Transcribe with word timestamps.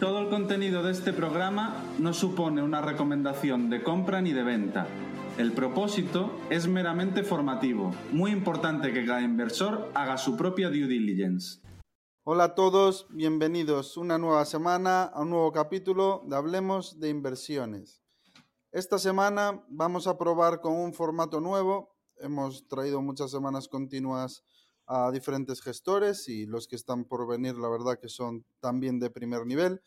Todo 0.00 0.20
el 0.20 0.28
contenido 0.28 0.84
de 0.84 0.92
este 0.92 1.12
programa 1.12 1.84
no 1.98 2.14
supone 2.14 2.62
una 2.62 2.80
recomendación 2.80 3.68
de 3.68 3.82
compra 3.82 4.20
ni 4.20 4.32
de 4.32 4.44
venta. 4.44 4.86
El 5.38 5.52
propósito 5.52 6.30
es 6.50 6.68
meramente 6.68 7.24
formativo. 7.24 7.90
Muy 8.12 8.30
importante 8.30 8.92
que 8.92 9.04
cada 9.04 9.22
inversor 9.22 9.90
haga 9.94 10.16
su 10.16 10.36
propia 10.36 10.68
due 10.68 10.86
diligence. 10.86 11.60
Hola 12.22 12.44
a 12.44 12.54
todos, 12.54 13.08
bienvenidos 13.10 13.96
una 13.96 14.18
nueva 14.18 14.44
semana 14.44 15.02
a 15.02 15.22
un 15.22 15.30
nuevo 15.30 15.50
capítulo 15.50 16.22
de 16.26 16.36
Hablemos 16.36 17.00
de 17.00 17.08
Inversiones. 17.08 18.00
Esta 18.70 19.00
semana 19.00 19.64
vamos 19.68 20.06
a 20.06 20.16
probar 20.16 20.60
con 20.60 20.74
un 20.74 20.94
formato 20.94 21.40
nuevo. 21.40 21.96
Hemos 22.18 22.68
traído 22.68 23.02
muchas 23.02 23.32
semanas 23.32 23.66
continuas 23.66 24.44
a 24.88 25.10
diferentes 25.10 25.60
gestores 25.60 26.28
y 26.28 26.46
los 26.46 26.66
que 26.66 26.74
están 26.74 27.04
por 27.04 27.28
venir, 27.28 27.56
la 27.56 27.68
verdad 27.68 27.98
que 28.00 28.08
son 28.08 28.46
también 28.58 28.98
de 28.98 29.10
primer 29.10 29.44
nivel. 29.44 29.82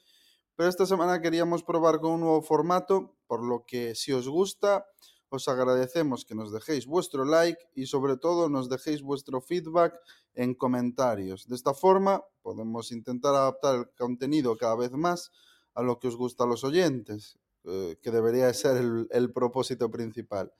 Pero 0.61 0.69
esta 0.69 0.85
semana 0.85 1.23
queríamos 1.23 1.63
probar 1.63 1.99
con 1.99 2.11
un 2.11 2.19
nuevo 2.19 2.43
formato, 2.43 3.15
por 3.25 3.43
lo 3.43 3.65
que 3.65 3.95
si 3.95 4.11
os 4.11 4.27
gusta, 4.27 4.85
os 5.29 5.47
agradecemos 5.47 6.23
que 6.23 6.35
nos 6.35 6.53
dejéis 6.53 6.85
vuestro 6.85 7.25
like 7.25 7.59
y 7.73 7.87
sobre 7.87 8.15
todo 8.15 8.47
nos 8.47 8.69
dejéis 8.69 9.01
vuestro 9.01 9.41
feedback 9.41 9.95
en 10.35 10.53
comentarios. 10.53 11.47
De 11.47 11.55
esta 11.55 11.73
forma 11.73 12.21
podemos 12.43 12.91
intentar 12.91 13.33
adaptar 13.33 13.73
el 13.73 13.89
contenido 13.97 14.55
cada 14.55 14.75
vez 14.75 14.91
más 14.91 15.31
a 15.73 15.81
lo 15.81 15.97
que 15.97 16.09
os 16.09 16.15
gusta 16.15 16.43
a 16.43 16.47
los 16.47 16.63
oyentes, 16.63 17.39
eh, 17.63 17.97
que 17.99 18.11
debería 18.11 18.53
ser 18.53 18.77
el, 18.77 19.07
el 19.09 19.33
propósito 19.33 19.89
principal. 19.89 20.53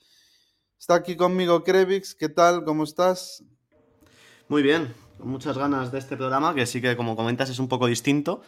Está 0.79 0.95
aquí 0.95 1.15
conmigo 1.15 1.63
Krevix, 1.63 2.15
¿qué 2.15 2.29
tal? 2.29 2.65
¿Cómo 2.65 2.85
estás? 2.85 3.43
Muy 4.47 4.63
bien, 4.63 4.95
con 5.19 5.29
muchas 5.29 5.59
ganas 5.59 5.91
de 5.91 5.99
este 5.99 6.17
programa, 6.17 6.55
que 6.55 6.65
sí 6.65 6.81
que 6.81 6.97
como 6.97 7.15
comentas 7.15 7.51
es 7.51 7.59
un 7.59 7.67
poco 7.67 7.85
distinto, 7.85 8.41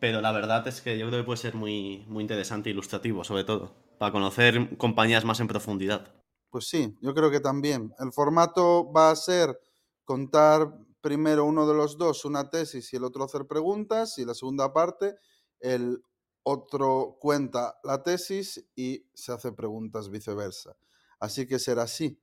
pero 0.00 0.20
la 0.20 0.32
verdad 0.32 0.66
es 0.68 0.80
que 0.80 0.98
yo 0.98 1.08
creo 1.08 1.20
que 1.20 1.26
puede 1.26 1.38
ser 1.38 1.54
muy, 1.54 2.04
muy 2.08 2.22
interesante 2.22 2.70
e 2.70 2.72
ilustrativo, 2.72 3.24
sobre 3.24 3.44
todo, 3.44 3.74
para 3.98 4.12
conocer 4.12 4.76
compañías 4.76 5.24
más 5.24 5.40
en 5.40 5.48
profundidad. 5.48 6.14
Pues 6.50 6.68
sí, 6.68 6.96
yo 7.02 7.14
creo 7.14 7.30
que 7.30 7.40
también. 7.40 7.92
El 7.98 8.12
formato 8.12 8.90
va 8.92 9.10
a 9.10 9.16
ser 9.16 9.58
contar 10.04 10.72
primero 11.00 11.44
uno 11.44 11.66
de 11.66 11.74
los 11.74 11.98
dos 11.98 12.24
una 12.24 12.50
tesis 12.50 12.92
y 12.92 12.96
el 12.96 13.04
otro 13.04 13.24
hacer 13.24 13.46
preguntas, 13.46 14.18
y 14.18 14.24
la 14.24 14.34
segunda 14.34 14.72
parte, 14.72 15.16
el 15.60 16.02
otro 16.42 17.18
cuenta 17.20 17.74
la 17.84 18.02
tesis 18.02 18.64
y 18.74 19.04
se 19.14 19.32
hace 19.32 19.52
preguntas 19.52 20.08
viceversa. 20.08 20.76
Así 21.20 21.46
que 21.46 21.58
será 21.58 21.82
así. 21.82 22.20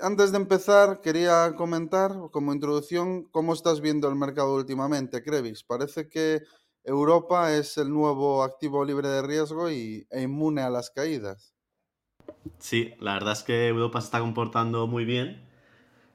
Antes 0.00 0.30
de 0.30 0.38
empezar, 0.38 1.00
quería 1.00 1.54
comentar 1.56 2.12
como 2.30 2.54
introducción 2.54 3.24
cómo 3.24 3.52
estás 3.52 3.80
viendo 3.80 4.08
el 4.08 4.14
mercado 4.14 4.54
últimamente, 4.54 5.22
Crevis. 5.22 5.64
Parece 5.64 6.08
que 6.08 6.42
Europa 6.84 7.54
es 7.56 7.78
el 7.78 7.90
nuevo 7.90 8.42
activo 8.42 8.84
libre 8.84 9.08
de 9.08 9.22
riesgo 9.22 9.70
y, 9.70 10.06
e 10.10 10.22
inmune 10.22 10.60
a 10.60 10.70
las 10.70 10.90
caídas. 10.90 11.54
Sí, 12.58 12.92
la 13.00 13.14
verdad 13.14 13.32
es 13.32 13.42
que 13.42 13.68
Europa 13.68 14.00
se 14.00 14.06
está 14.06 14.20
comportando 14.20 14.86
muy 14.86 15.04
bien, 15.04 15.48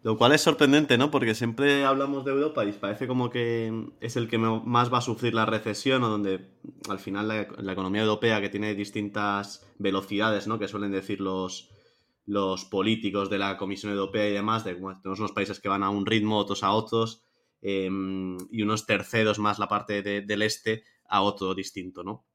lo 0.04 0.18
cual 0.18 0.32
es 0.32 0.42
sorprendente, 0.42 0.98
¿no? 0.98 1.10
Porque 1.12 1.34
siempre 1.34 1.86
hablamos 1.86 2.24
de 2.24 2.32
Europa 2.32 2.64
y 2.66 2.72
parece 2.72 3.08
como 3.08 3.30
que 3.30 3.90
es 4.00 4.16
el 4.16 4.30
que 4.30 4.38
más 4.38 4.94
va 4.94 5.00
a 5.00 5.02
sufrir 5.02 5.34
la 5.34 5.46
recesión 5.46 6.04
o 6.04 6.10
donde 6.10 6.52
al 6.88 7.00
final 7.00 7.28
la, 7.28 7.72
economía 7.74 8.04
europea 8.04 8.40
que 8.40 8.50
tiene 8.50 8.76
distintas 8.76 9.68
velocidades, 9.80 10.48
¿no? 10.48 10.60
Que 10.60 10.68
suelen 10.68 10.92
decir 10.92 11.20
los, 11.20 11.70
los 12.26 12.66
políticos 12.66 13.30
de 13.30 13.40
la 13.40 13.58
Comisión 13.58 13.92
Europea 13.92 14.30
y 14.30 14.34
demás, 14.34 14.64
de, 14.64 14.76
tenemos 14.76 15.20
unos 15.20 15.32
países 15.32 15.60
que 15.60 15.70
van 15.70 15.84
a 15.84 15.90
un 15.90 16.06
ritmo, 16.06 16.38
otros 16.38 16.64
a 16.64 16.72
otros, 16.72 17.24
em, 17.62 18.38
y 18.52 18.62
unos 18.62 18.86
terceros 18.86 19.40
más 19.40 19.60
la 19.60 19.68
parte 19.68 20.02
del 20.02 20.42
este 20.42 20.84
a 21.08 21.22
otro 21.22 21.54
distinto, 21.56 22.04
¿no? 22.04 22.26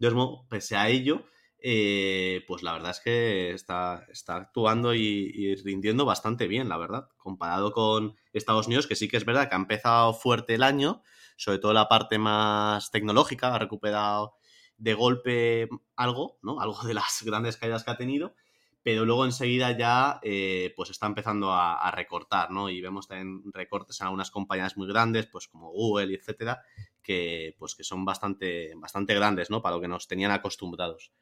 Entonces, 0.00 0.46
pese 0.48 0.76
a 0.76 0.88
ello, 0.88 1.24
eh, 1.62 2.42
pues 2.48 2.62
la 2.62 2.72
verdad 2.72 2.92
es 2.92 3.00
que 3.00 3.50
está, 3.52 4.06
está 4.10 4.36
actuando 4.36 4.94
y, 4.94 5.54
rindiendo 5.56 6.06
bastante 6.06 6.48
bien, 6.48 6.68
la 6.68 6.78
verdad, 6.78 7.08
comparado 7.18 7.72
con 7.72 8.16
Estados 8.32 8.66
Unidos, 8.66 8.86
que 8.86 8.96
sí 8.96 9.08
que 9.08 9.18
es 9.18 9.26
verdad 9.26 9.48
que 9.48 9.54
ha 9.54 9.58
empezado 9.58 10.14
fuerte 10.14 10.54
el 10.54 10.62
año, 10.62 11.02
sobre 11.36 11.58
todo 11.58 11.74
la 11.74 11.88
parte 11.88 12.18
más 12.18 12.90
tecnológica, 12.90 13.54
ha 13.54 13.58
recuperado 13.58 14.34
de 14.78 14.94
golpe 14.94 15.68
algo, 15.96 16.38
¿no? 16.42 16.60
Algo 16.60 16.82
de 16.84 16.94
las 16.94 17.22
grandes 17.22 17.56
caídas 17.58 17.84
que 17.84 17.90
ha 17.90 17.96
tenido, 17.98 18.34
pero 18.82 19.04
luego 19.04 19.24
enseguida 19.24 19.76
ya 19.76 20.20
eh, 20.22 20.72
pues 20.74 20.90
está 20.90 21.06
empezando 21.06 21.52
a, 21.52 21.90
recortar, 21.90 22.50
¿no? 22.50 22.70
Y 22.70 22.80
vemos 22.80 23.08
también 23.08 23.42
recortes 23.52 24.00
en 24.00 24.06
algunas 24.06 24.30
compañías 24.30 24.76
muy 24.76 24.88
grandes, 24.88 25.26
pues 25.26 25.48
como 25.48 25.70
Google, 25.70 26.14
etcétera, 26.14 26.62
que 27.02 27.54
pues 27.58 27.74
que 27.74 27.84
son 27.84 28.04
bastante, 28.04 28.72
bastante 28.76 29.14
grandes, 29.14 29.50
¿no? 29.50 29.60
Para 29.60 29.76
lo 29.76 29.82
que 29.82 29.88
nos 29.88 30.08
tenían 30.08 30.30
acostumbrados. 30.30 31.12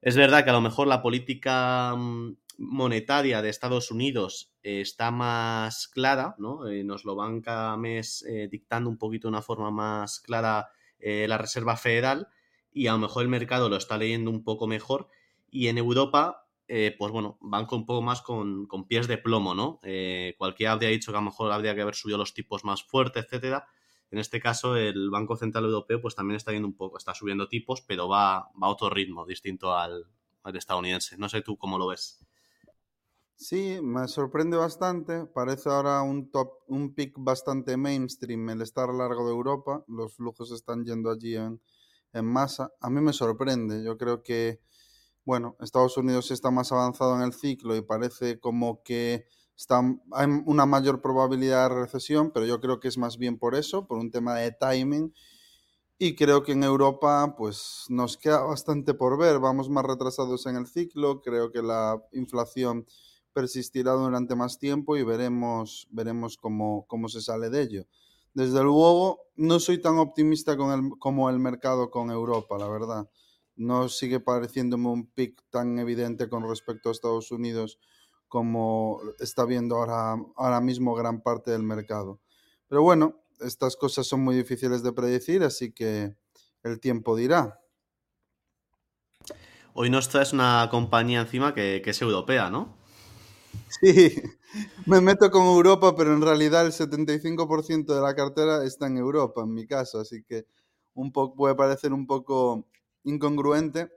Es 0.00 0.16
verdad 0.16 0.44
que 0.44 0.50
a 0.50 0.54
lo 0.54 0.60
mejor 0.62 0.86
la 0.86 1.02
política 1.02 1.94
mm, 1.94 2.36
monetaria 2.58 3.42
de 3.42 3.50
Estados 3.50 3.90
Unidos 3.90 4.52
está 4.62 5.10
más 5.10 5.88
clara, 5.88 6.34
¿no? 6.38 6.66
Eh, 6.66 6.84
nos 6.84 7.04
lo 7.04 7.14
van 7.16 7.42
cada 7.42 7.76
mes 7.76 8.24
eh, 8.26 8.48
dictando 8.50 8.88
un 8.88 8.96
poquito 8.96 9.28
de 9.28 9.32
una 9.32 9.42
forma 9.42 9.70
más 9.70 10.20
clara 10.20 10.70
la 11.04 11.36
Reserva 11.36 11.76
Federal 11.76 12.28
y 12.72 12.86
a 12.86 12.92
lo 12.92 12.98
mejor 12.98 13.24
el 13.24 13.28
mercado 13.28 13.68
lo 13.68 13.74
está 13.74 13.98
leyendo 13.98 14.30
un 14.30 14.44
poco 14.44 14.68
mejor. 14.68 15.08
Y 15.50 15.66
en 15.66 15.76
Europa, 15.76 16.41
eh, 16.74 16.96
pues 16.98 17.12
bueno, 17.12 17.36
van 17.42 17.66
un 17.70 17.84
poco 17.84 18.00
más 18.00 18.22
con, 18.22 18.66
pies 18.88 19.06
de 19.06 19.18
plomo, 19.18 19.54
¿no? 19.54 19.78
Eh, 19.82 20.34
cualquiera 20.38 20.72
habría 20.72 20.88
dicho 20.88 21.12
que 21.12 21.18
a 21.18 21.20
lo 21.20 21.26
mejor 21.26 21.52
habría 21.52 21.74
que 21.74 21.82
haber 21.82 21.94
subido 21.94 22.16
los 22.16 22.32
tipos 22.32 22.64
más 22.64 22.82
fuertes, 22.82 23.26
etcétera. 23.26 23.68
En 24.10 24.18
este 24.18 24.40
caso, 24.40 24.74
el 24.76 25.10
Banco 25.10 25.36
Central 25.36 25.64
Europeo 25.64 26.00
pues 26.00 26.14
también 26.14 26.36
está 26.36 26.50
yendo 26.50 26.66
un 26.66 26.74
poco, 26.74 26.96
está 26.96 27.12
subiendo 27.12 27.46
tipos, 27.46 27.82
pero 27.82 28.08
va, 28.08 28.50
va 28.52 28.68
a 28.68 28.70
otro 28.70 28.88
ritmo 28.88 29.26
distinto 29.26 29.76
al, 29.76 30.06
estadounidense. 30.54 31.18
No 31.18 31.28
sé 31.28 31.42
tú 31.42 31.58
cómo 31.58 31.76
lo 31.76 31.88
ves. 31.88 32.24
Sí, 33.36 33.78
me 33.82 34.08
sorprende 34.08 34.56
bastante. 34.56 35.26
Parece 35.26 35.68
ahora 35.68 36.00
un 36.00 36.30
top, 36.30 36.52
un 36.68 36.94
pick 36.94 37.12
bastante 37.18 37.76
mainstream 37.76 38.48
el 38.48 38.62
estar 38.62 38.88
largo 38.94 39.26
de 39.26 39.32
Europa. 39.32 39.84
Los 39.88 40.16
flujos 40.16 40.50
están 40.52 40.86
yendo 40.86 41.10
allí 41.10 41.36
en, 41.36 41.60
en 42.14 42.24
masa. 42.24 42.72
A 42.80 42.88
mí 42.88 43.02
me 43.02 43.12
sorprende. 43.12 43.84
Yo 43.84 43.98
creo 43.98 44.22
que 44.22 44.62
bueno, 45.24 45.56
Estados 45.60 45.96
Unidos 45.96 46.30
está 46.30 46.50
más 46.50 46.72
avanzado 46.72 47.16
en 47.16 47.22
el 47.22 47.32
ciclo 47.32 47.76
y 47.76 47.82
parece 47.82 48.40
como 48.40 48.82
que 48.82 49.26
está, 49.56 49.80
hay 50.12 50.26
una 50.46 50.66
mayor 50.66 51.00
probabilidad 51.00 51.68
de 51.70 51.76
recesión, 51.76 52.32
pero 52.32 52.46
yo 52.46 52.60
creo 52.60 52.80
que 52.80 52.88
es 52.88 52.98
más 52.98 53.18
bien 53.18 53.38
por 53.38 53.54
eso, 53.54 53.86
por 53.86 53.98
un 53.98 54.10
tema 54.10 54.34
de 54.36 54.52
timing. 54.52 55.14
Y 55.98 56.16
creo 56.16 56.42
que 56.42 56.52
en 56.52 56.64
Europa 56.64 57.36
pues 57.38 57.84
nos 57.88 58.16
queda 58.16 58.40
bastante 58.40 58.94
por 58.94 59.16
ver, 59.16 59.38
vamos 59.38 59.70
más 59.70 59.84
retrasados 59.84 60.46
en 60.46 60.56
el 60.56 60.66
ciclo, 60.66 61.20
creo 61.22 61.52
que 61.52 61.62
la 61.62 62.02
inflación 62.12 62.86
persistirá 63.32 63.92
durante 63.92 64.34
más 64.34 64.58
tiempo 64.58 64.96
y 64.96 65.04
veremos, 65.04 65.86
veremos 65.90 66.36
cómo, 66.36 66.86
cómo 66.88 67.08
se 67.08 67.20
sale 67.20 67.50
de 67.50 67.62
ello. 67.62 67.86
Desde 68.34 68.62
luego, 68.64 69.20
no 69.36 69.60
soy 69.60 69.80
tan 69.80 69.98
optimista 69.98 70.56
con 70.56 70.72
el, 70.72 70.90
como 70.98 71.30
el 71.30 71.38
mercado 71.38 71.90
con 71.90 72.10
Europa, 72.10 72.58
la 72.58 72.68
verdad 72.68 73.08
no 73.56 73.88
sigue 73.88 74.20
pareciéndome 74.20 74.88
un 74.88 75.06
pic 75.06 75.42
tan 75.50 75.78
evidente 75.78 76.28
con 76.28 76.48
respecto 76.48 76.88
a 76.88 76.92
Estados 76.92 77.30
Unidos 77.30 77.78
como 78.28 79.00
está 79.18 79.44
viendo 79.44 79.76
ahora, 79.76 80.16
ahora 80.36 80.60
mismo 80.60 80.94
gran 80.94 81.22
parte 81.22 81.50
del 81.50 81.62
mercado. 81.62 82.20
Pero 82.66 82.82
bueno, 82.82 83.22
estas 83.40 83.76
cosas 83.76 84.06
son 84.06 84.20
muy 84.20 84.34
difíciles 84.34 84.82
de 84.82 84.92
predecir, 84.92 85.42
así 85.42 85.72
que 85.72 86.16
el 86.62 86.80
tiempo 86.80 87.14
dirá. 87.14 87.60
Hoy 89.74 89.90
nos 89.90 90.08
traes 90.08 90.32
una 90.32 90.68
compañía 90.70 91.20
encima 91.20 91.54
que, 91.54 91.82
que 91.84 91.90
es 91.90 92.00
europea, 92.00 92.50
¿no? 92.50 92.76
Sí, 93.68 94.14
me 94.86 95.00
meto 95.00 95.30
con 95.30 95.44
Europa, 95.44 95.94
pero 95.96 96.12
en 96.12 96.22
realidad 96.22 96.66
el 96.66 96.72
75% 96.72 97.94
de 97.94 98.00
la 98.00 98.14
cartera 98.14 98.64
está 98.64 98.86
en 98.86 98.98
Europa, 98.98 99.42
en 99.42 99.54
mi 99.54 99.66
caso, 99.66 100.00
así 100.00 100.22
que 100.22 100.46
un 100.94 101.12
poco, 101.12 101.36
puede 101.36 101.54
parecer 101.54 101.92
un 101.92 102.06
poco 102.06 102.66
incongruente. 103.04 103.90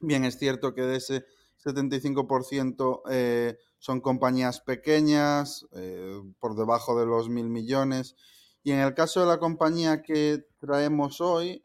Bien, 0.00 0.24
es 0.24 0.38
cierto 0.38 0.74
que 0.74 0.82
de 0.82 0.96
ese 0.96 1.24
75% 1.64 3.02
eh, 3.10 3.58
son 3.78 4.00
compañías 4.00 4.60
pequeñas, 4.60 5.66
eh, 5.72 6.20
por 6.38 6.56
debajo 6.56 6.98
de 6.98 7.06
los 7.06 7.28
mil 7.28 7.48
millones. 7.48 8.16
Y 8.64 8.72
en 8.72 8.80
el 8.80 8.94
caso 8.94 9.20
de 9.20 9.26
la 9.26 9.38
compañía 9.38 10.02
que 10.02 10.46
traemos 10.58 11.20
hoy, 11.20 11.62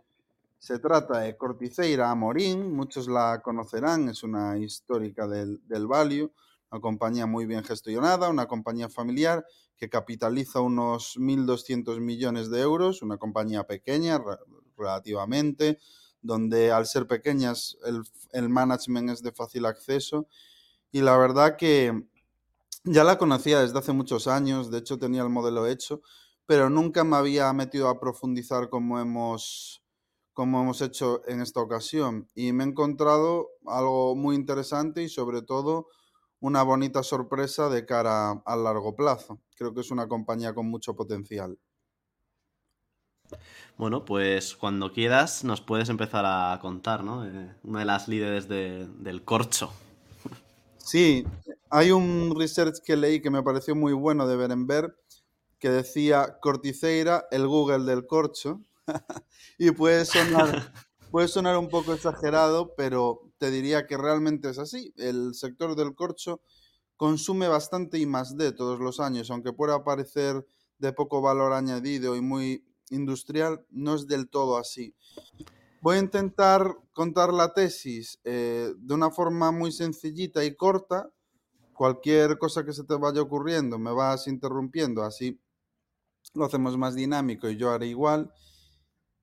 Se 0.59 0.79
trata 0.79 1.19
de 1.19 1.38
Corticeira 1.38 2.09
Amorín, 2.09 2.74
muchos 2.74 3.07
la 3.07 3.41
conocerán, 3.44 4.09
es 4.09 4.24
una 4.24 4.57
histórica 4.57 5.27
del, 5.27 5.62
del 5.68 5.85
Value, 5.85 6.31
una 6.71 6.81
compañía 6.81 7.27
muy 7.27 7.45
bien 7.45 7.63
gestionada, 7.63 8.29
una 8.29 8.47
compañía 8.47 8.89
familiar 8.89 9.45
que 9.77 9.89
capitaliza 9.89 10.59
unos 10.59 11.15
1.200 11.18 12.00
millones 12.00 12.50
de 12.50 12.62
euros, 12.62 13.03
una 13.03 13.18
compañía 13.18 13.65
pequeña 13.65 14.19
relativamente, 14.75 15.79
donde 16.22 16.72
al 16.72 16.86
ser 16.86 17.08
pequeñas 17.08 17.78
el, 17.86 18.04
el 18.31 18.50
management 18.50 19.10
es 19.10 19.22
de 19.22 19.31
fácil 19.31 19.66
acceso 19.66 20.28
y 20.92 21.02
la 21.02 21.18
verdad 21.18 21.58
que 21.58 22.08
ya 22.84 23.04
la 23.04 23.18
conocía 23.18 23.60
desde 23.60 23.78
hace 23.80 23.92
muchos 23.94 24.28
años, 24.28 24.72
de 24.72 24.80
hecho 24.80 24.98
tenía 24.98 25.22
el 25.22 25.30
modelo 25.30 25.68
hecho, 25.68 26.02
pero 26.46 26.69
nunca 26.69 27.04
me 27.04 27.18
había 27.18 27.52
metido 27.54 27.90
a 27.90 28.00
profundizar 28.00 28.69
como 28.69 29.00
hemos, 29.00 29.84
como 30.34 30.62
hemos 30.62 30.81
hecho 30.81 31.22
en 31.28 31.42
esta 31.42 31.60
ocasión. 31.60 32.30
Y 32.34 32.54
me 32.54 32.63
he 32.63 32.68
encontrado 32.68 33.50
algo 33.66 34.16
muy 34.16 34.36
interesante 34.36 35.04
y 35.04 35.10
sobre 35.10 35.42
todo 35.42 35.88
una 36.40 36.63
bonita 36.63 37.04
sorpresa 37.04 37.70
de 37.70 37.86
cara 37.86 38.31
a 38.46 38.56
largo 38.56 38.96
plazo. 38.96 39.42
Creo 39.58 39.74
que 39.74 39.81
es 39.81 39.92
una 39.92 40.08
compañía 40.08 40.54
con 40.54 40.70
mucho 40.70 40.96
potencial. 40.96 41.60
Bueno, 43.77 44.06
pues 44.06 44.56
cuando 44.56 44.91
quieras 44.91 45.44
nos 45.44 45.62
puedes 45.62 45.89
empezar 45.89 46.25
a 46.25 46.57
contar, 46.62 47.03
¿no? 47.03 47.25
Eh, 47.25 47.56
una 47.63 47.79
de 47.79 47.85
las 47.85 48.07
líderes 48.07 48.47
de, 48.47 48.88
del 49.00 49.24
corcho. 49.24 49.71
Sí, 50.77 51.25
hay 51.69 51.91
un 51.91 52.33
research 52.38 52.79
que 52.83 52.95
leí 52.95 53.21
que 53.21 53.29
me 53.29 53.44
pareció 53.44 53.75
muy 53.75 53.94
bueno 53.94 54.27
de 54.27 54.35
Berenberg 54.35 54.95
que 55.59 55.69
decía 55.69 56.38
Corticeira, 56.41 57.25
el 57.31 57.47
Google 57.47 57.83
del 57.83 58.06
corcho. 58.06 58.62
y 59.57 59.71
puede 59.71 60.06
sonar, 60.06 60.74
puede 61.12 61.27
sonar 61.27 61.57
un 61.57 61.69
poco 61.69 61.94
exagerado, 61.94 62.74
pero 62.75 63.31
te 63.38 63.51
diría 63.51 63.88
que 63.88 63.97
realmente 63.97 64.50
es 64.50 64.59
así. 64.59 64.94
El 64.97 65.33
sector 65.33 65.75
del 65.75 65.95
corcho 65.95 66.41
consume 66.95 67.47
bastante 67.47 68.00
I 68.00 68.06
más 68.06 68.38
D 68.38 68.51
todos 68.51 68.79
los 68.79 69.00
años, 69.00 69.29
aunque 69.29 69.53
pueda 69.53 69.83
parecer 69.83 70.45
de 70.79 70.94
poco 70.94 71.21
valor 71.21 71.53
añadido 71.53 72.15
y 72.15 72.21
muy 72.21 72.63
industrial, 72.89 73.66
no 73.69 73.95
es 73.95 74.07
del 74.07 74.30
todo 74.30 74.57
así. 74.57 74.95
Voy 75.81 75.98
a 75.98 76.00
intentar 76.00 76.75
contar 76.94 77.31
la 77.31 77.54
tesis 77.54 78.19
eh, 78.24 78.74
de 78.78 78.94
una 78.94 79.12
forma 79.12 79.51
muy 79.51 79.72
sencillita 79.72 80.44
y 80.44 80.56
corta. 80.56 81.10
Cualquier 81.74 82.38
cosa 82.38 82.66
que 82.66 82.74
se 82.74 82.84
te 82.84 82.95
vaya 82.95 83.22
ocurriendo 83.22 83.78
me 83.78 83.92
vas 83.92 84.28
interrumpiendo, 84.28 85.04
así 85.04 85.39
lo 86.34 86.45
hacemos 86.45 86.78
más 86.78 86.95
dinámico 86.95 87.50
y 87.50 87.57
yo 87.57 87.72
haré 87.72 87.88
igual. 87.88 88.31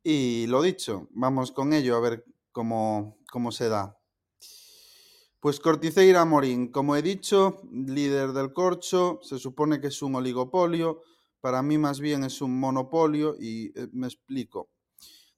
Y 0.02 0.46
lo 0.46 0.62
dicho, 0.62 1.08
vamos 1.10 1.50
con 1.50 1.72
ello 1.72 1.96
a 1.96 2.00
ver 2.00 2.24
cómo, 2.52 3.18
cómo 3.30 3.50
se 3.50 3.68
da. 3.68 3.98
Pues 5.40 5.60
Corticeira 5.60 6.24
Morín, 6.24 6.68
como 6.68 6.96
he 6.96 7.02
dicho, 7.02 7.60
líder 7.70 8.32
del 8.32 8.52
corcho, 8.52 9.18
se 9.22 9.38
supone 9.38 9.80
que 9.80 9.88
es 9.88 10.00
un 10.00 10.14
oligopolio, 10.14 11.02
para 11.44 11.62
mí 11.62 11.76
más 11.76 12.00
bien 12.00 12.24
es 12.24 12.40
un 12.40 12.58
monopolio 12.58 13.36
y 13.38 13.66
eh, 13.78 13.86
me 13.92 14.06
explico. 14.06 14.70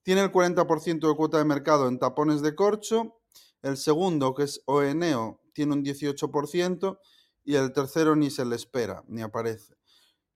Tiene 0.04 0.20
el 0.20 0.30
40% 0.30 1.08
de 1.08 1.16
cuota 1.16 1.38
de 1.38 1.44
mercado 1.44 1.88
en 1.88 1.98
tapones 1.98 2.42
de 2.42 2.54
corcho, 2.54 3.18
el 3.60 3.76
segundo, 3.76 4.32
que 4.32 4.44
es 4.44 4.62
Oeneo, 4.66 5.40
tiene 5.52 5.72
un 5.72 5.84
18% 5.84 7.00
y 7.42 7.56
el 7.56 7.72
tercero 7.72 8.14
ni 8.14 8.30
se 8.30 8.44
le 8.44 8.54
espera, 8.54 9.02
ni 9.08 9.20
aparece. 9.20 9.74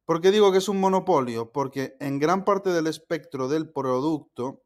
¿Por 0.04 0.20
qué 0.20 0.32
digo 0.32 0.50
que 0.50 0.58
es 0.58 0.68
un 0.68 0.80
monopolio? 0.80 1.52
Porque 1.52 1.94
en 2.00 2.18
gran 2.18 2.44
parte 2.44 2.70
del 2.70 2.88
espectro 2.88 3.46
del 3.46 3.70
producto, 3.70 4.64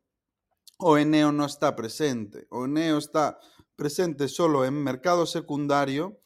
Oeneo 0.79 1.33
no 1.33 1.45
está 1.45 1.77
presente. 1.77 2.47
Oeneo 2.49 2.97
está 2.97 3.39
presente 3.77 4.27
solo 4.27 4.65
en 4.65 4.83
mercado 4.83 5.27
secundario, 5.27 6.19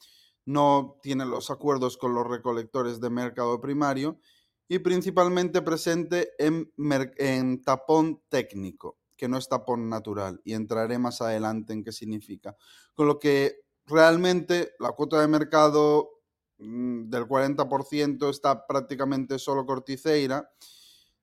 no 0.45 0.95
tiene 1.03 1.25
los 1.25 1.51
acuerdos 1.51 1.97
con 1.97 2.15
los 2.15 2.25
recolectores 2.25 3.01
de 3.01 3.09
mercado 3.09 3.59
primario 3.59 4.21
y 4.71 4.79
principalmente 4.79 5.63
presente 5.63 6.33
en, 6.37 6.71
en, 7.17 7.63
tapón 7.63 8.21
técnico, 8.29 8.99
que 9.17 9.27
no 9.27 9.37
es 9.39 9.49
tapón 9.49 9.89
natural, 9.89 10.39
y 10.45 10.53
entraré 10.53 10.99
más 10.99 11.21
adelante 11.21 11.73
en 11.73 11.83
qué 11.83 11.91
significa. 11.91 12.55
Con 12.93 13.07
lo 13.07 13.17
que 13.17 13.61
realmente 13.87 14.73
la 14.79 14.91
cuota 14.91 15.19
de 15.19 15.27
mercado 15.27 16.11
mm, 16.59 17.09
del 17.09 17.23
40% 17.25 18.29
está 18.29 18.67
prácticamente 18.67 19.39
solo 19.39 19.65
Corticeira. 19.65 20.51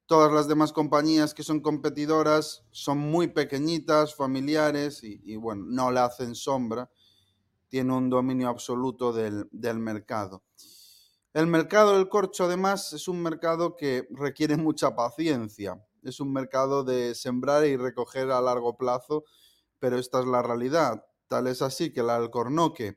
Todas 0.06 0.32
las 0.32 0.48
demás 0.48 0.72
compañías 0.72 1.32
que 1.32 1.44
son 1.44 1.60
competidoras 1.60 2.64
son 2.72 2.98
muy 2.98 3.28
pequeñitas, 3.28 4.16
familiares 4.16 5.04
y, 5.04 5.20
y 5.24 5.36
bueno, 5.36 5.64
no 5.68 5.92
le 5.92 6.00
hacen 6.00 6.34
sombra. 6.34 6.90
Tiene 7.68 7.92
un 7.92 8.10
dominio 8.10 8.48
absoluto 8.48 9.12
del, 9.12 9.48
del 9.52 9.78
mercado. 9.78 10.42
El 11.36 11.48
mercado 11.48 11.92
del 11.92 12.08
corcho, 12.08 12.44
además, 12.44 12.94
es 12.94 13.08
un 13.08 13.20
mercado 13.20 13.76
que 13.76 14.08
requiere 14.10 14.56
mucha 14.56 14.96
paciencia. 14.96 15.86
Es 16.02 16.18
un 16.18 16.32
mercado 16.32 16.82
de 16.82 17.14
sembrar 17.14 17.66
y 17.66 17.76
recoger 17.76 18.30
a 18.30 18.40
largo 18.40 18.78
plazo, 18.78 19.26
pero 19.78 19.98
esta 19.98 20.20
es 20.20 20.26
la 20.26 20.40
realidad. 20.40 21.04
Tal 21.28 21.46
es 21.46 21.60
así 21.60 21.92
que 21.92 22.00
el 22.00 22.08
alcornoque 22.08 22.96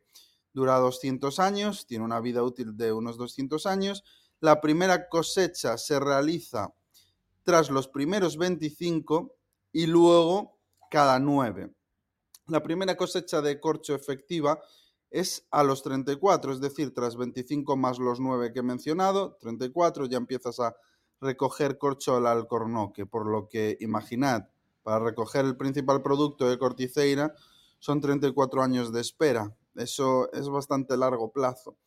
dura 0.53 0.77
200 0.77 1.37
años, 1.41 1.85
tiene 1.85 2.05
una 2.05 2.21
vida 2.21 2.41
útil 2.41 2.77
de 2.77 2.93
unos 2.93 3.17
200 3.17 3.65
años. 3.65 4.05
La 4.39 4.61
primera 4.61 5.09
cosecha 5.09 5.77
se 5.77 5.99
realiza 5.99 6.73
tras 7.43 7.69
los 7.69 7.89
primeros 7.89 8.37
25 8.37 9.35
y 9.73 9.85
luego 9.87 10.57
cada 10.89 11.19
9. 11.19 11.73
La 12.47 12.63
primera 12.63 12.95
cosecha 12.95 13.41
de 13.41 13.59
corcho 13.59 13.93
efectiva 13.93 14.61
es 15.11 15.47
a 15.51 15.63
los 15.63 15.83
34, 15.83 16.53
es 16.53 16.61
decir, 16.61 16.93
tras 16.93 17.15
25 17.17 17.75
más 17.77 17.99
los 17.99 18.19
9 18.19 18.51
que 18.53 18.59
he 18.59 18.63
mencionado, 18.63 19.37
34 19.39 20.05
ya 20.05 20.17
empiezas 20.17 20.59
a 20.59 20.75
recoger 21.21 21.77
corcho 21.77 22.15
al 22.15 22.27
alcornoque, 22.27 23.05
por 23.05 23.27
lo 23.27 23.49
que 23.49 23.77
imaginad, 23.79 24.49
para 24.83 24.99
recoger 24.99 25.45
el 25.45 25.57
principal 25.57 26.01
producto 26.01 26.49
de 26.49 26.57
Corticeira 26.57 27.33
son 27.79 28.01
34 28.01 28.61
años 28.61 28.91
de 28.91 29.01
espera. 29.01 29.55
Eso 29.75 30.31
es 30.33 30.49
bastante 30.49 30.97
largo 30.97 31.31
plazo. 31.31 31.77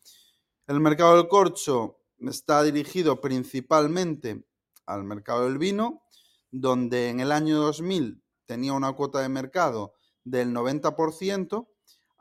El 0.67 0.81
mercado 0.81 1.17
del 1.17 1.29
corcho 1.29 1.99
está 2.19 2.63
dirigido 2.63 3.21
principalmente 3.21 4.45
al 4.87 5.05
mercado 5.05 5.45
del 5.45 5.59
vino, 5.59 6.03
donde 6.51 7.09
en 7.09 7.21
el 7.21 7.33
año 7.33 7.59
2000 7.59 8.23
tenía 8.47 8.73
una 8.73 8.93
cuota 8.93 9.21
de 9.21 9.29
mercado 9.29 9.95
del 10.25 10.55
90%, 10.55 11.69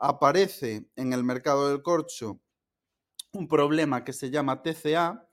aparece 0.02 0.90
en 0.96 1.12
el 1.12 1.22
mercado 1.22 1.68
del 1.68 1.80
corcho 1.80 2.40
un 3.32 3.46
problema 3.46 4.02
que 4.02 4.12
se 4.12 4.30
llama 4.30 4.60
TCA, 4.60 5.28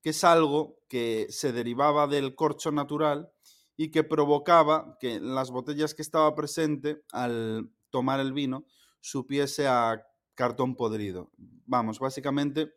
que 0.00 0.10
es 0.10 0.24
algo 0.24 0.78
que 0.88 1.26
se 1.28 1.52
derivaba 1.52 2.06
del 2.06 2.34
corcho 2.34 2.72
natural 2.72 3.30
y 3.76 3.90
que 3.90 4.04
provocaba 4.04 4.96
que 4.98 5.20
las 5.20 5.50
botellas 5.50 5.94
que 5.94 6.00
estaba 6.00 6.34
presente 6.34 7.02
al 7.12 7.70
tomar 7.90 8.18
el 8.18 8.32
vino 8.32 8.64
supiese 9.00 9.68
a 9.68 10.02
cartón 10.34 10.74
podrido. 10.74 11.30
Vamos, 11.66 11.98
básicamente 11.98 12.72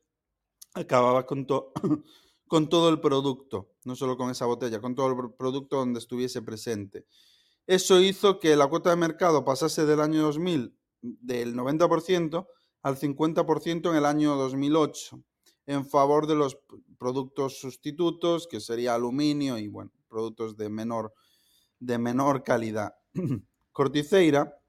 acababa 0.73 1.25
con, 1.25 1.47
con 2.47 2.67
todo 2.67 2.89
el 2.89 2.99
producto, 2.99 3.71
no 3.85 3.95
solo 3.95 4.17
con 4.17 4.29
esa 4.29 4.45
botella, 4.47 4.81
con 4.81 4.95
todo 4.95 5.07
el 5.07 5.33
producto 5.35 5.77
donde 5.77 5.99
estuviese 5.99 6.41
presente. 6.41 7.05
Eso 7.67 8.01
hizo 8.01 8.37
que 8.37 8.57
la 8.57 8.67
cuota 8.67 8.89
de 8.89 8.97
mercado 8.97 9.45
pasase 9.45 9.85
del 9.85 10.01
año 10.01 10.23
2000 10.23 10.77
del 11.01 11.55
90% 11.55 12.47
al 12.83 12.97
50% 12.97 13.89
en 13.89 13.95
el 13.95 14.05
año 14.05 14.35
2008 14.35 15.21
en 15.65 15.85
favor 15.85 16.27
de 16.27 16.35
los 16.35 16.57
productos 16.97 17.59
sustitutos, 17.59 18.47
que 18.47 18.59
sería 18.59 18.95
aluminio 18.95 19.57
y 19.57 19.67
bueno, 19.67 19.91
productos 20.09 20.57
de 20.57 20.69
menor, 20.69 21.13
de 21.79 21.97
menor 21.97 22.43
calidad. 22.43 22.95
Corticeira, 23.71 24.59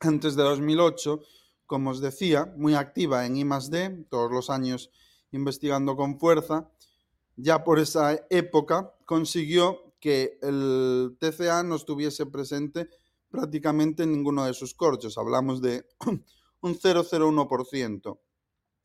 antes 0.00 0.36
de 0.36 0.42
2008, 0.42 1.20
como 1.66 1.90
os 1.90 2.00
decía, 2.00 2.52
muy 2.56 2.74
activa 2.74 3.26
en 3.26 3.36
I+D, 3.36 4.06
todos 4.08 4.32
los 4.32 4.50
años 4.50 4.90
investigando 5.30 5.94
con 5.94 6.18
fuerza, 6.18 6.70
ya 7.36 7.62
por 7.62 7.78
esa 7.78 8.26
época 8.30 8.94
consiguió 9.04 9.94
que 10.00 10.38
el 10.42 11.16
TCA 11.20 11.62
no 11.62 11.76
estuviese 11.76 12.26
presente 12.26 12.88
prácticamente 13.30 14.06
ninguno 14.06 14.44
de 14.44 14.54
sus 14.54 14.74
corchos. 14.74 15.16
Hablamos 15.16 15.62
de 15.62 15.86
un 16.60 16.78
0,01%. 16.78 18.20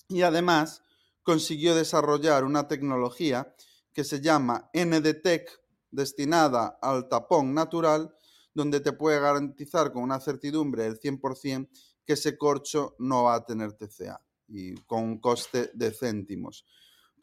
Y 0.09 0.21
además 0.21 0.83
consiguió 1.23 1.75
desarrollar 1.75 2.43
una 2.43 2.67
tecnología 2.67 3.53
que 3.91 4.03
se 4.03 4.21
llama 4.21 4.69
NDTEC, 4.73 5.49
destinada 5.89 6.77
al 6.81 7.07
tapón 7.09 7.53
natural, 7.53 8.13
donde 8.53 8.79
te 8.79 8.93
puede 8.93 9.19
garantizar 9.19 9.91
con 9.91 10.03
una 10.03 10.19
certidumbre 10.19 10.83
del 10.83 10.99
100% 10.99 11.69
que 12.05 12.13
ese 12.13 12.37
corcho 12.37 12.95
no 12.99 13.23
va 13.23 13.35
a 13.35 13.45
tener 13.45 13.73
TCA 13.73 14.21
y 14.47 14.75
con 14.85 15.03
un 15.03 15.19
coste 15.19 15.71
de 15.73 15.91
céntimos. 15.91 16.65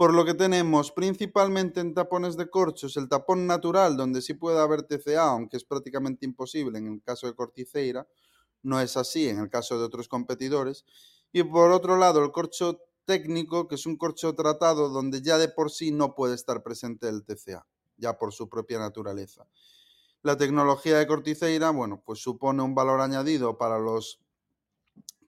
Por 0.03 0.15
lo 0.15 0.25
que 0.25 0.35
tenemos 0.35 0.91
principalmente 0.91 1.79
en 1.79 1.95
tapones 1.95 2.37
de 2.37 2.51
corchos 2.51 2.97
el 2.97 3.09
tapón 3.09 3.47
natural, 3.47 3.97
donde 3.97 4.21
sí 4.21 4.35
puede 4.35 4.59
haber 4.59 4.83
TCA, 4.83 5.31
aunque 5.31 5.57
es 5.57 5.63
prácticamente 5.63 6.27
imposible 6.27 6.77
en 6.81 6.89
el 6.89 7.03
caso 7.05 7.29
de 7.29 7.37
Corticeira, 7.37 8.09
no 8.65 8.81
es 8.81 8.97
así 8.97 9.29
en 9.29 9.39
el 9.39 9.49
caso 9.49 9.79
de 9.79 9.85
otros 9.85 10.09
competidores. 10.09 10.85
Y 11.31 11.45
por 11.45 11.71
otro 11.71 11.97
lado, 11.99 12.21
el 12.25 12.33
corcho 12.33 12.81
técnico, 13.05 13.69
que 13.69 13.77
es 13.77 13.87
un 13.87 13.97
corcho 13.97 14.35
tratado 14.35 14.89
donde 14.89 15.23
ya 15.23 15.39
de 15.39 15.47
por 15.47 15.71
sí 15.71 15.93
no 15.93 16.17
puede 16.17 16.35
estar 16.35 16.65
presente 16.65 17.09
el 17.09 17.23
TCA, 17.23 17.65
ya 17.97 18.19
por 18.19 18.33
su 18.33 18.49
propia 18.49 18.81
naturaleza. 18.81 19.47
La 20.23 20.37
tecnología 20.37 20.99
de 20.99 21.07
Corticeira, 21.07 21.71
bueno, 21.71 22.03
pues 22.05 22.21
supone 22.21 22.65
un 22.65 22.75
valor 22.75 23.03
añadido 23.03 23.57
para 23.57 23.79
los 23.79 24.19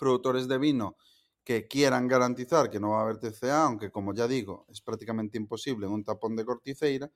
productores 0.01 0.49
de 0.49 0.59
vino 0.59 0.97
que 1.45 1.69
quieran 1.69 2.09
garantizar 2.09 2.71
que 2.71 2.81
no 2.81 2.91
va 2.91 3.01
a 3.01 3.03
haber 3.03 3.19
TCA, 3.19 3.65
aunque 3.65 3.91
como 3.91 4.15
ya 4.15 4.27
digo, 4.27 4.67
es 4.71 4.81
prácticamente 4.81 5.37
imposible 5.37 5.87
en 5.87 5.93
un 5.93 6.05
tapón 6.05 6.35
de 6.35 6.45
corticeira, 6.45 7.11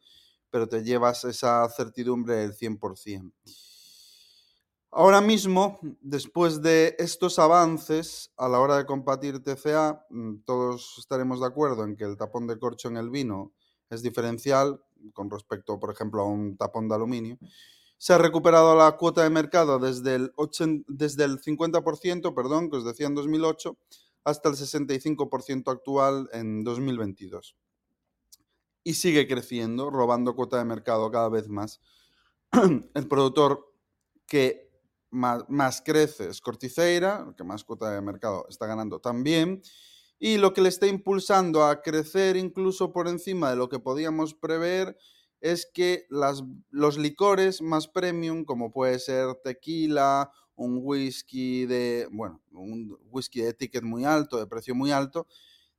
pero 0.51 0.69
te 0.69 0.83
llevas 0.85 1.25
esa 1.25 1.69
certidumbre 1.71 2.37
del 2.37 2.55
100%. 2.55 3.33
Ahora 4.91 5.21
mismo, 5.21 5.79
después 6.01 6.63
de 6.63 6.97
estos 6.99 7.39
avances 7.39 8.33
a 8.39 8.49
la 8.49 8.59
hora 8.59 8.79
de 8.79 8.87
combatir 8.87 9.43
TCA, 9.43 10.07
mm, 10.09 10.45
todos 10.45 10.97
estaremos 10.99 11.41
de 11.41 11.47
acuerdo 11.47 11.85
en 11.85 11.95
que 11.95 12.05
el 12.05 12.17
tapón 12.17 12.47
de 12.47 12.59
corcho 12.59 12.89
en 12.89 12.97
el 12.97 13.11
vino 13.11 13.53
es 13.91 14.03
diferencial 14.03 14.81
con 15.13 15.31
respecto, 15.31 15.79
por 15.79 15.91
ejemplo, 15.93 16.23
a 16.23 16.27
un 16.27 16.57
tapón 16.57 16.89
de 16.89 16.95
aluminio. 16.95 17.39
Se 17.99 18.15
ha 18.15 18.19
recuperado 18.19 18.77
la 18.77 18.97
cuota 18.97 19.23
de 19.23 19.31
mercado 19.31 19.79
desde 19.79 20.15
el, 20.15 20.33
desde 20.87 21.25
el 21.25 21.39
50%, 21.41 22.35
perdón, 22.35 22.71
que 22.71 22.77
os 22.79 22.85
decía 22.85 23.09
en 23.09 23.15
2008, 23.15 23.77
hasta 24.29 24.49
el 24.51 24.57
65% 24.57 25.71
actual 25.71 26.29
en 26.33 26.63
2022. 26.63 27.57
Y 28.85 28.95
sigue 28.95 29.27
creciendo, 29.27 29.91
robando 29.91 30.35
cuota 30.35 30.59
de 30.59 30.65
mercado 30.65 31.11
cada 31.11 31.29
vez 31.29 31.49
más. 31.49 31.81
el 32.95 33.09
productor 33.09 33.73
que 34.27 34.71
más, 35.11 35.81
crece 35.83 36.29
es 36.29 36.41
Corticeira, 36.43 37.33
que 37.37 37.45
más 37.45 37.65
cuota 37.65 37.91
de 37.91 38.03
mercado 38.03 38.47
está 38.51 38.67
ganando 38.67 39.01
también. 39.01 39.63
Y 40.19 40.37
lo 40.37 40.53
que 40.53 40.61
le 40.61 40.69
está 40.69 40.87
impulsando 40.87 41.65
a 41.65 41.81
crecer 41.81 42.37
incluso 42.37 42.93
por 42.93 43.09
encima 43.09 43.51
de 43.51 43.57
lo 43.57 43.69
que 43.69 43.79
podíamos 43.79 44.35
prever 44.35 44.97
es 45.41 45.71
que 45.73 46.07
las, 46.11 46.43
los 46.71 46.99
licores 46.99 47.63
más 47.63 47.89
premium, 47.89 48.45
como 48.45 48.73
puede 48.73 48.99
ser 48.99 49.37
tequila 49.43 50.31
un 50.59 50.81
whisky 50.83 51.67
de, 51.67 52.09
bueno, 52.11 52.43
un 52.53 52.99
whisky 53.11 53.41
de 53.41 53.55
ticket 53.55 53.83
muy 53.83 54.05
alto, 54.05 54.39
de 54.39 54.47
precio 54.47 54.75
muy 54.75 54.91
alto, 54.91 55.27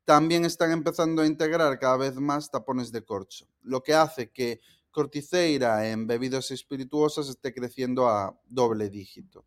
también 0.05 0.45
están 0.45 0.71
empezando 0.71 1.21
a 1.21 1.27
integrar 1.27 1.77
cada 1.77 1.97
vez 1.97 2.15
más 2.15 2.49
tapones 2.49 2.91
de 2.91 3.03
corcho, 3.03 3.47
lo 3.61 3.83
que 3.83 3.93
hace 3.93 4.31
que 4.31 4.59
Corticeira 4.91 5.87
en 5.87 6.07
bebidas 6.07 6.49
espirituosas 6.49 7.29
esté 7.29 7.53
creciendo 7.53 8.09
a 8.09 8.39
doble 8.47 8.89
dígito. 8.89 9.45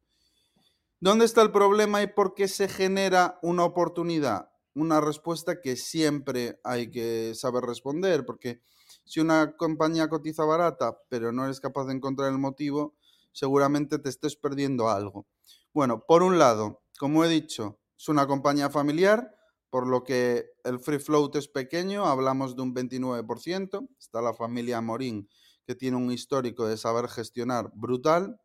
¿Dónde 1.00 1.24
está 1.24 1.42
el 1.42 1.50
problema 1.50 2.00
y 2.00 2.06
por 2.06 2.34
qué 2.34 2.46
se 2.46 2.68
genera 2.68 3.40
una 3.42 3.64
oportunidad? 3.64 4.50
Una 4.74 5.00
respuesta 5.00 5.60
que 5.60 5.74
siempre 5.74 6.60
hay 6.62 6.90
que 6.90 7.34
saber 7.34 7.64
responder, 7.64 8.24
porque 8.24 8.60
si 9.04 9.18
una 9.18 9.56
compañía 9.56 10.08
cotiza 10.08 10.44
barata, 10.44 10.96
pero 11.08 11.32
no 11.32 11.44
eres 11.44 11.60
capaz 11.60 11.86
de 11.86 11.94
encontrar 11.94 12.30
el 12.30 12.38
motivo, 12.38 12.94
seguramente 13.32 13.98
te 13.98 14.08
estés 14.08 14.36
perdiendo 14.36 14.88
algo. 14.88 15.26
Bueno, 15.72 16.04
por 16.06 16.22
un 16.22 16.38
lado, 16.38 16.82
como 16.98 17.24
he 17.24 17.28
dicho, 17.28 17.80
es 17.98 18.08
una 18.08 18.26
compañía 18.26 18.70
familiar, 18.70 19.34
por 19.70 19.86
lo 19.86 20.04
que 20.04 20.50
el 20.64 20.78
free 20.78 20.98
float 20.98 21.36
es 21.36 21.48
pequeño, 21.48 22.04
hablamos 22.04 22.56
de 22.56 22.62
un 22.62 22.74
29%. 22.74 23.88
Está 23.98 24.20
la 24.20 24.34
familia 24.34 24.80
Morín, 24.82 25.28
que 25.66 25.74
tiene 25.74 25.96
un 25.96 26.12
histórico 26.12 26.66
de 26.66 26.76
saber 26.76 27.08
gestionar 27.08 27.70
brutal. 27.74 28.38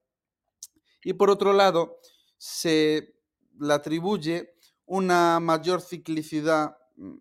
Y 1.04 1.14
por 1.14 1.30
otro 1.30 1.52
lado, 1.52 2.00
se 2.38 3.14
le 3.60 3.74
atribuye 3.74 4.54
una 4.86 5.40
mayor 5.40 5.82
ciclicidad 5.82 6.78
mm, 6.96 7.16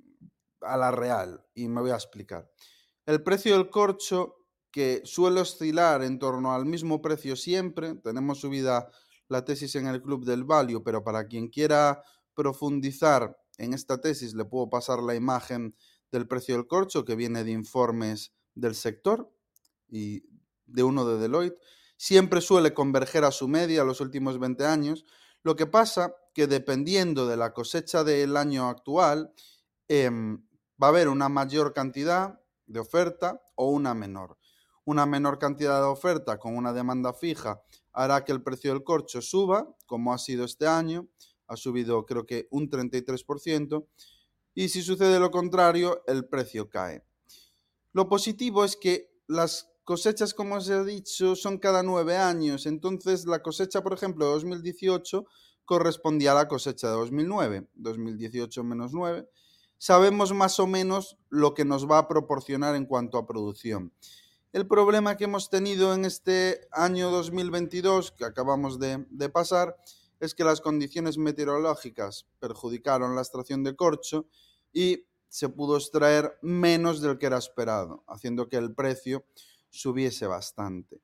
a 0.60 0.76
la 0.76 0.90
real, 0.90 1.44
y 1.54 1.68
me 1.68 1.80
voy 1.80 1.90
a 1.90 1.94
explicar. 1.96 2.48
El 3.06 3.22
precio 3.22 3.56
del 3.56 3.70
corcho 3.70 4.35
que 4.76 5.00
suele 5.06 5.40
oscilar 5.40 6.02
en 6.02 6.18
torno 6.18 6.52
al 6.52 6.66
mismo 6.66 7.00
precio 7.00 7.34
siempre. 7.34 7.94
Tenemos 7.94 8.40
subida 8.40 8.90
la 9.26 9.42
tesis 9.42 9.74
en 9.76 9.86
el 9.86 10.02
Club 10.02 10.26
del 10.26 10.44
Value, 10.44 10.82
pero 10.84 11.02
para 11.02 11.26
quien 11.28 11.48
quiera 11.48 12.02
profundizar 12.34 13.38
en 13.56 13.72
esta 13.72 14.02
tesis 14.02 14.34
le 14.34 14.44
puedo 14.44 14.68
pasar 14.68 14.98
la 15.02 15.14
imagen 15.14 15.74
del 16.12 16.28
precio 16.28 16.56
del 16.56 16.66
corcho 16.66 17.06
que 17.06 17.16
viene 17.16 17.42
de 17.42 17.52
informes 17.52 18.34
del 18.54 18.74
sector 18.74 19.32
y 19.88 20.24
de 20.66 20.82
uno 20.82 21.06
de 21.06 21.20
Deloitte. 21.20 21.58
Siempre 21.96 22.42
suele 22.42 22.74
converger 22.74 23.24
a 23.24 23.30
su 23.30 23.48
media 23.48 23.82
los 23.82 24.02
últimos 24.02 24.38
20 24.38 24.66
años. 24.66 25.06
Lo 25.42 25.56
que 25.56 25.64
pasa 25.64 26.14
que 26.34 26.46
dependiendo 26.46 27.26
de 27.26 27.38
la 27.38 27.54
cosecha 27.54 28.04
del 28.04 28.36
año 28.36 28.68
actual, 28.68 29.32
em, 29.88 30.46
va 30.78 30.88
a 30.88 30.90
haber 30.90 31.08
una 31.08 31.30
mayor 31.30 31.72
cantidad 31.72 32.38
de 32.66 32.80
oferta 32.80 33.40
o 33.54 33.70
una 33.70 33.94
menor 33.94 34.36
una 34.86 35.04
menor 35.04 35.38
cantidad 35.38 35.80
de 35.80 35.88
oferta 35.88 36.38
con 36.38 36.56
una 36.56 36.72
demanda 36.72 37.12
fija 37.12 37.60
hará 37.92 38.24
que 38.24 38.32
el 38.32 38.42
precio 38.42 38.72
del 38.72 38.84
corcho 38.84 39.20
suba, 39.20 39.68
como 39.84 40.14
ha 40.14 40.18
sido 40.18 40.44
este 40.44 40.66
año, 40.66 41.08
ha 41.48 41.56
subido 41.56 42.06
creo 42.06 42.24
que 42.24 42.46
un 42.50 42.70
33%, 42.70 43.86
y 44.54 44.68
si 44.68 44.82
sucede 44.82 45.18
lo 45.18 45.30
contrario, 45.30 46.02
el 46.06 46.26
precio 46.26 46.70
cae. 46.70 47.04
Lo 47.92 48.08
positivo 48.08 48.64
es 48.64 48.76
que 48.76 49.10
las 49.26 49.70
cosechas, 49.82 50.34
como 50.34 50.54
os 50.56 50.68
he 50.68 50.84
dicho, 50.84 51.34
son 51.34 51.58
cada 51.58 51.82
nueve 51.82 52.16
años, 52.16 52.66
entonces 52.66 53.26
la 53.26 53.42
cosecha, 53.42 53.82
por 53.82 53.92
ejemplo, 53.92 54.26
de 54.26 54.32
2018 54.32 55.26
correspondía 55.64 56.32
a 56.32 56.36
la 56.36 56.48
cosecha 56.48 56.88
de 56.88 56.94
2009, 56.94 57.68
2018 57.74 58.62
menos 58.62 58.92
9, 58.92 59.28
sabemos 59.78 60.32
más 60.32 60.60
o 60.60 60.66
menos 60.68 61.18
lo 61.28 61.54
que 61.54 61.64
nos 61.64 61.90
va 61.90 61.98
a 61.98 62.08
proporcionar 62.08 62.76
en 62.76 62.86
cuanto 62.86 63.18
a 63.18 63.26
producción. 63.26 63.92
El 64.52 64.66
problema 64.66 65.16
que 65.16 65.24
hemos 65.24 65.50
tenido 65.50 65.92
en 65.92 66.04
este 66.04 66.66
año 66.70 67.10
2022 67.10 68.12
que 68.12 68.24
acabamos 68.24 68.78
de, 68.78 69.04
pasar 69.28 69.76
es 70.20 70.34
que 70.34 70.44
las 70.44 70.60
condiciones 70.60 71.18
meteorológicas 71.18 72.26
perjudicaron 72.38 73.14
la 73.14 73.22
extracción 73.22 73.64
de 73.64 73.76
corcho 73.76 74.26
y 74.72 75.04
se 75.28 75.48
pudo 75.48 75.76
extraer 75.76 76.38
menos 76.40 77.00
del 77.02 77.18
que 77.18 77.26
era 77.26 77.36
esperado, 77.36 78.04
haciendo 78.06 78.48
que 78.48 78.56
el 78.56 78.74
precio 78.74 79.26
subiese 79.68 80.26
bastante. 80.26 81.02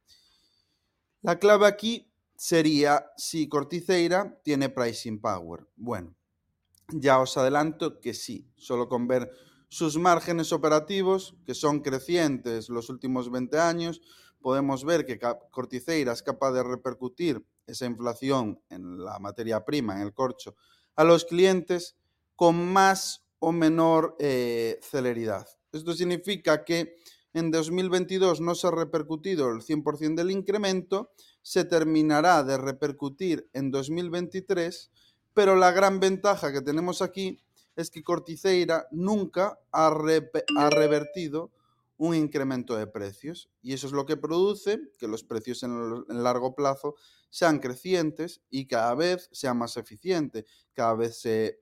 La 1.21 1.39
clave 1.39 1.67
aquí 1.67 2.11
sería 2.37 3.13
si 3.17 3.49
Corticeira 3.49 4.41
tiene 4.43 4.71
pricing 4.71 5.21
power. 5.21 5.67
Bueno, 5.77 6.15
ya 6.89 7.21
os 7.21 7.37
adelanto 7.37 8.01
que 8.01 8.15
sí, 8.15 8.49
solo 8.57 8.89
con 8.89 9.07
ver 9.07 9.31
sus 9.73 9.97
márgenes 9.97 10.53
operativos, 10.53 11.35
que 11.47 11.55
son 11.55 11.81
crecientes 11.81 12.69
los 12.69 12.91
últimos 12.91 13.31
20 13.31 13.59
años, 13.59 14.03
podemos 14.43 14.85
ver 14.85 15.07
que 15.07 15.19
Corticeira 15.51 16.13
es 16.13 16.23
capaz 16.23 16.53
de 16.53 16.63
repercutir 16.63 17.43
esa 17.67 17.87
inflación 17.87 18.61
en 18.69 19.03
la 19.03 19.19
materia 19.19 19.65
prima, 19.65 19.95
en 19.97 20.03
el 20.03 20.13
corcho, 20.13 20.57
a 20.95 21.05
los 21.05 21.25
clientes 21.25 21.97
con 22.37 22.71
más 22.71 23.25
o 23.39 23.51
menor 23.51 24.15
eh, 24.19 24.79
celeridad. 24.83 25.47
Esto 25.73 25.95
significa 25.95 26.65
que 26.67 26.97
en 27.33 27.51
2022 27.51 28.43
no 28.43 28.55
se 28.55 28.67
ha 28.67 28.73
repercutido 28.73 29.49
el 29.49 29.63
100% 29.63 30.17
del 30.17 30.33
incremento, 30.33 31.13
se 31.41 31.65
terminará 31.65 32.45
de 32.45 32.59
repercutir 32.59 33.49
en 33.55 33.71
2023, 33.71 34.91
pero 35.33 35.57
la 35.57 35.71
gran 35.71 35.99
ventaja 35.99 36.53
que 36.53 36.61
tenemos 36.61 37.01
aquí 37.01 37.43
es 37.77 37.91
que 37.91 38.03
Corticeira 38.03 38.87
nunca 38.91 39.59
ha, 39.71 39.91
revertido 39.91 41.53
un 41.97 42.15
incremento 42.15 42.77
de 42.77 42.87
precios. 42.87 43.51
Y 43.63 43.73
eso 43.73 43.87
es 43.87 43.93
lo 43.93 44.07
que 44.07 44.17
produce 44.17 44.81
que 44.99 45.09
los 45.09 45.25
precios 45.25 45.63
en, 45.63 46.05
largo 46.09 46.55
plazo 46.55 46.97
sean 47.31 47.59
crecientes 47.59 48.43
y 48.51 48.67
cada 48.67 48.95
vez 48.95 49.29
sea 49.33 49.55
más 49.55 49.77
eficiente, 49.77 50.45
cada 50.75 50.95
vez 50.95 51.21
se 51.21 51.61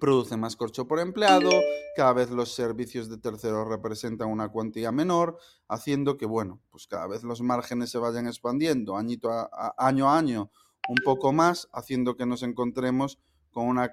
produce 0.00 0.36
más 0.36 0.56
corcho 0.56 0.86
por 0.86 1.00
empleado, 1.00 1.50
cada 1.96 2.12
vez 2.12 2.30
los 2.30 2.54
servicios 2.54 3.10
de 3.10 3.18
terceros 3.18 3.68
representan 3.68 4.28
una 4.28 4.48
cuantía 4.48 4.92
menor, 4.92 5.36
haciendo 5.68 6.16
que, 6.16 6.26
bueno, 6.26 6.62
pues 6.70 6.86
cada 6.86 7.08
vez 7.08 7.24
los 7.24 7.42
márgenes 7.42 7.90
se 7.90 7.98
vayan 7.98 8.26
expandiendo 8.26 8.96
añito 8.96 9.30
año 9.76 10.08
a 10.08 10.16
año 10.16 10.50
un 10.88 10.96
poco 11.04 11.32
más, 11.32 11.68
haciendo 11.72 12.16
que 12.16 12.24
nos 12.24 12.42
encontremos 12.42 13.18
con 13.50 13.66
una 13.66 13.90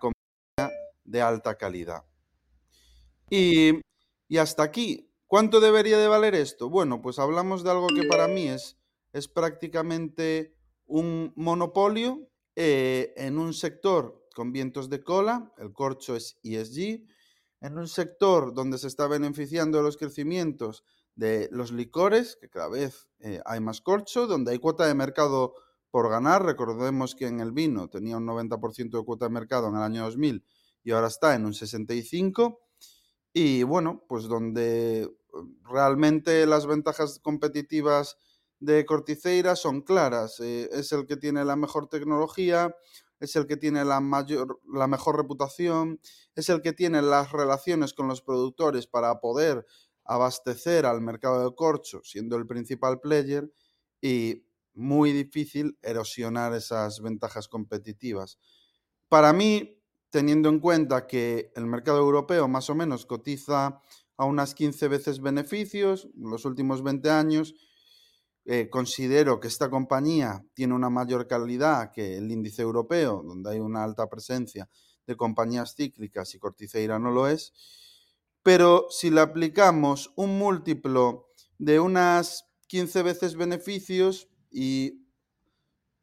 de 1.07 1.21
alta 1.21 1.55
calidad. 1.55 2.03
Y, 3.29 3.81
hasta 4.37 4.63
aquí. 4.63 5.09
¿Cuánto 5.25 5.59
debería 5.59 5.97
de 5.97 6.07
valer 6.07 6.35
esto? 6.35 6.69
Bueno, 6.69 7.01
pues 7.01 7.19
hablamos 7.19 7.63
de 7.63 7.71
algo 7.71 7.87
que 7.87 8.07
para 8.07 8.29
mí 8.29 8.47
es, 8.47 8.77
es 9.11 9.27
prácticamente 9.27 10.55
un 10.85 11.33
monopolio 11.35 12.29
eh, 12.55 13.13
en 13.17 13.37
un 13.37 13.53
sector 13.53 14.25
con 14.33 14.53
vientos 14.53 14.89
de 14.89 15.03
cola, 15.03 15.51
el 15.57 15.73
corcho 15.73 16.15
es 16.15 16.39
ESG, 16.43 17.03
en 17.59 17.77
un 17.77 17.87
sector 17.89 18.53
donde 18.53 18.77
se 18.77 18.87
está 18.87 19.07
beneficiando 19.07 19.79
de 19.79 19.83
los 19.83 19.97
crecimientos 19.97 20.85
de 21.15 21.49
los 21.51 21.73
licores, 21.73 22.37
que 22.39 22.47
cada 22.47 22.69
vez 22.69 23.09
eh, 23.19 23.41
hay 23.45 23.59
más 23.59 23.81
corcho, 23.81 24.27
donde 24.27 24.51
hay 24.51 24.59
cuota 24.59 24.85
de 24.85 24.93
mercado 24.93 25.55
por 25.91 26.09
ganar. 26.09 26.45
Recordemos 26.45 27.15
que 27.15 27.27
en 27.27 27.41
el 27.41 27.51
vino 27.51 27.89
tenía 27.89 28.15
un 28.15 28.27
90% 28.27 28.97
de 28.97 29.03
cuota 29.03 29.25
de 29.25 29.31
mercado 29.31 29.67
en 29.67 29.75
el 29.75 29.81
año 29.81 30.03
2000 30.03 30.45
y 30.87 30.91
ahora 30.91 31.07
está 31.07 31.35
en 31.35 31.45
un 31.45 31.51
65%. 31.51 32.59
Y 33.33 33.63
bueno, 33.63 34.05
pues 34.07 34.23
donde 34.23 35.01
eh, 35.01 35.09
realmente 35.69 36.45
las 36.45 36.65
ventajas 36.65 37.19
competitivas 37.19 38.17
de 38.61 38.85
Corticeira 38.85 39.57
son 39.57 39.81
claras. 39.81 40.39
Eh, 40.39 40.69
es 40.71 40.93
el 40.93 41.05
que 41.05 41.17
tiene 41.17 41.43
la 41.43 41.57
mejor 41.57 41.89
tecnología, 41.89 42.73
es 43.19 43.35
el 43.35 43.47
que 43.47 43.57
tiene 43.57 43.83
la, 43.83 43.99
mayor, 43.99 44.61
la 44.73 44.87
mejor 44.87 45.17
reputación, 45.17 45.99
es 46.35 46.47
el 46.47 46.61
que 46.61 46.71
tiene 46.71 47.01
las 47.01 47.33
relaciones 47.33 47.93
con 47.93 48.07
los 48.07 48.21
productores 48.21 48.87
para 48.87 49.19
poder 49.19 49.65
abastecer 50.05 50.85
al 50.85 51.01
mercado 51.01 51.43
de 51.43 51.53
corcho, 51.53 51.99
siendo 52.05 52.37
el 52.37 52.47
principal 52.47 53.01
player, 53.01 53.51
y 53.99 54.45
muy 54.73 55.11
difícil 55.11 55.77
erosionar 55.81 56.53
esas 56.53 57.01
ventajas 57.01 57.49
competitivas. 57.49 58.39
Para 59.09 59.33
mí, 59.33 59.76
teniendo 60.17 60.49
en 60.49 60.59
cuenta 60.59 61.05
que 61.05 61.51
el 61.55 61.67
mercado 61.67 61.99
europeo 61.99 62.47
más 62.47 62.71
o 62.71 62.73
menos 62.73 63.05
cotiza 63.05 63.83
a 64.17 64.25
unas 64.25 64.55
15 64.55 64.87
veces 64.87 65.21
beneficios 65.21 66.09
en 66.17 66.31
los 66.31 66.43
últimos 66.43 66.81
20 66.81 67.07
años, 67.11 67.53
eh, 68.43 68.67
considero 68.67 69.39
que 69.39 69.47
esta 69.47 69.69
compañía 69.69 70.43
tiene 70.55 70.73
una 70.73 70.89
mayor 70.89 71.27
calidad 71.27 71.91
que 71.91 72.17
el 72.17 72.31
índice 72.31 72.63
europeo, 72.63 73.21
donde 73.23 73.51
hay 73.51 73.59
una 73.59 73.83
alta 73.83 74.09
presencia 74.09 74.67
de 75.05 75.15
compañías 75.15 75.75
cíclicas 75.75 76.33
y 76.33 76.39
Corticeira 76.39 76.97
no 76.97 77.11
lo 77.11 77.27
es. 77.27 77.53
Pero 78.41 78.87
si 78.89 79.11
le 79.11 79.21
aplicamos 79.21 80.11
un 80.15 80.39
múltiplo 80.39 81.27
de 81.59 81.79
unas 81.79 82.47
15 82.65 83.03
veces 83.03 83.35
beneficios 83.35 84.29
y, 84.49 85.06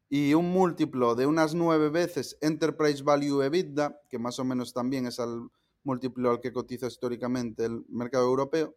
y 0.08 0.34
un 0.34 0.50
múltiplo 0.50 1.14
de 1.14 1.26
unas 1.26 1.54
9 1.54 1.88
veces 1.90 2.36
Enterprise 2.40 3.02
Value 3.02 3.42
EBITDA, 3.42 4.00
que 4.08 4.18
más 4.18 4.38
o 4.38 4.44
menos 4.44 4.72
también 4.72 5.06
es 5.06 5.18
el 5.18 5.48
múltiplo 5.82 6.30
al 6.30 6.40
que 6.40 6.52
cotiza 6.52 6.86
históricamente 6.86 7.64
el 7.64 7.84
mercado 7.88 8.24
europeo, 8.26 8.76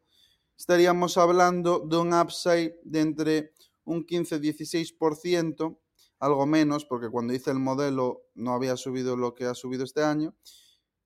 estaríamos 0.57 1.17
hablando 1.17 1.79
de 1.79 1.97
un 1.97 2.13
upside 2.13 2.75
de 2.83 3.01
entre 3.01 3.53
un 3.83 4.05
15-16%, 4.05 5.79
algo 6.19 6.45
menos, 6.45 6.85
porque 6.85 7.09
cuando 7.09 7.33
hice 7.33 7.51
el 7.51 7.59
modelo 7.59 8.23
no 8.33 8.53
había 8.53 8.75
subido 8.75 9.15
lo 9.15 9.35
que 9.35 9.45
ha 9.45 9.53
subido 9.53 9.83
este 9.83 10.03
año, 10.03 10.35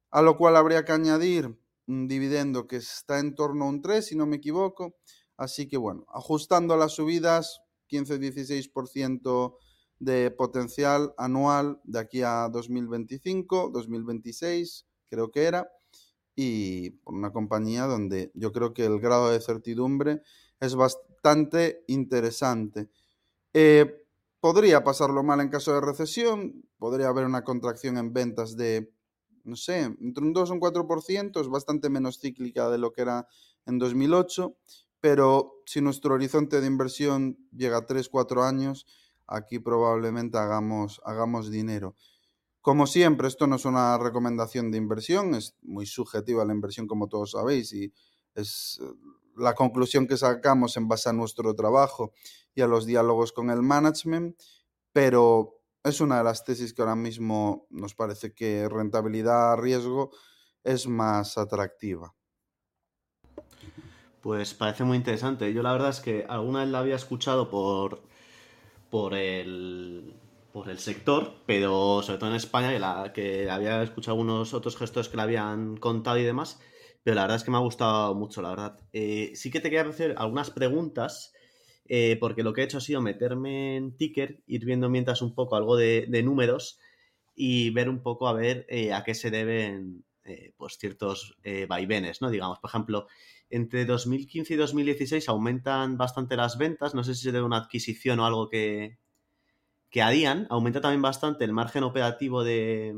a 0.09 0.21
lo 0.21 0.37
cual 0.37 0.55
habría 0.55 0.85
que 0.85 0.93
añadir 0.93 1.57
un 1.87 2.07
dividendo 2.07 2.67
que 2.67 2.77
está 2.77 3.19
en 3.19 3.35
torno 3.35 3.65
a 3.65 3.69
un 3.69 3.81
3, 3.81 4.05
si 4.05 4.15
no 4.15 4.25
me 4.25 4.37
equivoco. 4.37 4.95
Así 5.37 5.67
que 5.67 5.77
bueno, 5.77 6.05
ajustando 6.13 6.77
las 6.77 6.93
subidas, 6.93 7.61
15-16% 7.89 9.57
de 10.01 10.31
potencial 10.31 11.13
anual 11.15 11.79
de 11.83 11.99
aquí 11.99 12.23
a 12.23 12.49
2025, 12.49 13.69
2026, 13.71 14.87
creo 15.07 15.29
que 15.29 15.43
era 15.43 15.69
y 16.35 16.89
por 16.89 17.13
una 17.13 17.31
compañía 17.31 17.85
donde 17.85 18.31
yo 18.33 18.51
creo 18.51 18.73
que 18.73 18.85
el 18.85 18.99
grado 18.99 19.29
de 19.29 19.39
certidumbre 19.39 20.23
es 20.59 20.73
bastante 20.73 21.83
interesante. 21.85 22.89
Eh, 23.53 24.03
podría 24.39 24.83
pasarlo 24.83 25.21
mal 25.21 25.39
en 25.39 25.49
caso 25.49 25.71
de 25.75 25.81
recesión, 25.81 26.65
podría 26.79 27.09
haber 27.09 27.25
una 27.25 27.43
contracción 27.43 27.99
en 27.99 28.11
ventas 28.11 28.57
de, 28.57 28.91
no 29.43 29.55
sé, 29.55 29.81
entre 29.81 30.23
un 30.23 30.33
2 30.33 30.49
o 30.49 30.53
un 30.53 30.59
4%, 30.59 31.41
es 31.41 31.47
bastante 31.47 31.91
menos 31.91 32.19
cíclica 32.19 32.71
de 32.71 32.79
lo 32.79 32.91
que 32.91 33.03
era 33.03 33.27
en 33.67 33.77
2008, 33.77 34.55
pero 34.99 35.61
si 35.67 35.79
nuestro 35.81 36.15
horizonte 36.15 36.59
de 36.59 36.65
inversión 36.65 37.37
llega 37.55 37.77
a 37.77 37.85
3-4 37.85 38.43
años, 38.43 38.87
aquí 39.31 39.59
probablemente 39.59 40.37
hagamos, 40.37 41.01
hagamos 41.05 41.49
dinero. 41.49 41.95
Como 42.61 42.85
siempre, 42.85 43.27
esto 43.27 43.47
no 43.47 43.55
es 43.55 43.65
una 43.65 43.97
recomendación 43.97 44.69
de 44.69 44.77
inversión, 44.77 45.33
es 45.33 45.55
muy 45.63 45.87
subjetiva 45.87 46.45
la 46.45 46.53
inversión, 46.53 46.85
como 46.85 47.07
todos 47.07 47.31
sabéis, 47.31 47.73
y 47.73 47.91
es 48.35 48.79
eh, 48.83 48.93
la 49.37 49.55
conclusión 49.55 50.07
que 50.07 50.17
sacamos 50.17 50.77
en 50.77 50.87
base 50.87 51.09
a 51.09 51.13
nuestro 51.13 51.55
trabajo 51.55 52.13
y 52.53 52.61
a 52.61 52.67
los 52.67 52.85
diálogos 52.85 53.31
con 53.31 53.49
el 53.49 53.63
management, 53.63 54.39
pero 54.93 55.61
es 55.83 56.01
una 56.01 56.19
de 56.19 56.23
las 56.23 56.45
tesis 56.45 56.73
que 56.73 56.83
ahora 56.83 56.95
mismo 56.95 57.65
nos 57.71 57.95
parece 57.95 58.33
que 58.33 58.69
rentabilidad 58.69 59.53
a 59.53 59.55
riesgo 59.55 60.11
es 60.63 60.87
más 60.87 61.39
atractiva. 61.39 62.13
Pues 64.21 64.53
parece 64.53 64.83
muy 64.83 64.97
interesante. 64.97 65.51
Yo 65.51 65.63
la 65.63 65.71
verdad 65.71 65.89
es 65.89 65.99
que 65.99 66.25
alguna 66.29 66.59
vez 66.59 66.69
la 66.69 66.79
había 66.79 66.95
escuchado 66.95 67.49
por, 67.49 68.03
por 68.91 69.15
el 69.15 70.13
por 70.51 70.69
el 70.69 70.79
sector, 70.79 71.33
pero 71.45 72.01
sobre 72.03 72.19
todo 72.19 72.29
en 72.29 72.35
España, 72.35 72.73
que, 73.13 73.45
la, 73.45 73.55
había 73.55 73.81
escuchado 73.83 74.15
algunos 74.15 74.53
otros 74.53 74.75
gestores 74.75 75.07
que 75.07 75.15
le 75.15 75.23
habían 75.23 75.77
contado 75.77 76.17
y 76.17 76.23
demás, 76.23 76.59
pero 77.03 77.15
la 77.15 77.21
verdad 77.21 77.37
es 77.37 77.43
que 77.43 77.51
me 77.51 77.57
ha 77.57 77.61
gustado 77.61 78.13
mucho, 78.15 78.41
la 78.41 78.49
verdad. 78.49 78.79
Eh, 78.91 79.31
sí 79.33 79.49
que 79.49 79.61
te 79.61 79.69
quería 79.69 79.89
hacer 79.89 80.15
algunas 80.17 80.51
preguntas, 80.51 81.33
eh, 81.85 82.17
porque 82.19 82.43
lo 82.43 82.51
que 82.51 82.61
he 82.61 82.63
hecho 82.65 82.79
ha 82.79 82.81
sido 82.81 83.01
meterme 83.01 83.77
en 83.77 83.95
Ticker, 83.95 84.43
ir 84.45 84.65
viendo 84.65 84.89
mientras 84.89 85.21
un 85.21 85.33
poco 85.33 85.55
algo 85.55 85.77
de, 85.77 86.07
números 86.23 86.77
y 87.33 87.69
ver 87.69 87.89
un 87.89 88.03
poco 88.03 88.27
a 88.27 88.33
ver 88.33 88.65
eh, 88.67 88.93
a 88.93 89.03
qué 89.03 89.15
se 89.15 89.31
deben 89.31 90.03
pues 90.55 90.77
ciertos 90.77 91.35
vaivenes, 91.67 92.21
¿no? 92.21 92.29
Digamos, 92.29 92.59
por 92.59 92.69
ejemplo, 92.69 93.07
entre 93.51 93.85
2015 93.85 94.53
y 94.53 94.57
2016 94.57 95.29
aumentan 95.29 95.97
bastante 95.97 96.35
las 96.35 96.57
ventas, 96.57 96.95
no 96.95 97.03
sé 97.03 97.15
si 97.15 97.23
se 97.23 97.31
debe 97.31 97.43
a 97.43 97.47
una 97.47 97.57
adquisición 97.57 98.19
o 98.19 98.25
algo 98.25 98.49
que, 98.49 98.97
que 99.89 100.01
harían, 100.01 100.47
aumenta 100.49 100.81
también 100.81 101.01
bastante 101.01 101.43
el 101.43 101.53
margen 101.53 101.83
operativo 101.83 102.43
de 102.43 102.89